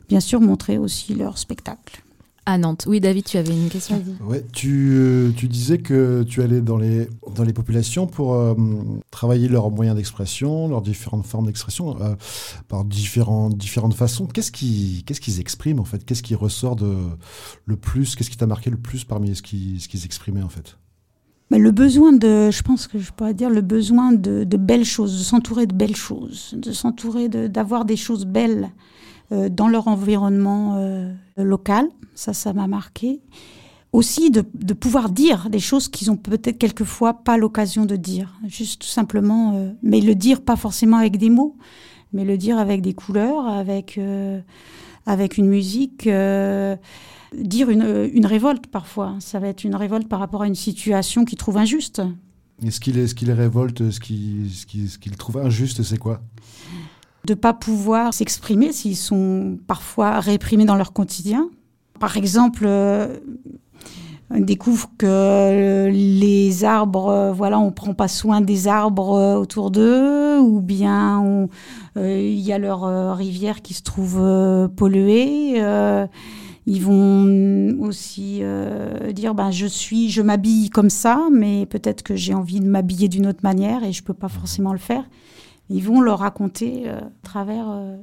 bien 0.10 0.20
sûr 0.20 0.42
montrer 0.42 0.78
aussi 0.78 1.14
leur 1.14 1.38
spectacle 1.38 2.04
à 2.48 2.58
Nantes. 2.58 2.86
Oui, 2.88 3.02
David, 3.02 3.26
tu 3.26 3.38
avais 3.38 3.52
une 3.52 3.68
question. 3.68 4.02
Ouais, 4.26 4.44
tu, 4.54 5.34
tu, 5.36 5.50
disais 5.50 5.80
que 5.80 6.24
tu 6.24 6.42
allais 6.42 6.62
dans 6.62 6.78
les, 6.78 7.10
dans 7.36 7.44
les 7.44 7.52
populations 7.52 8.08
pour 8.08 8.42
travailler 9.12 9.50
leurs 9.50 9.70
moyens 9.70 9.98
d'expression, 9.98 10.70
leurs 10.70 10.82
différentes 10.82 11.26
formes 11.26 11.48
d'expression, 11.48 11.98
par 12.70 12.86
différentes, 12.86 13.58
différentes 13.58 13.94
façons. 13.94 14.28
Qu'est-ce 14.28 14.54
qu'ils 14.54 15.04
qu'est-ce 15.04 15.20
qu'ils 15.20 15.42
expriment, 15.42 15.82
en 15.82 15.86
fait? 15.86 16.06
Qu'est-ce 16.06 16.24
qui 16.24 16.36
ressort 16.36 16.78
de, 16.78 16.96
le 17.66 17.76
plus? 17.76 18.16
Qu'est-ce 18.16 18.30
qui 18.30 18.38
t'a 18.38 18.48
marqué 18.48 18.70
le 18.70 18.78
plus 18.78 19.04
parmi 19.04 19.36
ce 19.36 19.42
qu'ils 19.42 19.82
ce 19.82 19.90
qu'ils 19.90 20.06
exprimaient, 20.06 20.42
en 20.42 20.50
fait? 20.50 20.78
Mais 21.52 21.60
le 21.60 21.72
besoin 21.72 22.14
de, 22.14 22.50
je 22.50 22.62
pense 22.62 22.88
que 22.88 22.98
je 22.98 23.12
pourrais 23.12 23.34
dire, 23.34 23.50
le 23.50 23.62
besoin 23.62 24.14
de, 24.14 24.46
de 24.46 24.58
belles 24.58 24.86
choses, 24.86 25.18
de 25.18 25.24
s'entourer 25.24 25.66
de 25.66 25.76
belles 25.76 25.96
choses, 25.98 26.54
de 26.58 26.72
s'entourer 26.72 27.28
d'avoir 27.28 27.84
des 27.84 27.98
choses 27.98 28.26
belles 28.26 28.66
euh, 28.66 28.97
dans 29.32 29.68
leur 29.68 29.88
environnement 29.88 30.76
euh, 30.78 31.14
local. 31.38 31.88
Ça, 32.16 32.34
ça 32.34 32.54
m'a 32.54 32.68
marqué. 32.68 33.22
Aussi 33.94 34.32
de, 34.32 34.42
pouvoir 34.74 35.10
dire 35.10 35.50
des 35.50 35.60
choses 35.60 35.88
qu'ils 35.88 36.12
ont 36.12 36.18
peut-être 36.18 36.58
quelquefois 36.58 37.14
pas 37.14 37.38
l'occasion 37.38 37.86
de 37.86 37.96
dire. 37.96 38.40
Juste 38.48 38.82
tout 38.82 38.88
simplement, 38.88 39.56
euh, 39.56 39.72
mais 39.82 40.02
le 40.02 40.16
dire 40.16 40.42
pas 40.42 40.56
forcément 40.56 40.98
avec 40.98 41.18
des 41.18 41.30
mots, 41.30 41.58
mais 42.14 42.26
le 42.26 42.38
dire 42.38 42.58
avec 42.58 42.82
des 42.82 42.94
couleurs, 42.94 43.48
avec, 43.48 44.00
avec 45.06 45.38
une 45.38 45.48
musique 45.48 46.08
dire 47.34 47.70
une, 47.70 48.10
une, 48.14 48.26
révolte 48.26 48.68
parfois. 48.68 49.16
Ça 49.20 49.40
va 49.40 49.48
être 49.48 49.64
une 49.64 49.76
révolte 49.76 50.08
par 50.08 50.20
rapport 50.20 50.44
à 50.44 50.48
une 50.48 50.56
situation 50.56 51.26
qu'ils 51.26 51.38
trouvent 51.38 51.58
injuste. 51.58 52.02
Et 52.64 52.72
ce 52.72 52.80
qui 52.80 52.92
les, 52.92 53.08
ce 53.08 53.14
ce 53.14 54.00
qu'ils 54.00 54.50
ce 54.52 54.98
qui, 54.98 55.12
trouvent 55.12 55.38
injuste, 55.38 55.84
c'est 55.84 56.00
quoi? 56.00 56.22
De 57.28 57.34
pas 57.34 57.54
pouvoir 57.54 58.14
s'exprimer 58.14 58.72
s'ils 58.72 58.96
sont 58.96 59.60
parfois 59.68 60.22
réprimés 60.22 60.66
dans 60.66 60.76
leur 60.76 60.94
quotidien. 60.94 61.50
Par 62.00 62.16
exemple, 62.16 62.64
euh, 62.66 63.18
on 64.30 64.40
découvre 64.40 64.90
que 64.98 65.90
les 65.92 66.64
arbres, 66.64 67.10
euh, 67.10 67.32
voilà, 67.34 67.60
on 67.60 67.72
prend 67.72 67.94
pas 67.94 68.08
soin 68.08 68.40
des 68.40 68.70
arbres 68.70 69.14
euh, 69.16 69.36
autour 69.36 69.72
d'eux, 69.72 70.40
ou 70.40 70.62
bien 70.62 71.48
il 71.98 72.40
y 72.40 72.54
a 72.54 72.60
leur 72.60 73.18
rivière 73.18 73.62
qui 73.62 73.74
se 73.74 73.82
trouve 73.82 74.22
polluée. 74.76 75.60
ils 76.68 76.82
vont 76.82 77.76
aussi 77.82 78.44
dire, 79.14 79.34
ben 79.34 79.50
je 79.50 79.66
suis, 79.66 80.12
je 80.12 80.22
m'habille 80.22 80.70
comme 80.70 80.92
ça, 80.92 81.28
mais 81.32 81.66
peut-être 81.66 82.04
que 82.04 82.16
j'ai 82.16 82.36
envie 82.36 82.60
de 82.60 82.68
m'habiller 82.68 83.10
d'une 83.10 83.26
autre 83.26 83.42
manière 83.42 83.84
et 83.84 83.92
je 83.92 84.04
peux 84.04 84.14
pas 84.14 84.30
forcément 84.30 84.74
le 84.74 84.80
faire 84.80 85.04
ils 85.70 85.84
vont 85.84 86.02
leur 86.02 86.20
raconter 86.20 86.84
euh, 86.88 87.00
à 87.00 87.10
travers 87.24 87.70
euh, 87.70 87.98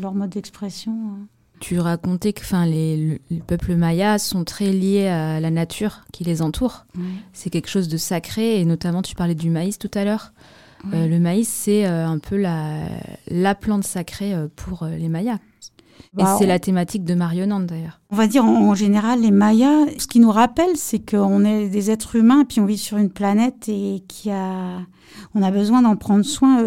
leur 0.00 0.14
mode 0.14 0.30
d'expression. 0.30 0.92
Hein. 0.92 1.26
Tu 1.58 1.78
racontais 1.78 2.32
que 2.32 2.40
enfin, 2.40 2.66
les, 2.66 3.20
peuples 3.46 3.76
mayas 3.76 4.18
sont 4.18 4.44
très 4.44 4.72
liés 4.72 5.08
à 5.08 5.40
la 5.40 5.50
nature 5.50 6.04
qui 6.12 6.22
les 6.22 6.42
entoure. 6.42 6.84
C'est 7.32 7.48
quelque 7.48 7.70
chose 7.70 7.88
de 7.88 7.96
sacré 7.96 8.60
et 8.60 8.66
notamment 8.66 9.00
tu 9.00 9.14
parlais 9.14 9.34
du 9.34 9.48
maïs 9.48 9.78
tout 9.78 9.90
à 9.94 10.04
l'heure. 10.04 10.34
Euh, 10.92 11.06
le 11.06 11.18
maïs, 11.18 11.48
c'est 11.48 11.86
un 11.86 12.18
peu 12.18 12.36
la, 12.36 12.82
la 13.28 13.54
plante 13.54 13.84
sacrée 13.84 14.34
pour 14.54 14.84
les 14.84 15.08
mayas. 15.08 15.38
Et 16.18 16.22
bah, 16.22 16.36
c'est 16.38 16.46
la 16.46 16.58
thématique 16.58 17.04
de 17.04 17.14
Marionante 17.14 17.66
d'ailleurs. 17.66 18.00
On 18.10 18.16
va 18.16 18.26
dire 18.26 18.44
en, 18.44 18.74
général, 18.74 19.20
les 19.20 19.30
Mayas, 19.30 19.86
ce 19.98 20.06
qui 20.06 20.20
nous 20.20 20.30
rappelle, 20.30 20.76
c'est 20.76 20.98
qu'on 20.98 21.44
est 21.44 21.68
des 21.68 21.90
êtres 21.90 22.16
humains, 22.16 22.44
puis 22.44 22.60
on 22.60 22.66
vit 22.66 22.78
sur 22.78 22.96
une 22.96 23.10
planète 23.10 23.68
et 23.68 24.02
qui 24.08 24.30
a, 24.30 24.80
on 25.34 25.42
a 25.42 25.50
besoin 25.50 25.82
d'en 25.82 25.96
prendre 25.96 26.24
soin. 26.24 26.64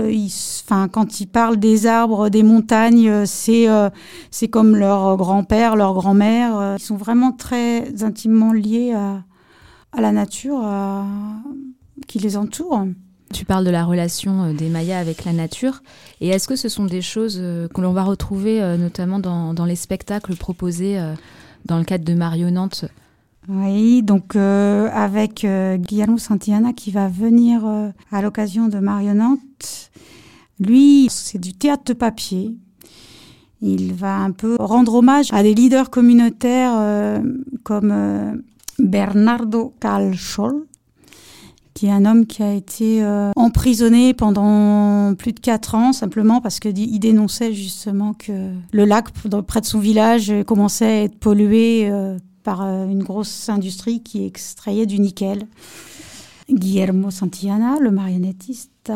enfin, 0.64 0.88
quand 0.88 1.20
ils 1.20 1.28
parlent 1.28 1.58
des 1.58 1.88
arbres, 1.88 2.30
des 2.30 2.44
montagnes, 2.44 3.26
c'est 3.26 3.70
euh, 3.70 3.90
c'est 4.32 4.50
comme 4.50 4.76
leur 4.76 5.18
grand-père, 5.18 5.76
leur 5.76 5.94
grand-mère. 5.94 6.76
Ils 6.78 6.84
sont 6.84 6.98
vraiment 6.98 7.32
très 7.32 8.04
intimement 8.04 8.54
liés 8.54 8.94
à, 8.94 9.24
à 9.92 10.02
la 10.02 10.12
nature 10.12 10.64
qui 12.08 12.20
les 12.20 12.38
entoure. 12.38 12.86
Tu 13.34 13.46
parles 13.46 13.66
de 13.66 13.70
la 13.70 13.86
relation 13.86 14.44
euh, 14.44 14.54
des 14.54 14.70
Mayas 14.70 15.00
avec 15.00 15.26
la 15.26 15.34
nature. 15.34 15.82
Et 16.22 16.30
est-ce 16.30 16.48
que 16.48 16.56
ce 16.56 16.70
sont 16.70 16.86
des 16.86 17.02
choses 17.02 17.38
euh, 17.40 17.68
que 17.68 17.82
l'on 17.82 17.94
va 17.94 18.04
retrouver 18.04 18.62
euh, 18.62 18.78
notamment 18.78 19.20
dans, 19.20 19.54
dans, 19.54 19.66
les 19.66 19.76
spectacles 19.76 20.36
proposés 20.36 21.00
dans 21.66 21.78
le 21.78 21.84
cadre 21.84 22.06
de 22.06 22.14
Marionnante? 22.14 22.86
Oui, 23.48 24.04
donc 24.04 24.36
avec 24.36 25.46
Guillermo 25.46 26.18
Santillana 26.18 26.74
qui 26.74 26.92
va 26.92 27.08
venir 27.08 27.66
à 28.12 28.22
l'occasion 28.22 28.68
de 28.68 28.78
Marionnante. 28.78 29.90
Lui, 30.60 31.08
c'est 31.10 31.40
du 31.40 31.54
théâtre 31.54 31.84
de 31.86 31.94
papier. 31.94 32.56
Il 33.62 33.94
va 33.94 34.18
un 34.18 34.32
peu 34.32 34.56
rendre 34.60 34.96
hommage 34.96 35.34
à 35.34 35.44
des 35.44 35.54
leaders 35.54 35.90
communautaires 35.90 36.74
euh, 36.76 37.22
comme 37.64 37.92
euh, 37.92 38.34
Bernardo 38.78 39.74
Calchol, 39.82 40.66
qui 41.80 41.86
est 41.88 41.92
un 41.92 42.04
homme 42.04 42.26
qui 42.26 42.44
a 42.44 42.52
été 42.52 43.02
euh, 43.02 43.32
emprisonné 43.38 44.14
pendant 44.14 45.16
plus 45.16 45.32
de 45.32 45.40
quatre 45.40 45.76
ans, 45.76 45.94
simplement 45.94 46.42
parce 46.42 46.60
qu'il 46.60 47.00
dénonçait 47.00 47.54
justement 47.54 48.14
que 48.14 48.52
le 48.74 48.84
lac 48.84 49.06
près 49.48 49.62
de 49.62 49.66
son 49.66 49.80
village 49.80 50.34
commençait 50.46 50.86
à 50.86 51.04
être 51.04 51.18
pollué 51.18 51.90
par 52.44 52.64
une 52.64 53.02
grosse 53.02 53.48
industrie 53.48 54.04
qui 54.04 54.26
extrayait 54.26 54.88
du 54.88 55.00
nickel. 55.00 55.48
Guillermo 56.52 57.12
Santillana, 57.12 57.78
le 57.80 57.92
marionnettiste, 57.92 58.92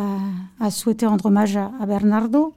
a, 0.60 0.72
souhaité 0.72 1.06
rendre 1.06 1.28
hommage 1.28 1.56
à, 1.56 1.72
Bernardo 1.88 2.54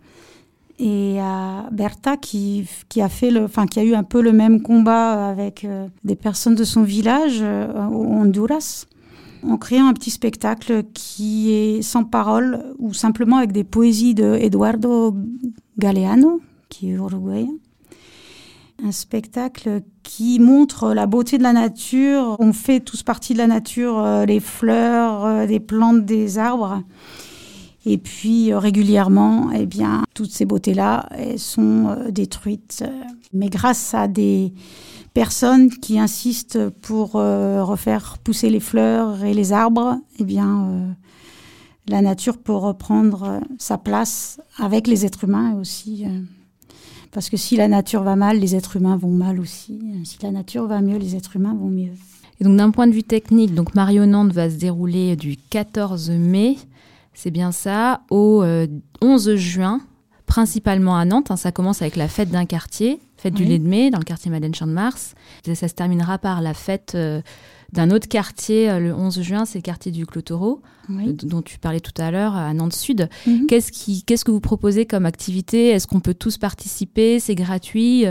et 0.80 1.20
à 1.20 1.68
Berta 1.70 2.16
qui, 2.16 2.66
a 3.00 3.08
fait 3.08 3.38
enfin, 3.38 3.66
qui 3.66 3.78
a 3.78 3.84
eu 3.84 3.94
un 3.94 4.02
peu 4.02 4.20
le 4.20 4.32
même 4.32 4.60
combat 4.60 5.28
avec 5.28 5.64
euh, 5.64 5.86
des 6.04 6.16
personnes 6.16 6.56
de 6.56 6.64
son 6.64 6.82
village 6.82 7.38
euh, 7.40 7.72
au 7.88 8.04
Honduras 8.04 8.86
en 9.48 9.56
créant 9.56 9.86
un 9.86 9.92
petit 9.92 10.10
spectacle 10.10 10.84
qui 10.94 11.50
est 11.52 11.82
sans 11.82 12.04
parole 12.04 12.74
ou 12.78 12.92
simplement 12.92 13.36
avec 13.36 13.52
des 13.52 13.64
poésies 13.64 14.14
de 14.14 14.34
Eduardo 14.40 15.14
Galeano, 15.78 16.40
qui 16.68 16.90
est 16.90 16.94
uruguayen 16.94 17.54
un 18.84 18.92
spectacle 18.92 19.82
qui 20.02 20.38
montre 20.38 20.92
la 20.92 21.06
beauté 21.06 21.38
de 21.38 21.42
la 21.42 21.52
nature. 21.52 22.36
On 22.38 22.52
fait 22.52 22.80
tous 22.80 23.02
partie 23.02 23.32
de 23.32 23.38
la 23.38 23.46
nature, 23.46 23.98
euh, 23.98 24.24
les 24.24 24.40
fleurs, 24.40 25.24
euh, 25.24 25.46
des 25.46 25.60
plantes, 25.60 26.04
des 26.04 26.38
arbres. 26.38 26.82
Et 27.84 27.98
puis 27.98 28.52
euh, 28.52 28.58
régulièrement, 28.58 29.50
eh 29.52 29.66
bien, 29.66 30.02
toutes 30.14 30.30
ces 30.30 30.44
beautés-là 30.44 31.08
sont 31.36 31.96
détruites. 32.10 32.84
Mais 33.32 33.48
grâce 33.48 33.94
à 33.94 34.08
des 34.08 34.52
personnes 35.16 35.70
qui 35.70 35.98
insistent 35.98 36.68
pour 36.68 37.12
refaire 37.12 38.18
pousser 38.22 38.50
les 38.50 38.60
fleurs 38.60 39.24
et 39.24 39.32
les 39.32 39.54
arbres, 39.54 39.96
eh 40.18 40.24
bien, 40.24 40.94
la 41.88 42.02
nature 42.02 42.36
peut 42.36 42.52
reprendre 42.52 43.40
sa 43.56 43.78
place 43.78 44.42
avec 44.58 44.86
les 44.86 45.06
êtres 45.06 45.24
humains 45.24 45.54
aussi. 45.54 46.04
Parce 47.12 47.30
que 47.30 47.38
si 47.38 47.56
la 47.56 47.66
nature 47.66 48.02
va 48.02 48.14
mal, 48.14 48.38
les 48.38 48.56
êtres 48.56 48.76
humains 48.76 48.98
vont 48.98 49.10
mal 49.10 49.40
aussi. 49.40 49.80
Si 50.04 50.18
la 50.22 50.30
nature 50.30 50.66
va 50.66 50.82
mieux, 50.82 50.98
les 50.98 51.16
êtres 51.16 51.36
humains 51.36 51.54
vont 51.54 51.70
mieux. 51.70 51.92
Donc 52.42 52.54
d'un 52.58 52.70
point 52.70 52.86
de 52.86 52.92
vue 52.92 53.02
technique, 53.02 53.54
donc 53.54 53.74
Marionante 53.74 54.34
va 54.34 54.50
se 54.50 54.56
dérouler 54.56 55.16
du 55.16 55.38
14 55.38 56.10
mai, 56.10 56.58
c'est 57.14 57.30
bien 57.30 57.52
ça, 57.52 58.02
au 58.10 58.44
11 59.00 59.28
euh, 59.28 59.36
juin, 59.36 59.80
principalement 60.26 60.94
à 60.94 61.06
Nantes. 61.06 61.30
Hein. 61.30 61.36
ça 61.36 61.52
commence 61.52 61.80
avec 61.80 61.96
la 61.96 62.08
fête 62.08 62.28
d'un 62.28 62.44
quartier, 62.44 63.00
fête 63.26 63.34
du 63.34 63.44
lait 63.44 63.58
de 63.58 63.66
mai, 63.66 63.90
dans 63.90 63.98
le 63.98 64.04
quartier 64.04 64.30
Madeleine 64.30 64.54
Champ 64.54 64.66
de 64.66 64.72
Mars. 64.72 65.14
ça 65.44 65.68
se 65.68 65.74
terminera 65.74 66.18
par 66.18 66.40
la 66.40 66.54
fête 66.54 66.92
euh, 66.94 67.20
d'un 67.72 67.90
autre 67.90 68.08
quartier 68.08 68.70
euh, 68.70 68.78
le 68.78 68.94
11 68.94 69.20
juin, 69.22 69.44
c'est 69.44 69.58
le 69.58 69.62
quartier 69.62 69.90
du 69.90 70.06
Clotoro, 70.06 70.62
dont 70.88 71.42
tu 71.42 71.58
parlais 71.58 71.80
tout 71.80 72.00
à 72.00 72.10
l'heure, 72.10 72.36
à 72.36 72.54
Nantes 72.54 72.74
Sud. 72.74 73.08
Mhm. 73.26 73.46
Qu'est-ce, 73.46 73.72
qui, 73.72 74.04
qu'est-ce 74.04 74.24
que 74.24 74.30
vous 74.30 74.40
proposez 74.40 74.86
comme 74.86 75.06
activité? 75.06 75.70
Est-ce 75.70 75.86
qu'on 75.86 76.00
peut 76.00 76.14
tous 76.14 76.38
participer? 76.38 77.18
C'est 77.18 77.34
gratuit? 77.34 78.06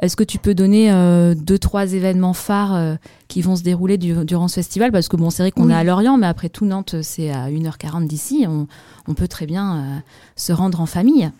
Est-ce 0.00 0.16
que 0.16 0.24
tu 0.24 0.38
peux 0.38 0.54
donner 0.54 0.92
euh, 0.92 1.34
deux, 1.34 1.58
trois 1.58 1.92
événements 1.92 2.32
phares 2.32 2.74
euh, 2.74 2.94
qui 3.26 3.42
vont 3.42 3.56
se 3.56 3.62
dérouler 3.62 3.98
durant 3.98 4.48
ce 4.48 4.56
festival? 4.56 4.92
Parce 4.92 5.08
que 5.08 5.16
bon, 5.16 5.30
c'est 5.30 5.42
vrai 5.42 5.50
qu'on 5.50 5.70
est 5.70 5.74
à 5.74 5.84
Lorient, 5.84 6.18
mais 6.18 6.26
après 6.26 6.48
tout, 6.48 6.66
Nantes, 6.66 6.96
c'est 7.02 7.30
à 7.30 7.48
1h40 7.50 8.06
d'ici. 8.06 8.46
On, 8.48 8.68
on, 9.08 9.14
peut 9.14 9.28
très 9.28 9.46
bien 9.46 10.02
se 10.36 10.52
rendre 10.52 10.80
en 10.80 10.86
famille, 10.86 11.30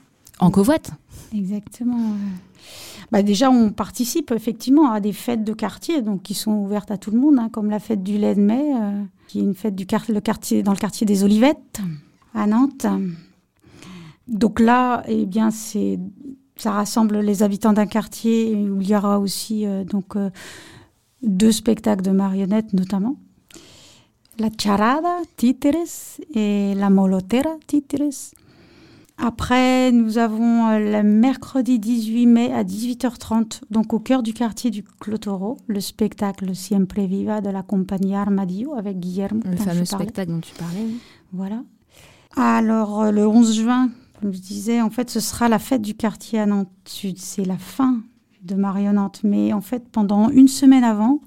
en 0.40 0.50
covoite. 0.50 0.90
Exactement. 1.36 2.16
Bah 3.10 3.22
déjà, 3.22 3.50
on 3.50 3.70
participe 3.70 4.32
effectivement 4.32 4.90
à 4.90 5.00
des 5.00 5.12
fêtes 5.12 5.44
de 5.44 5.52
quartier, 5.52 6.02
donc 6.02 6.22
qui 6.22 6.34
sont 6.34 6.52
ouvertes 6.52 6.90
à 6.90 6.98
tout 6.98 7.10
le 7.10 7.18
monde, 7.18 7.38
hein, 7.38 7.48
comme 7.50 7.70
la 7.70 7.78
fête 7.78 8.02
du 8.02 8.18
lait 8.18 8.34
de 8.34 8.40
mai, 8.40 8.74
euh, 8.76 9.02
qui 9.28 9.40
est 9.40 9.42
une 9.42 9.54
fête 9.54 9.74
du 9.74 9.86
quartier, 9.86 10.62
dans 10.62 10.72
le 10.72 10.78
quartier 10.78 11.06
des 11.06 11.24
Olivettes, 11.24 11.80
à 12.34 12.46
Nantes. 12.46 12.86
Donc 14.26 14.60
là, 14.60 15.02
eh 15.08 15.24
bien, 15.24 15.50
ça 15.50 16.70
rassemble 16.70 17.20
les 17.20 17.42
habitants 17.42 17.72
d'un 17.72 17.86
quartier 17.86 18.54
où 18.54 18.80
il 18.82 18.88
y 18.88 18.94
aura 18.94 19.18
aussi 19.18 19.64
euh, 19.64 19.84
donc 19.84 20.16
euh, 20.16 20.30
deux 21.22 21.52
spectacles 21.52 22.02
de 22.02 22.10
marionnettes 22.10 22.74
notamment. 22.74 23.16
La 24.38 24.50
charada, 24.56 25.16
títeres, 25.36 26.20
et 26.32 26.74
la 26.76 26.90
molotera, 26.90 27.56
títeres. 27.66 28.34
Après, 29.20 29.90
nous 29.90 30.16
avons 30.18 30.68
euh, 30.68 30.78
le 30.78 31.02
mercredi 31.02 31.80
18 31.80 32.26
mai 32.26 32.52
à 32.52 32.62
18h30, 32.62 33.62
donc 33.70 33.92
au 33.92 33.98
cœur 33.98 34.22
du 34.22 34.32
quartier 34.32 34.70
du 34.70 34.84
Clotoro, 34.84 35.58
le 35.66 35.80
spectacle 35.80 36.54
Siempre 36.54 37.00
Viva 37.00 37.40
de 37.40 37.50
la 37.50 37.64
compagnie 37.64 38.14
Armadillo 38.14 38.74
avec 38.74 39.00
Guillermo. 39.00 39.42
Le 39.44 39.56
fameux 39.56 39.84
spectacle 39.84 40.30
dont 40.30 40.40
tu 40.40 40.54
parlais. 40.54 40.86
Voilà. 41.32 41.64
Alors, 42.36 43.02
euh, 43.02 43.10
le 43.10 43.26
11 43.26 43.56
juin, 43.56 43.90
comme 44.20 44.32
je 44.32 44.38
disais, 44.38 44.80
en 44.80 44.90
fait, 44.90 45.10
ce 45.10 45.18
sera 45.18 45.48
la 45.48 45.58
fête 45.58 45.82
du 45.82 45.94
quartier 45.94 46.38
à 46.38 46.46
Nantes 46.46 46.70
Sud. 46.84 47.18
C'est 47.18 47.44
la 47.44 47.58
fin 47.58 48.00
de 48.42 48.54
Marionnante. 48.54 49.20
Mais 49.24 49.52
en 49.52 49.60
fait, 49.60 49.88
pendant 49.88 50.30
une 50.30 50.48
semaine 50.48 50.84
avant, 50.84 51.20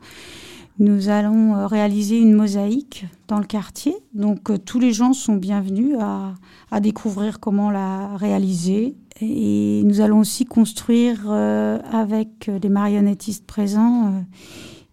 nous 0.81 1.09
allons 1.09 1.55
euh, 1.55 1.67
réaliser 1.67 2.17
une 2.17 2.33
mosaïque 2.33 3.05
dans 3.27 3.37
le 3.37 3.45
quartier. 3.45 3.95
Donc 4.15 4.49
euh, 4.49 4.57
tous 4.57 4.79
les 4.79 4.93
gens 4.93 5.13
sont 5.13 5.35
bienvenus 5.35 5.95
à, 5.99 6.33
découvrir 6.79 7.39
comment 7.39 7.69
la 7.69 8.17
réaliser. 8.17 8.95
Et 9.21 9.83
nous 9.85 10.01
allons 10.01 10.19
aussi 10.19 10.45
construire 10.45 11.25
euh, 11.27 11.77
avec 11.91 12.49
les 12.61 12.69
marionnettistes 12.69 13.45
présents 13.45 14.23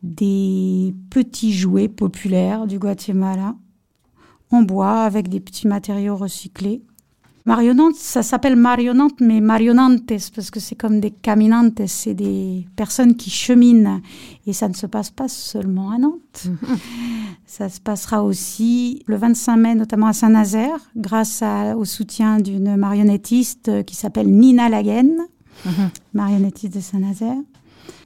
des 0.02 0.94
petits 1.08 1.54
jouets 1.54 1.88
populaires 1.88 2.66
du 2.66 2.78
Guatemala 2.78 3.54
en 4.50 4.62
bois 4.62 5.00
avec 5.04 5.28
des 5.28 5.40
petits 5.40 5.68
matériaux 5.68 6.16
recyclés. 6.16 6.82
Marionnante, 7.48 7.94
ça 7.94 8.22
s'appelle 8.22 8.56
marionnante, 8.56 9.22
mais 9.22 9.40
marionantes, 9.40 10.04
parce 10.06 10.50
que 10.50 10.60
c'est 10.60 10.74
comme 10.74 11.00
des 11.00 11.10
caminantes, 11.10 11.80
c'est 11.86 12.12
des 12.12 12.68
personnes 12.76 13.16
qui 13.16 13.30
cheminent. 13.30 14.02
Et 14.46 14.52
ça 14.52 14.68
ne 14.68 14.74
se 14.74 14.84
passe 14.84 15.08
pas 15.08 15.28
seulement 15.28 15.90
à 15.90 15.96
Nantes. 15.96 16.46
Ça 17.46 17.70
se 17.70 17.80
passera 17.80 18.22
aussi 18.22 19.02
le 19.06 19.16
25 19.16 19.56
mai, 19.56 19.74
notamment 19.74 20.08
à 20.08 20.12
Saint-Nazaire, 20.12 20.78
grâce 20.94 21.42
au 21.74 21.86
soutien 21.86 22.38
d'une 22.38 22.76
marionnettiste 22.76 23.82
qui 23.86 23.96
s'appelle 23.96 24.28
Nina 24.28 24.68
Laguen, 24.68 25.16
mhm. 25.64 25.72
marionnettiste 26.12 26.74
de 26.74 26.80
Saint-Nazaire. 26.80 27.38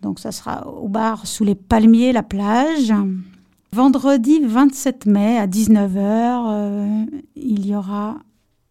Donc 0.02 0.20
ça 0.20 0.30
sera 0.30 0.68
au 0.68 0.86
bar 0.86 1.26
sous 1.26 1.42
les 1.42 1.56
palmiers, 1.56 2.12
la 2.12 2.22
plage. 2.22 2.94
Vendredi 3.72 4.38
27 4.44 5.06
mai 5.06 5.38
à 5.38 5.48
19h, 5.48 5.98
euh, 5.98 7.04
il 7.34 7.66
y 7.66 7.74
aura 7.74 8.18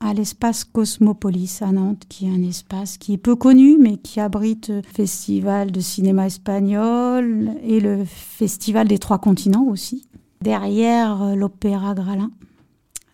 à 0.01 0.13
l'espace 0.13 0.63
Cosmopolis 0.63 1.61
à 1.61 1.71
Nantes, 1.71 2.03
qui 2.09 2.25
est 2.25 2.29
un 2.29 2.43
espace 2.43 2.97
qui 2.97 3.13
est 3.13 3.17
peu 3.17 3.35
connu, 3.35 3.77
mais 3.79 3.97
qui 3.97 4.19
abrite 4.19 4.69
le 4.69 4.81
festival 4.81 5.71
de 5.71 5.79
cinéma 5.79 6.25
espagnol 6.25 7.51
et 7.63 7.79
le 7.79 8.03
festival 8.05 8.87
des 8.87 8.97
trois 8.97 9.19
continents 9.19 9.65
aussi, 9.65 10.07
derrière 10.41 11.21
euh, 11.21 11.35
l'Opéra 11.35 11.93
Gralin. 11.93 12.31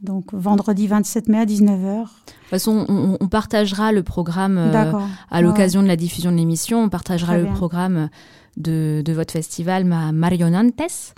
Donc 0.01 0.33
vendredi 0.33 0.87
27 0.87 1.27
mai 1.27 1.39
à 1.39 1.45
19h. 1.45 2.03
De 2.03 2.03
toute 2.03 2.49
façon, 2.49 2.85
on, 3.19 3.27
partagera 3.27 3.91
le 3.91 4.03
programme 4.03 4.57
euh, 4.59 4.91
à 5.31 5.41
l'occasion 5.41 5.81
de 5.81 5.87
la 5.87 5.95
diffusion 5.95 6.31
de 6.31 6.37
l'émission. 6.37 6.83
On 6.83 6.89
partagera 6.89 7.37
le 7.37 7.47
programme 7.47 8.09
de, 8.57 9.03
votre 9.13 9.31
festival 9.31 9.85
ma 9.85 10.11
Marionantes. 10.11 11.13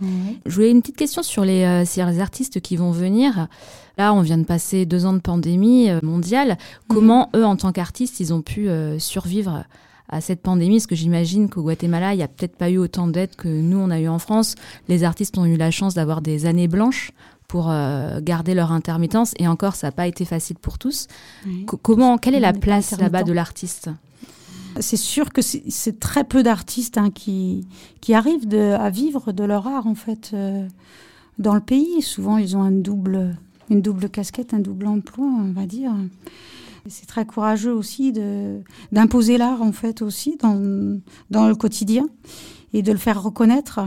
Je 0.45 0.53
voulais 0.53 0.71
une 0.71 0.81
petite 0.81 0.97
question 0.97 1.23
sur 1.23 1.43
les, 1.43 1.63
euh, 1.63 1.85
sur 1.85 2.05
les 2.05 2.19
artistes 2.19 2.59
qui 2.59 2.75
vont 2.75 2.91
venir. 2.91 3.47
Là, 3.99 4.13
on 4.13 4.21
vient 4.21 4.37
de 4.37 4.45
passer 4.45 4.85
deux 4.85 5.05
ans 5.05 5.11
de 5.11 5.19
pandémie 5.19 5.89
euh, 5.89 5.99
mondiale. 6.03 6.57
Comment, 6.87 7.29
eux, 7.35 7.43
en 7.43 7.57
tant 7.57 7.73
qu'artistes, 7.73 8.21
ils 8.21 8.33
ont 8.33 8.41
pu 8.41 8.69
euh, 8.69 8.97
survivre 8.97 9.65
à 10.07 10.21
cette 10.21 10.41
pandémie? 10.41 10.77
Parce 10.77 10.87
que 10.87 10.95
j'imagine 10.95 11.49
qu'au 11.49 11.63
Guatemala, 11.63 12.13
il 12.13 12.17
n'y 12.17 12.23
a 12.23 12.29
peut-être 12.29 12.55
pas 12.55 12.69
eu 12.69 12.77
autant 12.77 13.07
d'aides 13.07 13.35
que 13.35 13.49
nous, 13.49 13.77
on 13.77 13.89
a 13.89 13.99
eu 13.99 14.07
en 14.07 14.17
France. 14.17 14.55
Les 14.87 15.03
artistes 15.03 15.37
ont 15.37 15.43
eu 15.43 15.57
la 15.57 15.69
chance 15.69 15.95
d'avoir 15.95 16.21
des 16.21 16.45
années 16.45 16.69
blanches 16.69 17.11
pour 17.49 17.69
euh, 17.69 18.21
garder 18.21 18.53
leur 18.53 18.71
intermittence. 18.71 19.33
Et 19.37 19.49
encore, 19.49 19.75
ça 19.75 19.87
n'a 19.87 19.91
pas 19.91 20.07
été 20.07 20.23
facile 20.23 20.57
pour 20.57 20.77
tous. 20.77 21.07
Comment, 21.81 22.17
quelle 22.17 22.35
est 22.35 22.39
la 22.39 22.53
place 22.53 22.97
là-bas 22.97 23.23
de 23.23 23.33
l'artiste? 23.33 23.89
C'est 24.80 24.97
sûr 24.97 25.32
que 25.34 25.41
c'est 25.41 25.99
très 25.99 26.24
peu 26.24 26.43
d'artistes 26.43 26.97
hein, 26.97 27.09
qui, 27.09 27.67
qui 28.01 28.13
arrivent 28.13 28.53
à 28.53 28.89
vivre 28.89 29.32
de 29.32 29.43
leur 29.43 29.67
art, 29.67 29.88
en 29.88 29.95
fait, 29.95 30.36
dans 31.38 31.53
le 31.53 31.61
pays. 31.61 32.01
Souvent, 32.01 32.38
ils 32.38 32.55
ont 32.55 32.61
un 32.61 32.72
double 32.72 33.36
une 33.70 33.82
double 33.82 34.09
casquette, 34.09 34.53
un 34.53 34.59
double 34.59 34.88
emploi, 34.88 35.26
on 35.26 35.51
va 35.51 35.65
dire. 35.65 35.93
C'est 36.88 37.05
très 37.05 37.26
courageux 37.26 37.74
aussi 37.74 38.11
de 38.11 38.61
d'imposer 38.91 39.38
l'art 39.38 39.61
en 39.61 39.72
fait 39.72 40.01
aussi 40.01 40.38
dans, 40.38 40.99
dans 41.30 41.47
le 41.47 41.55
quotidien 41.55 42.07
et 42.74 42.82
de 42.82 42.91
le 42.91 42.97
faire 42.97 43.22
reconnaître. 43.22 43.82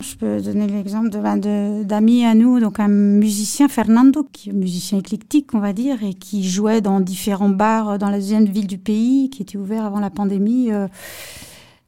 Je 0.00 0.16
peux 0.16 0.40
donner 0.40 0.66
l'exemple 0.66 1.10
ben, 1.10 1.36
d'amis 1.84 2.24
à 2.24 2.34
nous, 2.34 2.58
donc 2.58 2.80
un 2.80 2.88
musicien, 2.88 3.68
Fernando, 3.68 4.26
qui 4.32 4.48
est 4.48 4.52
un 4.52 4.56
musicien 4.56 4.98
éclectique, 4.98 5.54
on 5.54 5.58
va 5.58 5.74
dire, 5.74 6.02
et 6.02 6.14
qui 6.14 6.48
jouait 6.48 6.80
dans 6.80 7.00
différents 7.00 7.50
bars 7.50 7.98
dans 7.98 8.08
la 8.08 8.16
deuxième 8.16 8.46
ville 8.46 8.66
du 8.66 8.78
pays, 8.78 9.28
qui 9.28 9.42
était 9.42 9.58
ouvert 9.58 9.84
avant 9.84 10.00
la 10.00 10.08
pandémie. 10.08 10.72
Euh, 10.72 10.88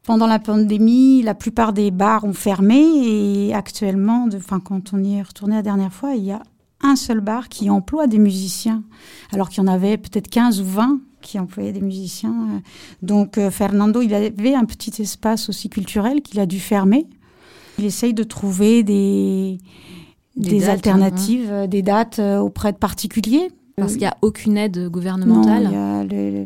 pendant 0.05 0.27
la 0.27 0.37
pandémie, 0.37 1.23
la 1.23 1.33
plupart 1.33 1.73
des 1.73 1.89
bars 1.89 2.23
ont 2.23 2.33
fermé 2.33 2.83
et 2.83 3.53
actuellement, 3.53 4.27
enfin, 4.35 4.59
quand 4.59 4.93
on 4.93 5.03
y 5.03 5.15
est 5.15 5.21
retourné 5.23 5.55
la 5.55 5.61
dernière 5.63 5.93
fois, 5.93 6.13
il 6.13 6.25
y 6.25 6.31
a 6.31 6.43
un 6.81 6.95
seul 6.95 7.19
bar 7.19 7.49
qui 7.49 7.69
emploie 7.69 8.05
des 8.05 8.19
musiciens, 8.19 8.83
alors 9.31 9.49
qu'il 9.49 9.63
y 9.63 9.65
en 9.65 9.71
avait 9.71 9.97
peut-être 9.97 10.27
15 10.27 10.61
ou 10.61 10.65
20 10.65 10.99
qui 11.21 11.39
employaient 11.39 11.71
des 11.71 11.81
musiciens. 11.81 12.61
Donc 13.01 13.37
euh, 13.37 13.49
Fernando, 13.49 14.01
il 14.01 14.13
avait 14.13 14.53
un 14.53 14.65
petit 14.65 15.01
espace 15.01 15.49
aussi 15.49 15.69
culturel 15.69 16.21
qu'il 16.21 16.39
a 16.39 16.45
dû 16.45 16.59
fermer. 16.59 17.07
Il 17.79 17.85
essaye 17.85 18.13
de 18.13 18.23
trouver 18.23 18.83
des, 18.83 19.57
des, 20.35 20.69
alternatives, 20.69 21.51
hein. 21.51 21.67
des 21.67 21.81
dates 21.81 22.19
euh, 22.19 22.39
auprès 22.39 22.71
de 22.71 22.77
particuliers. 22.77 23.49
Parce 23.75 23.93
qu'il 23.93 24.01
n'y 24.01 24.07
a 24.07 24.17
aucune 24.21 24.55
aide 24.57 24.87
gouvernementale. 24.89 25.63
Non, 25.63 26.07
il 26.09 26.13
y 26.13 26.41
a 26.41 26.45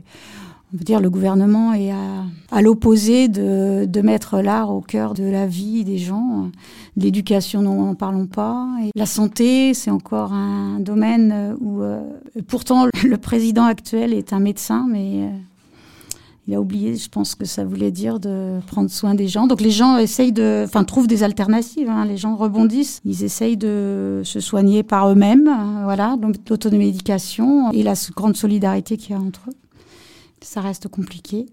on 0.74 0.78
peut 0.78 0.84
dire 0.84 1.00
le 1.00 1.10
gouvernement 1.10 1.74
est 1.74 1.92
à, 1.92 2.26
à 2.52 2.62
l'opposé 2.62 3.30
de, 3.30 3.86
de, 3.86 4.02
mettre 4.02 4.42
l'art 4.42 4.70
au 4.70 4.82
cœur 4.82 5.14
de 5.14 5.24
la 5.24 5.48
vie 5.48 5.86
des 5.86 5.98
gens. 5.98 6.52
L'éducation, 6.98 7.62
n'en 7.62 7.96
parlons 7.96 8.28
pas. 8.28 8.68
Et 8.84 8.92
la 8.94 9.06
santé, 9.06 9.74
c'est 9.74 9.92
encore 9.92 10.34
un 10.34 10.80
domaine 10.82 11.56
où, 11.62 11.82
euh, 11.82 12.02
pourtant, 12.48 12.88
le 13.04 13.18
président 13.18 13.64
actuel 13.64 14.14
est 14.14 14.34
un 14.34 14.40
médecin, 14.40 14.86
mais 14.90 15.24
euh, 15.24 15.30
il 16.48 16.56
a 16.56 16.62
oublié, 16.62 16.96
je 16.96 17.10
pense 17.10 17.36
que 17.36 17.44
ça 17.44 17.66
voulait 17.66 17.92
dire 17.92 18.22
de 18.22 18.60
prendre 18.68 18.90
soin 18.90 19.16
des 19.16 19.28
gens. 19.28 19.48
Donc 19.48 19.60
les 19.60 19.70
gens 19.70 19.98
essayent 19.98 20.32
de, 20.32 20.64
enfin 20.66 20.86
trouvent 20.86 21.08
des 21.08 21.24
alternatives. 21.24 21.90
Hein. 21.90 22.06
Les 22.06 22.16
gens 22.16 22.38
rebondissent. 22.38 23.02
Ils 23.04 23.26
essayent 23.26 23.58
de 23.58 24.22
se 24.24 24.40
soigner 24.40 24.82
par 24.82 25.10
eux-mêmes. 25.10 25.50
Hein, 25.50 25.82
voilà, 25.84 26.16
donc 26.16 26.36
l'automédication 26.50 27.72
et 27.72 27.84
la 27.84 27.96
grande 28.16 28.38
solidarité 28.38 28.96
qu'il 28.96 29.12
y 29.12 29.14
a 29.14 29.22
entre 29.22 29.42
eux. 29.50 29.56
Ça 30.42 30.62
reste 30.62 30.88
compliqué. 30.88 31.48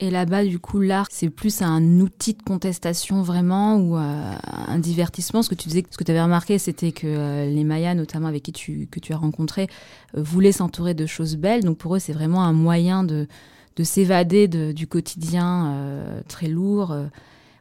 Et 0.00 0.10
là-bas, 0.10 0.44
du 0.44 0.58
coup, 0.58 0.80
l'art, 0.80 1.06
c'est 1.10 1.28
plus 1.28 1.60
un 1.60 2.00
outil 2.00 2.32
de 2.32 2.42
contestation 2.42 3.20
vraiment 3.22 3.76
ou 3.76 3.98
euh, 3.98 4.32
un 4.66 4.78
divertissement? 4.78 5.42
Ce 5.42 5.50
que 5.50 5.54
tu 5.54 5.68
disais, 5.68 5.84
ce 5.90 5.98
que 5.98 6.04
tu 6.04 6.10
avais 6.10 6.22
remarqué, 6.22 6.58
c'était 6.58 6.90
que 6.90 7.06
euh, 7.06 7.44
les 7.44 7.64
Mayas, 7.64 7.94
notamment 7.94 8.26
avec 8.26 8.44
qui 8.44 8.52
tu, 8.52 8.88
que 8.90 8.98
tu 8.98 9.12
as 9.12 9.18
rencontré, 9.18 9.68
euh, 10.16 10.22
voulaient 10.22 10.52
s'entourer 10.52 10.94
de 10.94 11.04
choses 11.04 11.36
belles. 11.36 11.64
Donc 11.64 11.76
pour 11.76 11.94
eux, 11.94 11.98
c'est 11.98 12.14
vraiment 12.14 12.42
un 12.42 12.54
moyen 12.54 13.04
de, 13.04 13.28
de 13.80 13.84
s'évader 13.84 14.46
du 14.46 14.86
quotidien 14.86 15.72
euh, 15.72 16.20
très 16.28 16.48
lourd, 16.48 16.92
euh, 16.92 17.06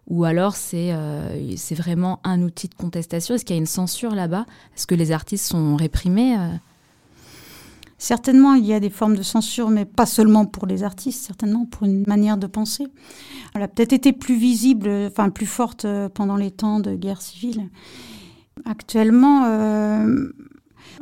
ou 0.07 0.26
alors 0.26 0.57
c'est 0.57 0.91
euh, 0.91 1.55
c'est 1.55 1.76
vraiment 1.76 2.20
un 2.26 2.41
outil 2.41 2.67
de 2.67 2.76
contestation 2.76 3.36
Est-ce 3.36 3.45
qu'il 3.45 3.55
y 3.55 3.59
a 3.59 3.61
une 3.61 3.65
censure 3.65 4.13
là-bas? 4.13 4.45
Est-ce 4.76 4.86
que 4.86 4.95
les 4.95 5.13
artistes 5.13 5.45
sont 5.45 5.78
réprimés 5.78 6.36
Certainement, 7.97 8.53
il 8.53 8.65
y 8.65 8.74
a 8.74 8.82
des 8.82 8.89
formes 8.89 9.15
de 9.15 9.24
censure, 9.24 9.70
mais 9.70 9.86
pas 9.86 10.05
seulement 10.05 10.45
pour 10.45 10.65
les 10.67 10.84
artistes, 10.84 11.26
certainement 11.26 11.65
pour 11.65 11.86
une 11.86 12.03
manière 12.05 12.38
de 12.38 12.47
penser. 12.47 12.88
Elle 13.53 13.61
a 13.61 13.70
peut-être 13.70 13.93
été 13.93 14.11
plus 14.11 14.38
visible, 14.38 14.89
enfin 15.07 15.30
plus 15.30 15.45
forte 15.45 15.88
pendant 16.13 16.36
les 16.36 16.51
temps 16.51 16.82
de 16.82 16.95
guerre 16.95 17.22
civile. 17.22 17.70
Actuellement, 18.65 19.45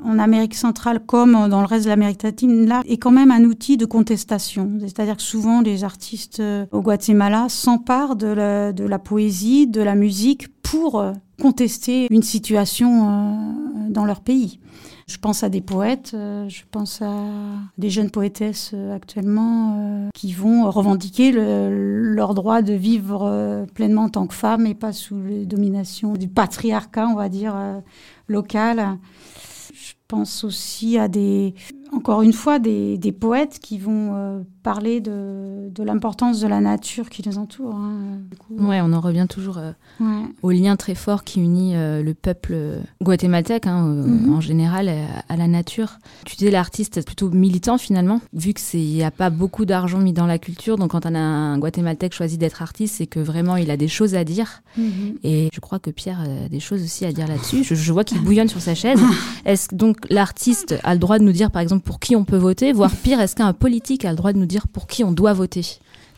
en 0.04 0.20
Amérique 0.20 0.56
centrale 0.56 1.00
comme 1.06 1.50
dans 1.50 1.62
le 1.62 1.68
reste 1.68 1.86
de 1.86 1.90
l'Amérique 1.90 2.24
latine, 2.24 2.68
là, 2.68 2.82
est 2.88 2.98
quand 2.98 3.12
même 3.12 3.32
un 3.32 3.44
outil 3.44 3.78
de 3.78 3.86
contestation. 3.86 4.72
C'est-à-dire 4.82 5.18
que 5.18 5.24
souvent, 5.24 5.62
les 5.62 5.84
artistes 5.84 6.40
euh, 6.40 6.66
au 6.72 6.82
Guatemala 6.82 7.48
s'emparent 7.50 8.16
de 8.16 8.28
la, 8.28 9.00
poésie, 9.00 9.68
de 9.68 9.82
la 9.82 9.96
musique 9.96 10.48
pour 10.62 11.00
euh, 11.00 11.14
contester 11.42 12.08
une 12.10 12.24
situation 12.24 13.10
euh, 13.10 13.90
dans 13.90 14.06
leur 14.06 14.22
pays. 14.22 14.60
Je 15.08 15.18
pense 15.18 15.42
à 15.42 15.48
des 15.48 15.62
poètes, 15.62 16.10
je 16.14 16.62
pense 16.70 17.02
à 17.02 17.14
des 17.78 17.90
jeunes 17.90 18.10
poétesses 18.10 18.76
actuellement 18.94 20.10
qui 20.14 20.34
vont 20.34 20.70
revendiquer 20.70 21.32
leur 21.32 22.34
droit 22.34 22.62
de 22.62 22.74
vivre 22.74 23.66
pleinement 23.74 24.04
en 24.04 24.10
tant 24.10 24.28
que 24.28 24.34
femmes 24.34 24.66
et 24.66 24.74
pas 24.74 24.92
sous 24.92 25.22
les 25.24 25.46
dominations 25.46 26.12
du 26.12 26.28
patriarcat, 26.28 27.08
on 27.08 27.16
va 27.16 27.30
dire, 27.30 27.56
local 28.28 28.98
pense 30.08 30.44
aussi 30.44 30.98
à 30.98 31.08
des, 31.08 31.54
encore 31.94 32.22
une 32.22 32.34
fois, 32.34 32.60
des, 32.60 32.98
des 32.98 33.12
poètes 33.12 33.60
qui 33.60 33.78
vont 33.78 34.12
euh, 34.14 34.42
parler 34.64 35.00
de, 35.00 35.70
de 35.70 35.84
l'importance 35.84 36.40
de 36.40 36.48
la 36.48 36.60
nature 36.60 37.10
qui 37.10 37.22
les 37.22 37.38
entoure. 37.38 37.76
Hein, 37.76 38.20
ouais, 38.50 38.82
on 38.82 38.94
en 38.94 39.00
revient 39.00 39.28
toujours 39.30 39.58
euh, 39.58 39.72
au 40.42 40.52
lien 40.52 40.76
très 40.76 40.96
fort 40.96 41.24
qui 41.24 41.40
unit 41.40 41.76
euh, 41.76 42.04
le 42.04 42.14
peuple 42.14 42.56
guatémaltèque, 43.02 43.68
hein, 43.68 43.84
mhm. 43.84 44.34
en 44.34 44.42
général, 44.42 44.92
à, 45.30 45.38
la 45.38 45.48
nature. 45.48 46.00
Tu 46.26 46.36
disais 46.36 46.52
l'artiste 46.52 47.06
plutôt 47.06 47.30
militant 47.30 47.78
finalement, 47.78 48.22
vu 48.34 48.54
qu'il 48.54 48.82
n'y 48.82 49.04
a 49.04 49.12
pas 49.12 49.30
beaucoup 49.30 49.66
d'argent 49.66 50.00
mis 50.00 50.14
dans 50.14 50.26
la 50.26 50.40
culture. 50.40 50.78
Donc 50.78 50.92
quand 50.92 51.06
on 51.06 51.16
a 51.16 51.20
un 51.20 51.58
guatémaltèque 51.58 52.14
choisi 52.14 52.38
d'être 52.38 52.62
artiste, 52.62 52.96
c'est 52.98 53.08
que 53.08 53.20
vraiment 53.20 53.56
il 53.56 53.72
a 53.72 53.78
des 53.78 53.88
choses 53.88 54.16
à 54.16 54.24
dire. 54.24 54.62
Mhm. 54.78 55.18
Et 55.24 55.50
je 55.54 55.60
crois 55.60 55.80
que 55.80 55.90
Pierre 55.90 56.22
a 56.22 56.50
des 56.50 56.60
choses 56.60 56.84
aussi 56.84 57.06
à 57.06 57.12
dire 57.12 57.28
là-dessus. 57.28 57.64
Je, 57.64 57.76
je 57.76 57.94
vois 57.94 58.04
qu'il 58.04 58.22
bouillonne 58.22 58.50
sur 58.50 58.62
sa 58.62 58.76
chaise. 58.76 59.00
Est-ce 59.46 59.74
donc 59.74 59.98
l'artiste 60.10 60.76
a 60.84 60.94
le 60.94 61.00
droit 61.00 61.20
de 61.20 61.24
nous 61.24 61.32
dire, 61.32 61.52
par 61.52 61.62
exemple, 61.62 61.77
pour 61.80 62.00
qui 62.00 62.16
on 62.16 62.26
peut 62.26 62.38
voter, 62.38 62.74
voire 62.74 62.96
pire, 63.04 63.20
est-ce 63.20 63.36
qu'un 63.36 63.54
politique 63.54 64.06
a 64.06 64.12
le 64.12 64.18
droit 64.18 64.34
de 64.34 64.38
nous 64.38 64.46
dire 64.46 64.68
pour 64.68 64.88
qui 64.88 65.04
on 65.04 65.12
doit 65.12 65.34
voter 65.34 65.66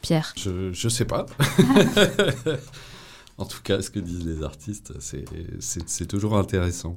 Pierre? 0.01 0.33
Je 0.35 0.69
ne 0.69 0.89
sais 0.89 1.05
pas. 1.05 1.25
en 3.37 3.45
tout 3.45 3.61
cas, 3.63 3.81
ce 3.81 3.89
que 3.89 3.99
disent 3.99 4.25
les 4.25 4.43
artistes, 4.43 4.93
c'est 4.99 6.07
toujours 6.07 6.37
intéressant. 6.37 6.93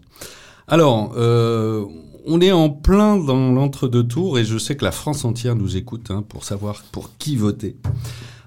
Alors, 0.68 1.12
euh, 1.16 1.84
on 2.24 2.40
est 2.40 2.52
en 2.52 2.70
plein 2.70 3.16
dans 3.16 3.52
l'entre-deux 3.52 4.04
tours 4.04 4.38
et 4.38 4.44
je 4.44 4.58
sais 4.58 4.76
que 4.76 4.84
la 4.84 4.92
France 4.92 5.24
entière 5.24 5.56
nous 5.56 5.76
écoute 5.76 6.10
hein, 6.10 6.24
pour 6.26 6.44
savoir 6.44 6.82
pour 6.92 7.10
qui 7.18 7.36
voter. 7.36 7.76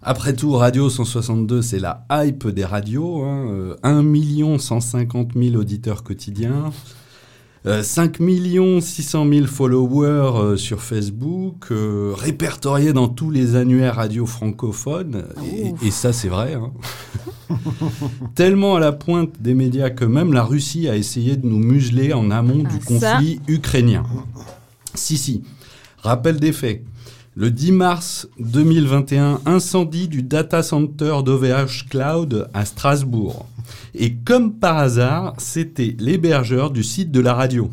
Après 0.02 0.36
tout, 0.36 0.54
Radio 0.54 0.90
162, 0.90 1.62
c'est 1.62 1.80
la 1.80 2.06
hype 2.12 2.48
des 2.48 2.64
radios. 2.64 3.24
Hein, 3.24 3.76
1 3.84 4.60
150 4.60 5.32
000 5.36 5.56
auditeurs 5.56 6.04
quotidiens. 6.04 6.72
5 7.66 8.18
600 8.80 9.28
000 9.28 9.48
followers 9.48 10.38
euh, 10.38 10.58
sur 10.58 10.82
Facebook, 10.82 11.72
euh, 11.72 12.14
répertoriés 12.16 12.94
dans 12.94 13.08
tous 13.08 13.32
les 13.32 13.56
annuaires 13.56 13.96
radio 13.96 14.26
francophones, 14.26 15.26
et, 15.82 15.92
ça 15.92 16.14
c'est 16.14 16.28
vrai. 16.28 16.54
Hein. 16.54 16.72
Tellement 18.36 18.76
à 18.76 18.80
la 18.80 18.92
pointe 18.92 19.42
des 19.42 19.56
médias 19.56 19.90
que 19.90 20.06
même 20.06 20.32
la 20.32 20.44
Russie 20.44 20.88
a 20.88 20.96
essayé 20.96 21.38
de 21.38 21.48
nous 21.48 21.58
museler 21.58 22.14
en 22.14 22.30
amont 22.30 22.60
du 22.60 22.76
ah, 22.82 22.86
conflit 22.86 23.42
ukrainien. 23.48 24.04
Si, 24.94 25.18
si. 25.18 25.44
Rappel 26.04 26.40
des 26.40 26.54
faits. 26.54 26.84
Le 27.38 27.52
10 27.52 27.74
mars 27.74 28.30
2021, 28.40 29.42
incendie 29.46 30.08
du 30.08 30.24
data 30.24 30.64
center 30.64 31.18
d'OVH 31.22 31.90
Cloud 31.90 32.48
à 32.54 32.64
Strasbourg. 32.64 33.46
Et 33.94 34.16
comme 34.16 34.54
par 34.54 34.78
hasard, 34.78 35.34
c'était 35.38 35.98
l'hébergeur 36.00 36.72
du 36.72 36.82
site 36.82 37.12
de 37.12 37.20
la 37.20 37.34
radio. 37.34 37.70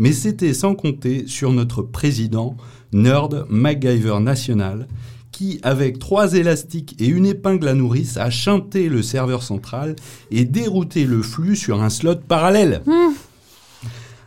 Mais 0.00 0.10
c'était 0.10 0.54
sans 0.54 0.74
compter 0.74 1.28
sur 1.28 1.52
notre 1.52 1.82
président, 1.82 2.56
nerd 2.92 3.46
MacGyver 3.48 4.18
national, 4.18 4.88
qui, 5.30 5.60
avec 5.62 6.00
trois 6.00 6.34
élastiques 6.34 6.96
et 6.98 7.06
une 7.06 7.26
épingle 7.26 7.68
à 7.68 7.74
nourrice, 7.74 8.16
a 8.16 8.28
chanté 8.28 8.88
le 8.88 9.02
serveur 9.02 9.44
central 9.44 9.94
et 10.32 10.44
dérouté 10.44 11.04
le 11.04 11.22
flux 11.22 11.54
sur 11.54 11.80
un 11.80 11.90
slot 11.90 12.22
parallèle. 12.26 12.82
Mmh. 12.86 12.92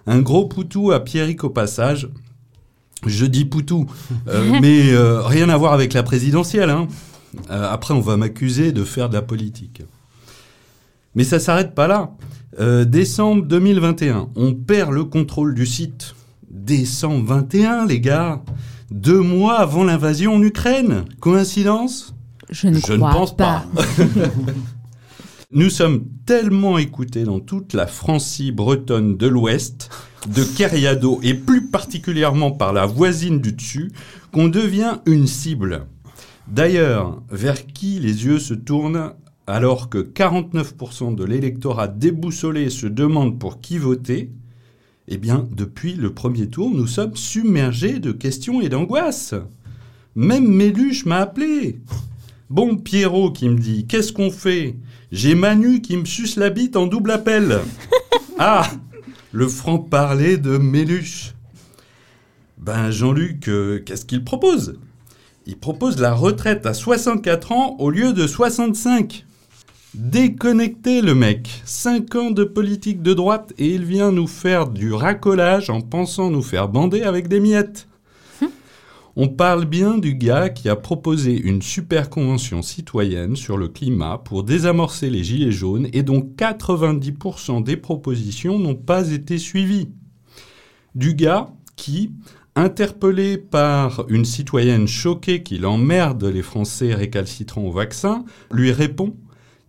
Un 0.07 0.21
gros 0.21 0.45
poutou 0.45 0.93
à 0.93 1.01
Pierrick 1.01 1.43
au 1.43 1.49
passage, 1.49 2.07
je 3.09 3.25
dis 3.25 3.45
Poutou, 3.45 3.87
euh, 4.27 4.57
mais 4.61 4.91
euh, 4.91 5.21
rien 5.21 5.49
à 5.49 5.57
voir 5.57 5.73
avec 5.73 5.93
la 5.93 6.03
présidentielle. 6.03 6.69
Hein. 6.69 6.87
Euh, 7.49 7.71
après, 7.71 7.93
on 7.93 8.01
va 8.01 8.17
m'accuser 8.17 8.71
de 8.71 8.83
faire 8.83 9.09
de 9.09 9.15
la 9.15 9.21
politique. 9.21 9.81
Mais 11.15 11.23
ça 11.23 11.39
s'arrête 11.39 11.75
pas 11.75 11.87
là. 11.87 12.11
décembre 12.85 13.45
2021, 13.45 14.29
on 14.35 14.53
perd 14.53 14.91
le 14.91 15.03
contrôle 15.03 15.53
du 15.53 15.65
site. 15.65 16.15
Décembre 16.49 17.25
21, 17.25 17.85
les 17.85 17.99
gars. 17.99 18.41
Deux 18.91 19.21
mois 19.21 19.59
avant 19.59 19.83
l'invasion 19.83 20.35
en 20.35 20.41
Ukraine. 20.41 21.05
Coïncidence? 21.19 22.13
Je 22.49 22.67
ne, 22.67 22.79
Je 22.79 22.93
ne 22.93 22.99
pense 22.99 23.35
pas. 23.35 23.65
Nous 25.53 25.69
sommes 25.69 26.05
tellement 26.25 26.77
écoutés 26.77 27.25
dans 27.25 27.41
toute 27.41 27.73
la 27.73 27.85
Francie 27.85 28.53
bretonne 28.53 29.17
de 29.17 29.27
l'Ouest, 29.27 29.89
de 30.33 30.45
Keriado 30.45 31.19
et 31.23 31.33
plus 31.33 31.67
particulièrement 31.67 32.51
par 32.51 32.71
la 32.71 32.85
voisine 32.85 33.41
du 33.41 33.51
dessus, 33.51 33.91
qu'on 34.31 34.47
devient 34.47 34.99
une 35.05 35.27
cible. 35.27 35.87
D'ailleurs, 36.47 37.21
vers 37.29 37.67
qui 37.67 37.99
les 37.99 38.23
yeux 38.23 38.39
se 38.39 38.53
tournent 38.53 39.11
alors 39.45 39.89
que 39.89 39.97
49% 39.97 41.15
de 41.15 41.25
l'électorat 41.25 41.89
déboussolé 41.89 42.69
se 42.69 42.87
demande 42.87 43.37
pour 43.37 43.59
qui 43.59 43.77
voter? 43.77 44.31
Eh 45.09 45.17
bien, 45.17 45.49
depuis 45.51 45.95
le 45.95 46.13
premier 46.13 46.47
tour, 46.47 46.71
nous 46.71 46.87
sommes 46.87 47.17
submergés 47.17 47.99
de 47.99 48.13
questions 48.13 48.61
et 48.61 48.69
d'angoisses. 48.69 49.35
Même 50.15 50.47
Méluche 50.47 51.05
m'a 51.05 51.17
appelé. 51.17 51.81
Bon, 52.49 52.77
Pierrot 52.77 53.31
qui 53.31 53.49
me 53.49 53.59
dit 53.59 53.85
Qu'est-ce 53.85 54.13
qu'on 54.13 54.31
fait? 54.31 54.77
J'ai 55.11 55.35
Manu 55.35 55.81
qui 55.81 55.97
me 55.97 56.05
suce 56.05 56.37
la 56.37 56.49
bite 56.49 56.77
en 56.77 56.87
double 56.87 57.11
appel. 57.11 57.59
ah 58.39 58.69
Le 59.33 59.49
franc-parler 59.49 60.37
de 60.37 60.57
Méluche. 60.57 61.33
Ben 62.57 62.91
Jean-Luc, 62.91 63.49
euh, 63.49 63.81
qu'est-ce 63.85 64.05
qu'il 64.05 64.23
propose? 64.23 64.79
Il 65.45 65.57
propose 65.57 65.99
la 65.99 66.13
retraite 66.13 66.65
à 66.65 66.73
64 66.73 67.51
ans 67.51 67.75
au 67.79 67.89
lieu 67.89 68.13
de 68.13 68.25
65. 68.25 69.25
Déconnecté 69.95 71.01
le 71.01 71.13
mec. 71.13 71.61
5 71.65 72.15
ans 72.15 72.31
de 72.31 72.45
politique 72.45 73.01
de 73.01 73.13
droite 73.13 73.51
et 73.57 73.67
il 73.67 73.83
vient 73.83 74.13
nous 74.13 74.27
faire 74.27 74.67
du 74.67 74.93
racolage 74.93 75.69
en 75.69 75.81
pensant 75.81 76.29
nous 76.29 76.41
faire 76.41 76.69
bander 76.69 77.01
avec 77.01 77.27
des 77.27 77.41
miettes. 77.41 77.89
On 79.17 79.27
parle 79.27 79.65
bien 79.65 79.97
du 79.97 80.15
gars 80.15 80.49
qui 80.49 80.69
a 80.69 80.77
proposé 80.77 81.37
une 81.37 81.61
super 81.61 82.09
convention 82.09 82.61
citoyenne 82.61 83.35
sur 83.35 83.57
le 83.57 83.67
climat 83.67 84.17
pour 84.17 84.43
désamorcer 84.43 85.09
les 85.09 85.23
gilets 85.23 85.51
jaunes 85.51 85.89
et 85.91 86.01
dont 86.01 86.21
90% 86.21 87.61
des 87.61 87.75
propositions 87.75 88.57
n'ont 88.57 88.75
pas 88.75 89.11
été 89.11 89.37
suivies. 89.37 89.89
Du 90.95 91.13
gars 91.13 91.49
qui, 91.75 92.11
interpellé 92.55 93.37
par 93.37 94.05
une 94.07 94.23
citoyenne 94.23 94.87
choquée 94.87 95.43
qu'il 95.43 95.65
emmerde 95.65 96.23
les 96.23 96.41
Français 96.41 96.93
récalcitrants 96.93 97.63
au 97.63 97.71
vaccin, 97.71 98.23
lui 98.49 98.71
répond 98.71 99.15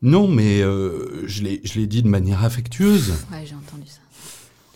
Non, 0.03 0.29
mais 0.29 0.63
euh, 0.63 1.27
je 1.27 1.43
l'ai 1.43 1.87
dit 1.89 2.03
de 2.03 2.09
manière 2.09 2.45
affectueuse. 2.45 3.15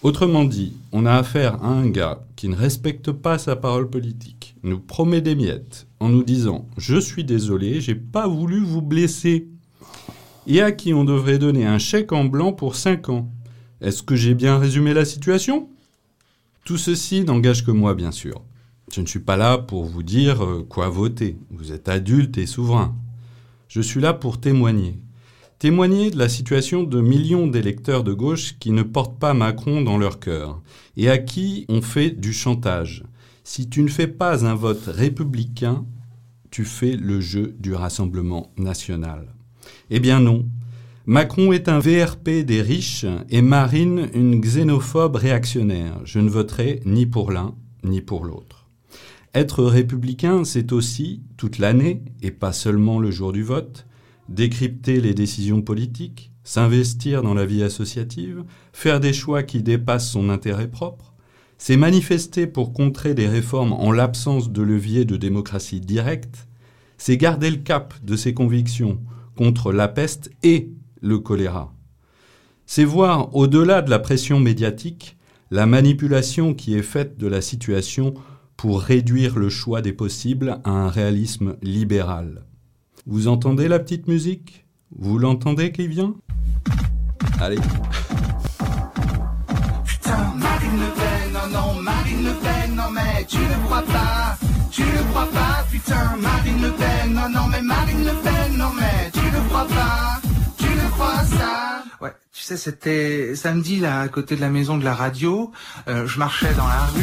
Autrement 0.06 0.44
dit, 0.44 0.72
on 0.92 1.04
a 1.04 1.14
affaire 1.14 1.64
à 1.64 1.66
un 1.66 1.88
gars 1.88 2.20
qui 2.36 2.48
ne 2.48 2.54
respecte 2.54 3.10
pas 3.10 3.38
sa 3.38 3.56
parole 3.56 3.90
politique, 3.90 4.54
nous 4.62 4.78
promet 4.78 5.20
des 5.20 5.34
miettes 5.34 5.88
en 5.98 6.08
nous 6.08 6.22
disant 6.22 6.68
Je 6.76 6.96
suis 6.96 7.24
désolé, 7.24 7.80
j'ai 7.80 7.96
pas 7.96 8.28
voulu 8.28 8.60
vous 8.60 8.82
blesser. 8.82 9.48
Et 10.46 10.62
à 10.62 10.70
qui 10.70 10.94
on 10.94 11.02
devrait 11.02 11.40
donner 11.40 11.66
un 11.66 11.78
chèque 11.78 12.12
en 12.12 12.24
blanc 12.24 12.52
pour 12.52 12.76
5 12.76 13.08
ans. 13.08 13.28
Est-ce 13.80 14.04
que 14.04 14.14
j'ai 14.14 14.34
bien 14.34 14.58
résumé 14.58 14.94
la 14.94 15.04
situation? 15.04 15.68
Tout 16.64 16.78
ceci 16.78 17.24
n'engage 17.24 17.66
que 17.66 17.72
moi, 17.72 17.96
bien 17.96 18.12
sûr. 18.12 18.42
Je 18.92 19.00
ne 19.00 19.06
suis 19.06 19.18
pas 19.18 19.36
là 19.36 19.58
pour 19.58 19.86
vous 19.86 20.04
dire 20.04 20.44
euh, 20.44 20.64
quoi 20.68 20.88
voter. 20.88 21.36
Vous 21.50 21.72
êtes 21.72 21.88
adulte 21.88 22.38
et 22.38 22.46
souverain. 22.46 22.94
Je 23.66 23.80
suis 23.80 24.00
là 24.00 24.14
pour 24.14 24.38
témoigner. 24.38 25.00
Témoigner 25.58 26.10
de 26.10 26.18
la 26.18 26.28
situation 26.28 26.82
de 26.82 27.00
millions 27.00 27.46
d'électeurs 27.46 28.04
de 28.04 28.12
gauche 28.12 28.56
qui 28.58 28.72
ne 28.72 28.82
portent 28.82 29.18
pas 29.18 29.32
Macron 29.32 29.80
dans 29.80 29.96
leur 29.96 30.20
cœur 30.20 30.60
et 30.98 31.08
à 31.08 31.16
qui 31.16 31.64
on 31.70 31.80
fait 31.80 32.10
du 32.10 32.34
chantage. 32.34 33.04
Si 33.42 33.66
tu 33.66 33.82
ne 33.82 33.88
fais 33.88 34.06
pas 34.06 34.44
un 34.44 34.54
vote 34.54 34.84
républicain, 34.86 35.86
tu 36.50 36.66
fais 36.66 36.94
le 36.94 37.22
jeu 37.22 37.56
du 37.58 37.72
Rassemblement 37.72 38.52
national. 38.58 39.34
Eh 39.88 39.98
bien 39.98 40.20
non. 40.20 40.46
Macron 41.06 41.52
est 41.52 41.70
un 41.70 41.78
VRP 41.78 42.44
des 42.44 42.60
riches 42.60 43.06
et 43.30 43.40
Marine 43.40 44.10
une 44.12 44.42
xénophobe 44.42 45.16
réactionnaire. 45.16 46.00
Je 46.04 46.18
ne 46.18 46.28
voterai 46.28 46.80
ni 46.84 47.06
pour 47.06 47.30
l'un 47.32 47.54
ni 47.82 48.02
pour 48.02 48.26
l'autre. 48.26 48.68
Être 49.34 49.64
républicain, 49.64 50.44
c'est 50.44 50.72
aussi, 50.72 51.22
toute 51.36 51.58
l'année, 51.58 52.02
et 52.22 52.30
pas 52.30 52.52
seulement 52.52 52.98
le 52.98 53.10
jour 53.10 53.32
du 53.32 53.42
vote, 53.42 53.85
décrypter 54.28 55.00
les 55.00 55.14
décisions 55.14 55.62
politiques, 55.62 56.32
s'investir 56.44 57.22
dans 57.22 57.34
la 57.34 57.46
vie 57.46 57.62
associative, 57.62 58.44
faire 58.72 59.00
des 59.00 59.12
choix 59.12 59.42
qui 59.42 59.62
dépassent 59.62 60.10
son 60.10 60.28
intérêt 60.28 60.68
propre, 60.70 61.14
c'est 61.58 61.76
manifester 61.76 62.46
pour 62.46 62.72
contrer 62.72 63.14
des 63.14 63.28
réformes 63.28 63.72
en 63.72 63.92
l'absence 63.92 64.50
de 64.50 64.62
levier 64.62 65.04
de 65.04 65.16
démocratie 65.16 65.80
directe, 65.80 66.48
c'est 66.98 67.16
garder 67.16 67.50
le 67.50 67.56
cap 67.56 67.94
de 68.04 68.16
ses 68.16 68.34
convictions 68.34 69.00
contre 69.36 69.72
la 69.72 69.88
peste 69.88 70.30
et 70.42 70.70
le 71.00 71.18
choléra. 71.18 71.72
C'est 72.66 72.84
voir, 72.84 73.34
au-delà 73.34 73.82
de 73.82 73.90
la 73.90 73.98
pression 73.98 74.40
médiatique, 74.40 75.16
la 75.50 75.66
manipulation 75.66 76.54
qui 76.54 76.74
est 76.74 76.82
faite 76.82 77.16
de 77.18 77.26
la 77.26 77.40
situation 77.40 78.14
pour 78.56 78.80
réduire 78.80 79.38
le 79.38 79.48
choix 79.48 79.82
des 79.82 79.92
possibles 79.92 80.60
à 80.64 80.70
un 80.70 80.88
réalisme 80.88 81.56
libéral. 81.62 82.44
Vous 83.08 83.28
entendez 83.28 83.68
la 83.68 83.78
petite 83.78 84.08
musique? 84.08 84.66
Vous 84.90 85.16
l'entendez 85.18 85.70
qui 85.70 85.86
vient? 85.86 86.14
Allez. 87.40 87.60
Putain, 89.84 90.34
Marine 90.34 90.80
Le 90.80 90.90
Pen, 90.92 91.32
non, 91.32 91.48
non, 91.52 91.82
Marine 91.82 92.24
Le 92.24 92.32
Pen, 92.32 92.74
non, 92.74 92.90
mais 92.92 93.24
tu 93.28 93.38
ne 93.38 93.64
crois 93.66 93.82
pas, 93.82 94.36
tu 94.72 94.82
ne 94.82 95.10
crois 95.10 95.28
pas, 95.30 95.64
putain, 95.70 96.16
Marine 96.20 96.62
Le 96.62 96.72
Pen, 96.72 97.12
non, 97.14 97.28
non, 97.28 97.46
mais 97.48 97.62
Marine 97.62 98.04
Le 98.04 98.12
Pen, 98.24 98.56
non, 98.56 98.72
mais 98.76 99.10
tu 99.12 99.20
ne 99.20 99.48
crois 99.50 99.68
pas, 99.68 100.20
tu 100.58 100.64
ne 100.64 100.90
crois 100.90 101.24
ça. 101.38 101.84
Ouais, 102.00 102.12
tu 102.32 102.42
sais, 102.42 102.56
c'était 102.56 103.36
samedi 103.36 103.78
là, 103.78 104.00
à 104.00 104.08
côté 104.08 104.34
de 104.34 104.40
la 104.40 104.50
maison 104.50 104.78
de 104.78 104.84
la 104.84 104.94
radio. 104.94 105.52
Euh, 105.86 106.08
je 106.08 106.18
marchais 106.18 106.52
dans 106.54 106.66
la 106.66 106.86
rue, 106.86 107.00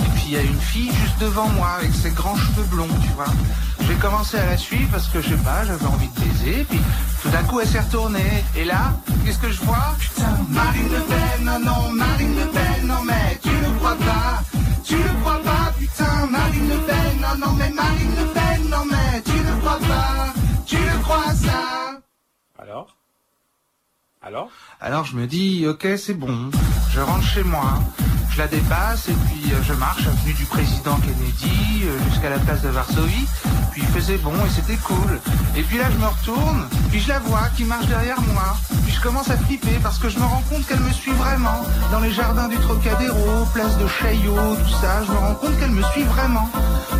et 0.00 0.08
puis 0.16 0.24
il 0.26 0.32
y 0.32 0.36
a 0.36 0.42
une 0.42 0.60
fille 0.60 0.90
juste 0.90 1.20
devant 1.20 1.48
moi 1.50 1.68
avec 1.78 1.92
ses 1.92 2.10
grands 2.10 2.36
cheveux 2.36 2.66
blonds, 2.72 2.88
tu 3.02 3.12
vois. 3.12 3.26
Commencé 4.04 4.36
à 4.36 4.44
la 4.44 4.58
suivre 4.58 4.90
parce 4.92 5.08
que 5.08 5.22
je 5.22 5.30
sais 5.30 5.42
pas, 5.42 5.64
j'avais 5.64 5.86
envie 5.86 6.08
de 6.08 6.20
baiser, 6.20 6.64
puis 6.68 6.78
tout 7.22 7.30
d'un 7.30 7.42
coup 7.44 7.60
elle 7.60 7.66
s'est 7.66 7.80
retournée. 7.80 8.44
Et 8.54 8.66
là, 8.66 8.92
qu'est-ce 9.24 9.38
que 9.38 9.50
je 9.50 9.62
vois? 9.62 9.96
Putain, 9.98 10.36
Marine 10.50 10.88
Le 10.92 11.00
Pen, 11.00 11.44
non, 11.44 11.58
non, 11.58 11.90
Marine 11.90 12.36
Le 12.38 12.46
Pen, 12.48 12.86
non, 12.86 13.02
mais 13.02 13.38
tu 13.42 13.48
ne 13.48 13.78
crois 13.78 13.96
pas, 13.96 14.42
tu 14.84 14.96
ne 14.96 15.20
crois 15.22 15.40
pas, 15.42 15.72
putain, 15.78 16.26
Marine 16.26 16.68
Le 16.68 16.76
Pen, 16.80 17.20
non, 17.22 17.46
non, 17.46 17.52
mais 17.54 17.70
Marine 17.70 18.14
Le 18.18 18.26
Pen, 18.26 18.68
non, 18.68 18.84
mais 18.90 19.22
tu 19.22 19.38
ne 19.38 19.60
crois 19.60 19.78
pas, 19.78 20.34
tu 20.66 20.76
ne 20.76 21.02
crois 21.02 21.34
ça? 21.34 22.02
Alors? 22.58 22.96
Alors? 24.20 24.50
Alors 24.80 25.04
je 25.04 25.16
me 25.16 25.26
dis, 25.26 25.66
ok, 25.66 25.86
c'est 25.96 26.14
bon, 26.14 26.50
je 26.92 27.00
rentre 27.00 27.26
chez 27.26 27.42
moi. 27.42 27.80
Je 28.30 28.38
la 28.38 28.48
dépasse 28.48 29.08
et 29.08 29.12
puis 29.12 29.52
euh, 29.52 29.62
je 29.62 29.72
marche 29.74 30.08
avenue 30.08 30.32
du 30.34 30.44
président 30.46 30.96
Kennedy 30.96 31.84
euh, 31.84 32.10
jusqu'à 32.10 32.30
la 32.30 32.38
place 32.40 32.62
de 32.62 32.68
Varsovie. 32.68 33.28
Puis 33.70 33.82
il 33.82 33.88
faisait 33.88 34.16
bon 34.16 34.34
et 34.44 34.50
c'était 34.50 34.76
cool. 34.76 35.20
Et 35.56 35.62
puis 35.62 35.78
là 35.78 35.84
je 35.92 35.98
me 35.98 36.06
retourne, 36.06 36.66
puis 36.90 36.98
je 36.98 37.08
la 37.08 37.20
vois 37.20 37.48
qui 37.56 37.62
marche 37.62 37.86
derrière 37.86 38.20
moi. 38.22 38.56
Puis 38.84 38.92
je 38.92 39.00
commence 39.00 39.30
à 39.30 39.36
flipper 39.36 39.78
parce 39.84 39.98
que 39.98 40.08
je 40.08 40.18
me 40.18 40.24
rends 40.24 40.42
compte 40.50 40.66
qu'elle 40.66 40.80
me 40.80 40.90
suit 40.90 41.12
vraiment. 41.12 41.62
Dans 41.92 42.00
les 42.00 42.10
jardins 42.10 42.48
du 42.48 42.56
Trocadéro, 42.56 43.46
place 43.54 43.78
de 43.78 43.86
Chaillot, 43.86 44.56
tout 44.56 44.80
ça, 44.80 45.04
je 45.06 45.12
me 45.12 45.16
rends 45.16 45.34
compte 45.34 45.56
qu'elle 45.60 45.70
me 45.70 45.82
suit 45.92 46.02
vraiment. 46.02 46.50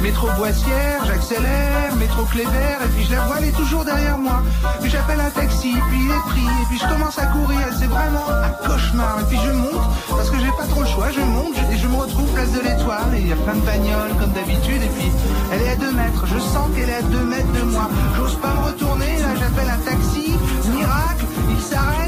Métro 0.02 0.28
Boissière, 0.36 1.04
j'accélère, 1.06 1.96
métro 1.96 2.24
Clévert, 2.26 2.82
et 2.84 2.88
puis 2.94 3.06
je 3.06 3.12
la 3.12 3.24
vois, 3.24 3.38
elle 3.38 3.48
est 3.48 3.56
toujours 3.56 3.84
derrière 3.84 4.18
moi. 4.18 4.42
Puis 4.80 4.90
j'appelle 4.90 5.18
un 5.18 5.30
taxi, 5.30 5.72
puis 5.88 5.98
il 6.04 6.10
est 6.10 6.28
pris, 6.28 6.44
et 6.44 6.66
puis 6.68 6.78
je 6.78 6.86
commence 6.86 7.18
à 7.18 7.26
courir, 7.26 7.66
c'est 7.78 7.86
vraiment 7.86 8.28
un 8.28 8.50
cauchemar. 8.66 9.20
Et 9.20 9.24
puis 9.24 9.38
je 9.44 9.52
monte, 9.52 9.82
parce 10.10 10.30
que 10.30 10.38
j'ai 10.38 10.52
pas 10.58 10.66
trop 10.68 10.82
le 10.82 10.88
choix, 10.88 11.10
je 11.10 11.20
monte, 11.20 11.56
et 11.72 11.76
je 11.76 11.86
me 11.86 11.96
retrouve 11.96 12.28
place 12.32 12.52
de 12.52 12.60
l'étoile, 12.60 13.14
et 13.14 13.20
il 13.20 13.28
y 13.28 13.32
a 13.32 13.36
plein 13.36 13.54
de 13.54 13.60
bagnoles 13.60 14.14
comme 14.18 14.32
d'habitude, 14.32 14.82
et 14.82 14.88
puis 14.96 15.10
elle 15.52 15.62
est 15.62 15.70
à 15.70 15.76
deux 15.76 15.92
mètres, 15.92 16.24
je 16.26 16.38
sens 16.38 16.68
qu'elle 16.74 16.88
est 16.88 16.94
à 16.94 17.02
deux 17.02 17.24
mètres 17.24 17.52
de 17.52 17.62
moi. 17.62 17.88
J'ose 18.16 18.36
pas 18.36 18.52
me 18.54 18.66
retourner, 18.66 19.18
là 19.18 19.34
j'appelle 19.38 19.70
un 19.70 19.90
taxi, 19.90 20.34
miracle, 20.74 21.24
il 21.50 21.62
s'arrête, 21.62 22.03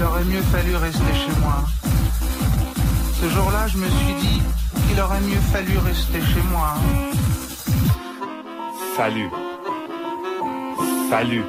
qu'il 0.00 0.08
aurait 0.08 0.24
mieux 0.24 0.40
fallu 0.40 0.76
rester 0.76 1.14
chez 1.14 1.40
moi. 1.42 1.56
Ce 3.20 3.28
jour-là, 3.28 3.66
je 3.66 3.76
me 3.76 3.86
suis 3.86 4.14
dit 4.14 4.42
qu'il 4.88 4.98
aurait 4.98 5.20
mieux 5.20 5.42
fallu 5.52 5.76
rester 5.76 6.20
chez 6.22 6.42
moi. 6.50 6.72
Fallu. 8.96 9.28
Fallu. 11.10 11.42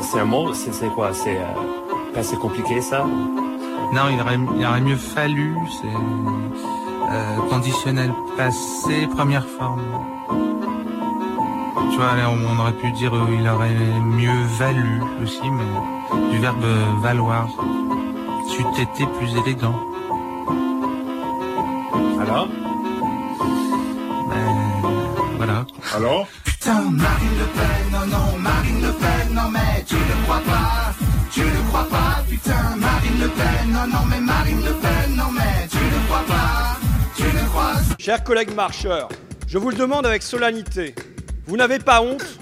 C'est 0.00 0.18
un 0.18 0.24
mot, 0.24 0.52
c'est 0.52 0.74
c'est 0.74 0.88
quoi? 0.88 1.14
C'est 1.14 1.38
euh, 1.38 2.12
pas 2.12 2.24
c'est 2.24 2.38
compliqué 2.38 2.80
ça? 2.80 3.04
Non, 3.92 4.08
il 4.10 4.20
aurait, 4.20 4.38
il 4.58 4.66
aurait 4.66 4.80
mieux 4.80 4.96
fallu, 4.96 5.54
c'est 5.80 5.96
euh, 7.12 7.36
conditionnel 7.50 8.12
passé, 8.36 9.06
première 9.14 9.46
forme. 9.46 9.82
Tu 11.92 11.96
vois, 11.98 12.16
là, 12.16 12.30
on 12.30 12.58
aurait 12.58 12.72
pu 12.72 12.90
dire 12.92 13.14
euh, 13.14 13.38
il 13.38 13.48
aurait 13.48 13.78
mieux 14.02 14.42
valu 14.58 15.02
aussi, 15.22 15.48
mais 15.48 15.91
du 16.30 16.38
verbe 16.38 16.64
valoir. 17.02 17.48
Tu 18.50 18.62
été 18.82 19.06
plus 19.18 19.30
élégant. 19.38 19.78
Alors? 22.20 22.48
Ben, 24.28 25.36
voilà. 25.36 25.66
Alors? 25.94 26.26
Putain, 26.44 26.82
Marine 26.90 27.38
Le 27.38 27.44
Pen, 27.46 27.90
non, 27.92 28.06
non, 28.06 28.38
Marine 28.38 28.82
Le 28.82 28.92
Pen, 28.92 29.34
non, 29.34 29.50
mais 29.50 29.84
tu 29.86 29.94
ne 29.94 30.24
crois 30.24 30.40
pas, 30.40 30.94
tu 31.32 31.40
ne 31.40 31.68
crois 31.68 31.88
pas, 31.88 32.22
putain, 32.28 32.76
Marine 32.76 33.20
Le 33.20 33.28
Pen, 33.28 33.72
non, 33.72 33.86
non, 33.86 34.04
mais 34.08 34.20
Marine 34.20 34.64
Le 34.64 34.72
Pen, 34.72 35.16
non, 35.16 35.32
mais 35.32 35.68
tu 35.70 35.78
ne 35.78 36.06
crois 36.06 36.24
pas, 36.28 36.78
tu 37.16 37.22
ne 37.24 37.98
Chers 37.98 38.22
collègues 38.22 38.54
marcheurs, 38.54 39.08
je 39.46 39.58
vous 39.58 39.70
le 39.70 39.76
demande 39.76 40.06
avec 40.06 40.22
solennité. 40.22 40.94
Vous 41.46 41.56
n'avez 41.56 41.78
pas 41.78 42.00
honte? 42.00 42.38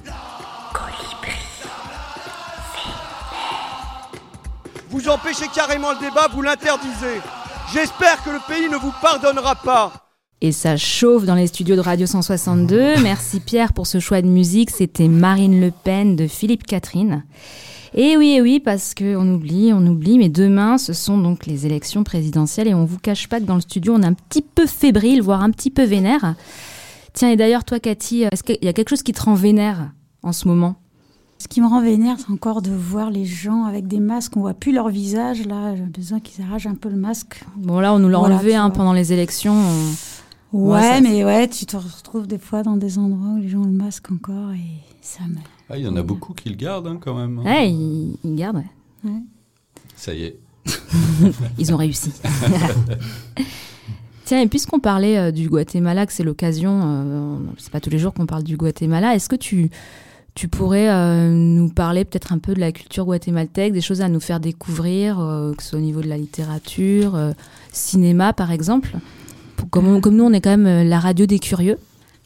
Vous 4.90 5.08
empêchez 5.08 5.46
carrément 5.54 5.92
le 5.92 6.00
débat, 6.00 6.26
vous 6.32 6.42
l'interdisez. 6.42 7.20
J'espère 7.72 8.22
que 8.24 8.30
le 8.30 8.40
pays 8.48 8.68
ne 8.68 8.76
vous 8.76 8.92
pardonnera 9.00 9.54
pas. 9.54 9.92
Et 10.40 10.50
ça 10.50 10.76
chauffe 10.76 11.24
dans 11.24 11.36
les 11.36 11.46
studios 11.46 11.76
de 11.76 11.80
Radio 11.80 12.06
162. 12.06 13.00
Merci 13.00 13.38
Pierre 13.38 13.72
pour 13.72 13.86
ce 13.86 14.00
choix 14.00 14.20
de 14.20 14.26
musique. 14.26 14.70
C'était 14.70 15.06
Marine 15.06 15.60
Le 15.60 15.70
Pen 15.70 16.16
de 16.16 16.26
Philippe 16.26 16.66
Catherine. 16.66 17.24
Et 17.94 18.16
oui, 18.16 18.30
et 18.30 18.40
oui, 18.40 18.58
parce 18.58 18.94
qu'on 18.94 19.32
oublie, 19.32 19.72
on 19.72 19.86
oublie, 19.86 20.18
mais 20.18 20.28
demain, 20.28 20.76
ce 20.76 20.92
sont 20.92 21.18
donc 21.18 21.46
les 21.46 21.66
élections 21.66 22.02
présidentielles 22.02 22.66
et 22.66 22.74
on 22.74 22.84
vous 22.84 22.98
cache 22.98 23.28
pas 23.28 23.38
que 23.38 23.44
dans 23.44 23.56
le 23.56 23.60
studio, 23.60 23.94
on 23.94 24.02
est 24.02 24.06
un 24.06 24.14
petit 24.14 24.42
peu 24.42 24.66
fébrile, 24.66 25.22
voire 25.22 25.42
un 25.42 25.50
petit 25.50 25.70
peu 25.70 25.84
vénère. 25.84 26.34
Tiens, 27.12 27.30
et 27.30 27.36
d'ailleurs, 27.36 27.64
toi, 27.64 27.78
Cathy, 27.78 28.22
est-ce 28.22 28.42
qu'il 28.42 28.58
y 28.62 28.68
a 28.68 28.72
quelque 28.72 28.90
chose 28.90 29.04
qui 29.04 29.12
te 29.12 29.22
rend 29.22 29.34
vénère 29.34 29.92
en 30.24 30.32
ce 30.32 30.48
moment? 30.48 30.76
Ce 31.42 31.48
qui 31.48 31.62
me 31.62 31.66
rend 31.66 31.80
vénère, 31.80 32.16
c'est 32.18 32.30
encore 32.30 32.60
de 32.60 32.70
voir 32.70 33.10
les 33.10 33.24
gens 33.24 33.64
avec 33.64 33.86
des 33.88 33.98
masques, 33.98 34.36
on 34.36 34.40
voit 34.40 34.52
plus 34.54 34.72
leur 34.72 34.90
visage. 34.90 35.46
Là, 35.46 35.74
j'ai 35.74 35.84
besoin 35.84 36.20
qu'ils 36.20 36.44
arrachent 36.44 36.66
un 36.66 36.74
peu 36.74 36.90
le 36.90 36.96
masque. 36.98 37.42
Bon, 37.56 37.80
là, 37.80 37.94
on 37.94 37.98
nous 37.98 38.10
l'a 38.10 38.18
Voilà, 38.18 38.34
enlevé 38.36 38.54
hein, 38.54 38.68
pendant 38.68 38.92
les 38.92 39.12
élections. 39.14 39.54
on- 39.54 39.94
Ouais, 40.52 40.82
ça- 40.82 41.00
mais 41.00 41.24
ouais, 41.24 41.48
tu 41.48 41.64
te 41.64 41.76
retrouves 41.76 42.26
des 42.26 42.38
fois 42.38 42.62
dans 42.62 42.76
des 42.76 42.98
endroits 42.98 43.34
où 43.34 43.38
les 43.40 43.48
gens 43.48 43.60
ont 43.60 43.64
le 43.66 43.70
masque 43.70 44.10
encore 44.12 44.50
et 44.52 44.82
ça 45.00 45.22
me. 45.28 45.36
Ah, 45.70 45.78
il 45.78 45.84
y 45.84 45.88
en 45.88 45.96
a 45.96 46.02
beaucoup 46.02 46.34
qui 46.34 46.50
le 46.50 46.56
gardent 46.56 46.88
hein, 46.88 46.98
quand 47.00 47.14
même. 47.14 47.38
hein. 47.38 47.44
Ouais, 47.44 47.70
ils, 47.70 48.16
ils 48.24 48.34
gardent. 48.34 48.56
ouais. 48.56 49.10
Ouais. 49.10 49.22
Ça 49.96 50.12
y 50.12 50.24
est. 50.24 50.38
Ils 51.58 51.72
ont 51.72 51.76
réussi. 51.78 52.12
Tiens, 54.24 54.40
et 54.42 54.46
puisqu'on 54.46 54.78
parlait 54.78 55.18
euh, 55.18 55.30
du 55.32 55.48
Guatemala, 55.48 56.06
que 56.06 56.12
c'est 56.12 56.22
l'occasion, 56.22 56.80
euh, 56.84 57.36
c'est 57.58 57.70
pas 57.72 57.80
tous 57.80 57.90
les 57.90 57.98
jours 57.98 58.12
qu'on 58.12 58.26
parle 58.26 58.44
du 58.44 58.56
Guatemala, 58.56 59.14
est-ce 59.14 59.28
que 59.28 59.36
tu, 59.36 59.70
tu 60.34 60.48
pourrais 60.48 60.88
euh, 60.88 61.30
nous 61.30 61.68
parler 61.68 62.04
peut-être 62.04 62.32
un 62.32 62.38
peu 62.38 62.54
de 62.54 62.60
la 62.60 62.72
culture 62.72 63.04
guatémaltèque, 63.04 63.72
des 63.72 63.80
choses 63.80 64.00
à 64.00 64.08
nous 64.08 64.20
faire 64.20 64.40
découvrir, 64.40 65.18
euh, 65.18 65.52
que 65.54 65.62
ce 65.62 65.70
soit 65.70 65.78
au 65.78 65.82
niveau 65.82 66.00
de 66.00 66.08
la 66.08 66.16
littérature, 66.16 67.14
euh, 67.14 67.32
cinéma 67.72 68.32
par 68.32 68.50
exemple 68.50 68.96
comme, 69.70 70.00
comme 70.00 70.16
nous, 70.16 70.24
on 70.24 70.32
est 70.32 70.40
quand 70.40 70.56
même 70.56 70.88
la 70.88 70.98
radio 70.98 71.26
des 71.26 71.38
curieux. 71.38 71.76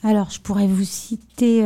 Alors, 0.04 0.30
je 0.30 0.40
pourrais 0.40 0.68
vous 0.68 0.84
citer 0.84 1.64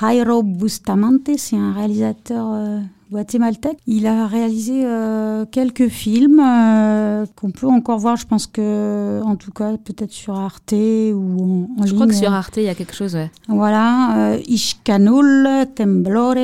Jairo 0.00 0.42
Bustamante, 0.42 1.30
c'est 1.38 1.56
un 1.56 1.72
réalisateur 1.72 2.80
guatémaltèque. 3.10 3.78
Il 3.86 4.06
a 4.06 4.26
réalisé 4.26 4.84
euh, 4.84 5.44
quelques 5.44 5.88
films 5.88 6.40
euh, 6.40 7.26
qu'on 7.36 7.50
peut 7.50 7.66
encore 7.66 7.98
voir, 7.98 8.16
je 8.16 8.26
pense 8.26 8.46
que, 8.46 9.20
en 9.24 9.36
tout 9.36 9.52
cas, 9.52 9.76
peut-être 9.76 10.12
sur 10.12 10.34
Arte 10.36 10.72
ou 10.72 11.68
en, 11.78 11.82
en 11.82 11.86
Je 11.86 11.94
crois 11.94 12.06
que 12.06 12.14
sur 12.14 12.32
Arte, 12.32 12.56
il 12.56 12.64
y 12.64 12.68
a 12.68 12.74
quelque 12.74 12.94
chose, 12.94 13.14
ouais. 13.14 13.30
Voilà, 13.48 14.16
euh, 14.16 14.38
Ishkanul, 14.46 15.66
Temblores, 15.74 16.36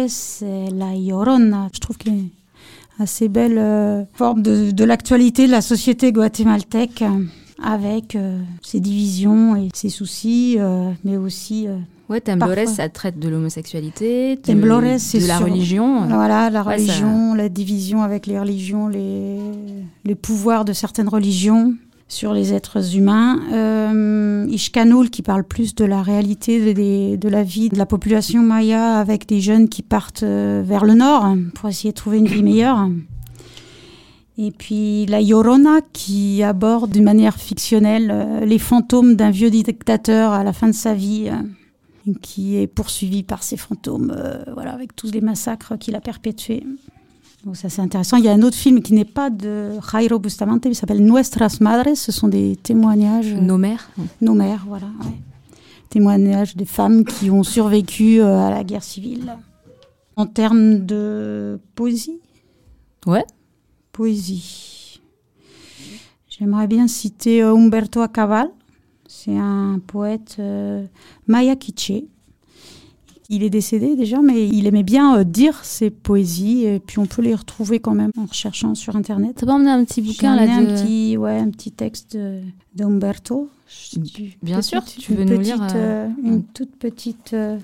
et 0.42 0.70
La 0.72 0.94
Llorona. 0.94 1.68
Je 1.72 1.80
trouve 1.80 1.98
qu'il 1.98 2.14
est 2.14 3.02
assez 3.02 3.28
belle 3.28 3.58
euh, 3.58 4.04
forme 4.14 4.42
de, 4.42 4.70
de 4.70 4.84
l'actualité 4.84 5.46
de 5.46 5.52
la 5.52 5.62
société 5.62 6.12
guatémaltèque, 6.12 7.04
avec 7.62 8.18
ses 8.60 8.80
divisions 8.80 9.54
et 9.56 9.68
ses 9.72 9.88
soucis, 9.88 10.58
mais 11.04 11.16
aussi... 11.16 11.68
Ouais, 12.12 12.20
Temblores, 12.20 12.68
ça 12.68 12.88
traite 12.88 13.18
de 13.18 13.28
l'homosexualité, 13.28 14.36
de, 14.36 14.42
de 14.42 15.26
la 15.26 15.38
religion. 15.38 16.06
Voilà, 16.06 16.50
la 16.50 16.62
Ouais, 16.62 16.78
ça- 16.78 16.92
religion, 16.92 17.34
la 17.34 17.48
division 17.48 18.02
avec 18.02 18.26
les 18.26 18.38
religions, 18.38 18.88
les, 18.88 19.38
les 20.04 20.14
pouvoirs 20.14 20.64
de 20.64 20.72
certaines 20.72 21.08
religions 21.08 21.74
sur 22.08 22.34
les 22.34 22.52
êtres 22.52 22.94
humains. 22.96 23.40
Euh, 23.52 24.46
Ishkanul 24.50 25.08
qui 25.08 25.22
parle 25.22 25.44
plus 25.44 25.74
de 25.74 25.84
la 25.86 26.02
réalité 26.02 26.74
de, 26.74 27.28
la 27.30 27.42
vie 27.42 27.70
de 27.70 27.78
la 27.78 27.86
population 27.86 28.42
maya 28.42 28.98
avec 28.98 29.26
des 29.26 29.40
jeunes 29.40 29.68
qui 29.68 29.80
partent 29.82 30.22
euh, 30.22 30.62
vers 30.64 30.84
le 30.84 30.92
nord 30.94 31.34
pour 31.54 31.70
essayer 31.70 31.90
de 31.92 31.96
trouver 31.96 32.18
une 32.18 32.26
vie 32.28 32.42
meilleure. 32.42 32.88
Et 34.38 34.50
puis 34.50 35.06
La 35.06 35.20
Llorona 35.22 35.80
qui 35.92 36.42
aborde 36.42 36.90
d'une 36.90 37.04
manière 37.04 37.36
fictionnelle 37.36 38.10
euh, 38.12 38.40
les 38.44 38.58
fantômes 38.58 39.14
d'un 39.14 39.30
vieux 39.30 39.50
dictateur 39.50 40.32
à 40.32 40.42
la 40.44 40.52
fin 40.52 40.68
de 40.68 40.72
sa 40.74 40.94
vie. 40.94 41.30
Euh, 42.08 42.12
qui 42.20 42.56
est 42.56 42.66
poursuivi 42.66 43.22
par 43.22 43.42
ces 43.42 43.56
fantômes, 43.56 44.12
euh, 44.16 44.44
voilà, 44.54 44.72
avec 44.72 44.94
tous 44.96 45.10
les 45.12 45.20
massacres 45.20 45.76
qu'il 45.78 45.94
a 45.94 46.00
perpétués. 46.00 46.64
Donc 47.44 47.56
ça 47.56 47.68
c'est 47.68 47.82
intéressant. 47.82 48.16
Il 48.18 48.24
y 48.24 48.28
a 48.28 48.32
un 48.32 48.42
autre 48.42 48.56
film 48.56 48.82
qui 48.82 48.92
n'est 48.94 49.04
pas 49.04 49.28
de 49.30 49.72
Jairo 49.90 50.18
Bustamante, 50.18 50.64
il 50.64 50.76
s'appelle 50.76 51.04
Nuestras 51.04 51.58
Madres. 51.60 51.96
Ce 51.96 52.12
sont 52.12 52.28
des 52.28 52.56
témoignages. 52.56 53.32
Nos 53.34 53.58
mères. 53.58 53.90
Nos 54.20 54.34
mères, 54.34 54.64
voilà. 54.66 54.86
ouais. 54.86 55.18
Témoignages 55.88 56.56
des 56.56 56.64
femmes 56.64 57.04
qui 57.04 57.30
ont 57.30 57.42
survécu 57.42 58.20
euh, 58.20 58.38
à 58.38 58.50
la 58.50 58.62
guerre 58.64 58.84
civile. 58.84 59.36
En 60.16 60.26
termes 60.26 60.86
de 60.86 61.58
poésie? 61.74 62.20
Ouais. 63.06 63.24
Poésie. 63.90 65.00
J'aimerais 66.28 66.66
bien 66.66 66.86
citer 66.86 67.42
euh, 67.42 67.54
Umberto 67.54 68.00
Acabal. 68.00 68.50
C'est 69.24 69.36
un 69.36 69.78
poète 69.86 70.36
euh, 70.40 70.84
maya 71.28 71.54
quiché. 71.54 72.06
Il 73.28 73.44
est 73.44 73.50
décédé 73.50 73.94
déjà, 73.94 74.20
mais 74.20 74.48
il 74.48 74.66
aimait 74.66 74.82
bien 74.82 75.16
euh, 75.18 75.24
dire 75.24 75.64
ses 75.64 75.90
poésies, 75.90 76.64
et 76.64 76.80
puis 76.80 76.98
on 76.98 77.06
peut 77.06 77.22
les 77.22 77.34
retrouver 77.34 77.78
quand 77.78 77.94
même 77.94 78.10
en 78.18 78.24
recherchant 78.26 78.74
sur 78.74 78.96
Internet. 78.96 79.36
T'as 79.36 79.46
pas 79.46 79.54
emmené 79.54 79.70
un 79.70 79.84
petit 79.84 80.02
bouquin 80.02 80.34
là 80.34 80.46
de... 80.46 80.50
un 80.50 80.64
petit, 80.74 81.16
ouais, 81.16 81.38
un 81.38 81.50
petit 81.50 81.70
texte 81.70 82.18
d'Umberto. 82.74 83.48
Bien 84.42 84.58
Petite- 84.58 84.62
sûr, 84.62 84.84
tu 84.84 85.14
veux 85.14 85.24
nous 85.24 85.38
lire, 85.40 85.62
euh, 85.62 85.68
euh, 85.74 86.08
une 86.24 86.42
toute 86.42 86.74
petite, 86.76 87.32
un 87.32 87.58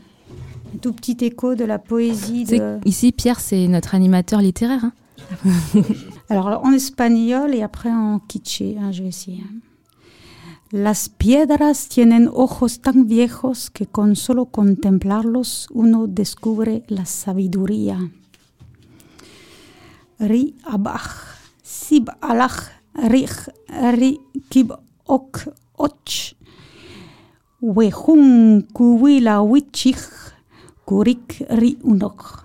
tout 0.81 0.93
petit 0.93 1.17
écho 1.23 1.55
de 1.57 1.65
la 1.65 1.79
poésie. 1.81 2.45
De... 2.45 2.79
Ici, 2.85 3.11
Pierre, 3.13 3.41
c'est 3.41 3.67
notre 3.69 3.95
animateur 3.97 4.41
littéraire. 4.41 4.85
hein. 4.85 4.93
Alors 6.31 6.65
en 6.65 6.73
espagnol 6.73 7.53
et 7.55 7.63
après 7.63 7.91
en 7.91 8.21
quiché, 8.21 8.77
hein, 8.81 8.93
je 8.93 9.03
vais 9.03 9.09
essayer. 9.09 9.43
Las 10.71 11.09
piedras 11.09 11.89
tienen 11.89 12.29
ojos 12.31 12.81
tan 12.81 13.07
viejos 13.07 13.71
que 13.71 13.87
con 13.87 14.16
solo 14.16 14.45
contemplarlos 14.45 15.66
uno 15.71 16.07
descubre 16.07 16.83
la 16.89 17.07
sabiduría. 17.07 18.11
Ri 20.19 20.57
abach, 20.64 21.39
sib 21.62 22.11
alach, 22.21 22.69
rich, 22.95 23.49
ri 23.97 24.21
kib 24.51 24.75
ok 25.07 25.49
och, 25.79 26.35
wehun 27.62 28.66
kuwila 28.75 29.41
wichich, 29.41 30.05
kurik 30.85 31.47
ri 31.49 31.79
unok. 31.83 32.45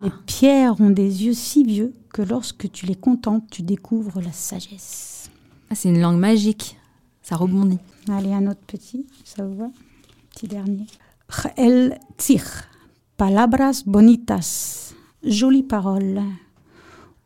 Les 0.00 0.12
pierres 0.24 0.80
ont 0.80 0.88
des 0.88 1.22
yeux 1.22 1.34
si 1.34 1.64
vieux 1.64 1.92
que 2.14 2.22
lorsque 2.22 2.72
tu 2.72 2.86
les 2.86 2.96
contemples, 2.96 3.46
tu 3.50 3.62
découvres 3.62 4.22
la 4.22 4.32
sagesse. 4.32 5.30
Ah, 5.68 5.74
c'est 5.74 5.90
une 5.90 6.00
langue 6.00 6.18
magique. 6.18 6.78
Ça 7.22 7.36
rebondit. 7.36 7.78
Allez, 8.08 8.32
un 8.32 8.46
autre 8.48 8.64
petit, 8.66 9.06
ça 9.24 9.44
vous 9.44 9.56
va? 9.56 9.70
Petit 10.30 10.48
dernier. 10.48 10.86
El 11.56 11.98
tzich, 12.18 12.42
palabras 13.16 13.84
bonitas, 13.86 14.92
jolies 15.22 15.62
paroles. 15.62 16.22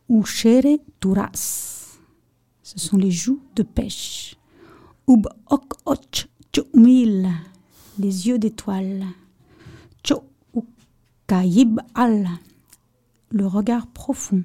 Ushere 0.09 0.78
turas, 1.01 1.99
ce 2.62 2.78
sont 2.78 2.97
les 2.97 3.11
joues 3.11 3.40
de 3.57 3.64
pêche. 3.64 4.36
Ub 5.09 5.26
ok 5.51 5.72
och 5.84 6.28
chumil, 6.53 7.28
les 7.99 8.28
yeux 8.28 8.38
d'étoile. 8.38 9.05
Cho 10.05 10.22
ukayib 10.55 11.80
al, 11.94 12.28
le 13.30 13.47
regard 13.47 13.88
profond. 13.88 14.44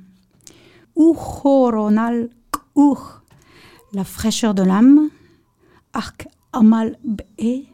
Ujoronal 0.96 2.30
ur, 2.76 3.22
la 3.94 4.04
fraîcheur 4.04 4.56
de 4.56 4.64
l'âme. 4.64 5.10
Arc 5.94 6.28
Amal 6.54 6.98
Be, 7.04 7.66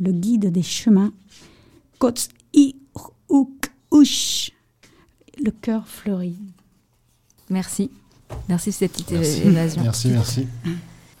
le 0.00 0.12
guide 0.12 0.50
des 0.52 0.62
chemins. 0.62 1.12
Kots 1.98 2.28
I 2.54 2.74
Uk 3.30 3.72
Ush, 3.92 4.50
le 5.42 5.50
cœur 5.50 5.86
fleuri. 5.86 6.34
Merci. 7.50 7.90
Merci 8.48 8.70
pour 8.70 8.78
cette 8.78 8.92
petite 8.92 9.12
Merci. 9.12 9.40
évasion. 9.42 9.82
Merci, 9.82 10.08
merci. 10.08 10.46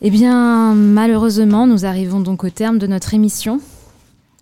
Eh 0.00 0.10
bien, 0.10 0.74
malheureusement, 0.74 1.66
nous 1.66 1.84
arrivons 1.84 2.20
donc 2.20 2.44
au 2.44 2.50
terme 2.50 2.78
de 2.78 2.86
notre 2.86 3.14
émission. 3.14 3.60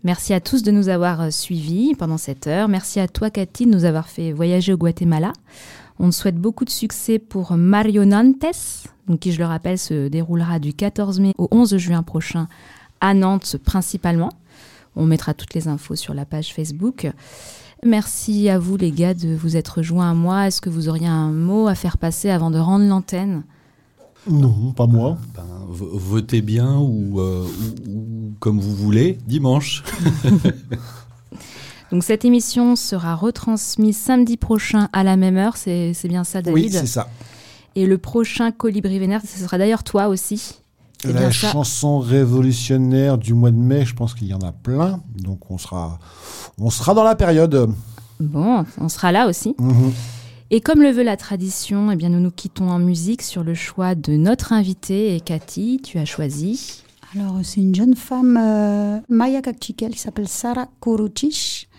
Merci 0.03 0.33
à 0.33 0.41
tous 0.41 0.63
de 0.63 0.71
nous 0.71 0.89
avoir 0.89 1.21
euh, 1.21 1.31
suivis 1.31 1.95
pendant 1.95 2.17
cette 2.17 2.47
heure. 2.47 2.69
Merci 2.69 3.01
à 3.01 3.09
toi, 3.09 3.29
Cathy, 3.29 3.67
de 3.67 3.71
nous 3.71 3.85
avoir 3.85 4.09
fait 4.09 4.33
voyager 4.33 4.73
au 4.73 4.79
Guatemala. 4.79 5.35
On 6.03 6.09
te 6.09 6.15
souhaite 6.15 6.39
beaucoup 6.39 6.65
de 6.65 6.71
succès 6.71 7.19
pour 7.19 7.59
Marionantes, 7.59 8.87
donc 9.07 9.21
qui, 9.21 9.33
je 9.33 9.39
le 9.39 9.45
rappelle, 9.45 9.79
se 9.79 10.09
déroulera 10.09 10.59
du 10.59 10.73
14 10.73 11.21
mai 11.21 11.35
au 11.37 11.47
11 11.51 11.77
juin 11.77 12.03
prochain 12.03 12.49
à 13.03 13.13
Nantes 13.13 13.59
principalement. 13.63 14.31
On 14.97 15.05
mettra 15.05 15.35
toutes 15.35 15.53
les 15.53 15.69
infos 15.69 15.97
sur 15.97 16.15
la 16.15 16.25
page 16.25 16.55
Facebook. 16.55 17.13
Merci 17.85 18.49
à 18.49 18.59
vous, 18.59 18.79
les 18.79 18.93
gars, 18.93 19.13
de 19.13 19.35
vous 19.35 19.59
être 19.59 19.83
joints 19.83 20.11
à 20.11 20.15
moi. 20.15 20.47
Est-ce 20.47 20.63
que 20.63 20.71
vous 20.71 20.89
auriez 20.89 21.07
un 21.07 21.33
mot 21.33 21.69
à 21.69 21.75
faire 21.75 21.99
passer 21.99 22.31
avant 22.31 22.51
de 22.51 22.59
rendre 22.59 22.87
l'antenne? 22.87 23.43
Non, 24.27 24.73
pas 24.73 24.87
moi. 24.87 25.19
Ben, 25.35 25.45
votez 25.69 26.41
bien 26.41 26.79
ou, 26.79 27.21
euh, 27.21 27.45
ou, 27.45 27.91
ou, 27.91 28.35
comme 28.39 28.59
vous 28.59 28.75
voulez, 28.75 29.19
dimanche. 29.27 29.85
Donc 31.91 32.05
cette 32.05 32.25
émission 32.25 32.77
sera 32.77 33.15
retransmise 33.15 33.97
samedi 33.97 34.37
prochain 34.37 34.89
à 34.93 35.03
la 35.03 35.17
même 35.17 35.37
heure, 35.37 35.57
c'est 35.57 35.95
bien 36.05 36.25
ça 36.25 36.41
David 36.41 36.65
Oui, 36.65 36.71
c'est 36.71 36.87
ça. 36.87 37.09
Et 37.75 37.87
le 37.87 37.99
prochain 37.99 38.51
Colibri 38.53 38.99
Vénère, 38.99 39.23
ce 39.23 39.39
sera 39.39 39.59
d'ailleurs 39.59 39.85
toi 39.85 40.09
aussi. 40.09 40.61
La 41.05 41.31
chanson 41.31 41.99
révolutionnaire 41.99 43.17
du 43.17 43.33
mois 43.33 43.51
de 43.51 43.57
mai, 43.57 43.87
je 43.87 43.95
pense 43.95 44.15
qu'il 44.15 44.29
y 44.29 44.35
en 44.35 44.41
a 44.41 44.53
plein. 44.53 45.01
Donc 45.17 45.51
on 45.51 45.57
sera, 45.57 45.99
on 46.59 46.71
sera 46.71 46.95
dans 46.95 47.05
la 47.05 47.15
période. 47.15 47.73
Bon, 48.21 48.65
on 48.79 48.89
sera 48.89 49.11
là 49.11 49.27
aussi. 49.27 49.55
Mmh. 49.59 49.89
Et 50.51 50.61
comme 50.61 50.83
le 50.83 50.91
veut 50.91 51.03
la 51.03 51.17
tradition, 51.17 51.91
eh 51.91 51.97
bien 51.97 52.11
nous 52.11 52.21
nous 52.21 52.31
quittons 52.31 52.69
en 52.69 52.79
musique 52.79 53.23
sur 53.23 53.45
le 53.45 53.55
choix 53.55 53.95
de 53.95 54.17
notre 54.17 54.53
invité. 54.53 55.15
Et 55.15 55.21
Cathy, 55.21 55.81
tu 55.83 55.99
as 55.99 56.05
choisi 56.05 56.83
Alors 57.15 57.39
c'est 57.45 57.61
une 57.61 57.75
jeune 57.75 57.97
femme, 57.97 58.37
euh, 58.37 58.99
Maya 59.09 59.41
Kakchikel, 59.41 59.93
qui 59.93 60.01
s'appelle 60.01 60.29
Sara 60.29 60.67
Kuruchich, 60.83 61.70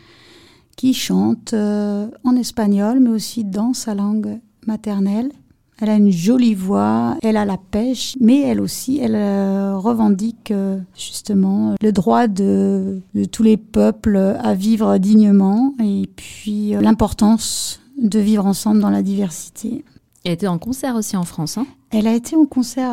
qui 0.76 0.94
chante 0.94 1.54
euh, 1.54 2.08
en 2.24 2.36
espagnol, 2.36 3.00
mais 3.00 3.10
aussi 3.10 3.44
dans 3.44 3.74
sa 3.74 3.96
langue 3.96 4.40
maternelle. 4.66 5.32
Elle 5.80 5.90
a 5.90 5.96
une 5.96 6.12
jolie 6.12 6.54
voix, 6.54 7.18
elle 7.24 7.38
a 7.38 7.46
la 7.46 7.58
pêche, 7.58 8.16
mais 8.20 8.42
elle 8.42 8.62
aussi, 8.62 9.00
elle 9.00 9.16
euh, 9.16 9.78
revendique 9.78 10.52
euh, 10.52 10.80
justement 10.96 11.76
le 11.82 11.92
droit 11.92 12.28
de, 12.28 13.02
de, 13.16 13.26
tous 13.26 13.42
les 13.42 13.58
peuples 13.58 14.38
à 14.40 14.54
vivre 14.54 15.00
dignement 15.00 15.74
et 15.84 16.08
puis 16.16 16.74
l'importance 16.80 17.80
de 17.98 18.20
vivre 18.20 18.46
ensemble 18.46 18.80
dans 18.80 18.92
la 18.92 19.02
diversité. 19.02 19.84
Elle 20.24 20.34
était 20.34 20.48
en 20.48 20.60
concert 20.60 20.96
aussi 20.96 21.18
en 21.18 21.24
France. 21.24 21.58
Hein? 21.58 21.66
Elle 21.90 22.06
a 22.06 22.14
été 22.14 22.36
en 22.36 22.46
concert 22.46 22.92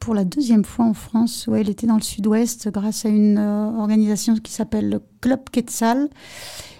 pour 0.00 0.12
la 0.12 0.24
deuxième 0.24 0.64
fois 0.64 0.84
en 0.84 0.94
France. 0.94 1.46
où 1.46 1.54
elle 1.54 1.70
était 1.70 1.86
dans 1.86 1.94
le 1.94 2.02
sud-ouest 2.02 2.68
grâce 2.72 3.04
à 3.04 3.08
une 3.08 3.38
organisation 3.38 4.34
qui 4.34 4.52
s'appelle 4.52 4.90
le 4.90 5.00
Club 5.20 5.48
Quetzal. 5.52 6.08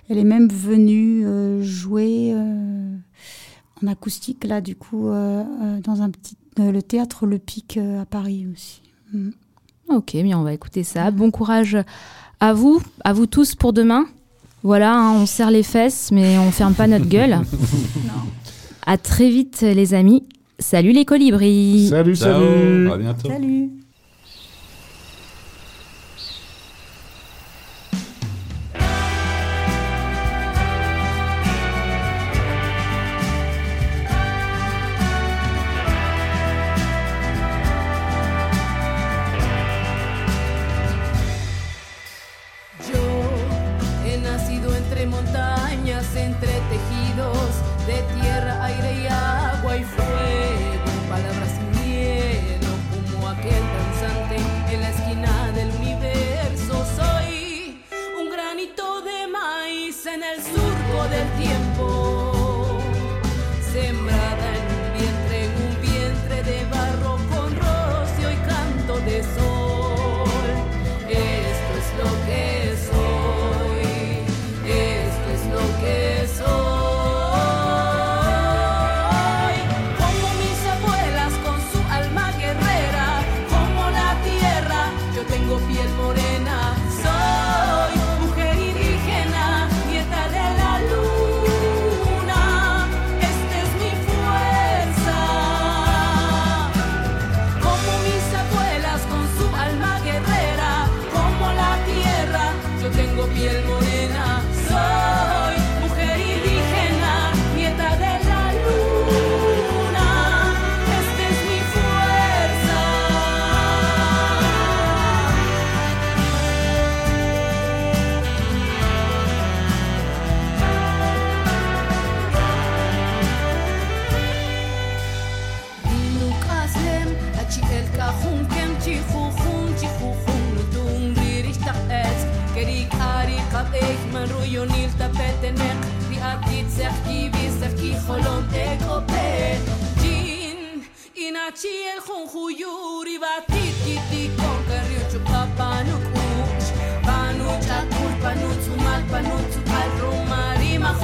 Elle 0.09 0.19
est 0.19 0.25
même 0.25 0.49
venue 0.49 1.27
euh, 1.27 1.63
jouer 1.63 2.35
en 3.83 3.87
acoustique, 3.89 4.45
là, 4.45 4.61
du 4.61 4.75
coup, 4.75 5.09
euh, 5.09 5.43
euh, 5.63 5.81
dans 5.81 6.03
un 6.03 6.11
petit, 6.11 6.37
euh, 6.61 6.73
le 6.73 6.83
théâtre 6.83 7.27
Le 7.27 7.39
Pic 7.39 7.79
à 7.79 8.07
Paris 8.07 8.47
aussi. 8.53 8.83
Mm. 9.13 9.31
Ok, 9.89 10.17
bien, 10.17 10.39
on 10.39 10.43
va 10.43 10.53
écouter 10.53 10.83
ça. 10.83 11.11
Bon 11.11 11.31
courage 11.31 11.77
à 12.41 12.53
vous, 12.53 12.81
à 13.05 13.13
vous 13.13 13.27
tous 13.27 13.55
pour 13.55 13.73
demain. 13.73 14.07
Voilà, 14.63 14.97
hein, 14.97 15.13
on 15.13 15.27
serre 15.27 15.51
les 15.51 15.63
fesses, 15.63 16.11
mais 16.11 16.39
on 16.39 16.51
ferme 16.51 16.75
pas 16.75 16.87
notre 16.87 17.07
gueule. 17.07 17.41
À 18.89 18.99
très 18.99 19.29
vite, 19.31 19.63
les 19.63 19.95
amis. 19.95 20.23
Salut 20.61 20.93
les 20.93 21.05
colibris. 21.05 21.89
Salut, 21.89 22.15
salut. 22.15 22.89
À 22.89 22.97
bientôt. 22.97 23.29
Salut. 23.29 23.71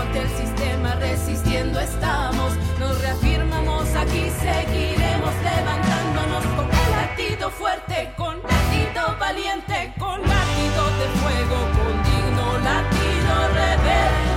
El 0.00 0.28
sistema 0.30 0.94
resistiendo 0.94 1.78
estamos, 1.78 2.54
nos 2.80 3.00
reafirmamos 3.02 3.86
aquí, 3.94 4.30
seguiremos 4.40 5.34
levantándonos 5.44 6.44
con 6.56 6.64
un 6.64 6.90
latido 6.90 7.50
fuerte, 7.50 8.10
con 8.16 8.38
latido 8.42 9.16
valiente, 9.20 9.92
con 9.98 10.20
latido 10.22 10.84
de 10.98 11.06
fuego, 11.20 11.56
con 11.76 12.02
digno 12.02 12.58
latido 12.64 13.48
rebelde. 13.54 14.29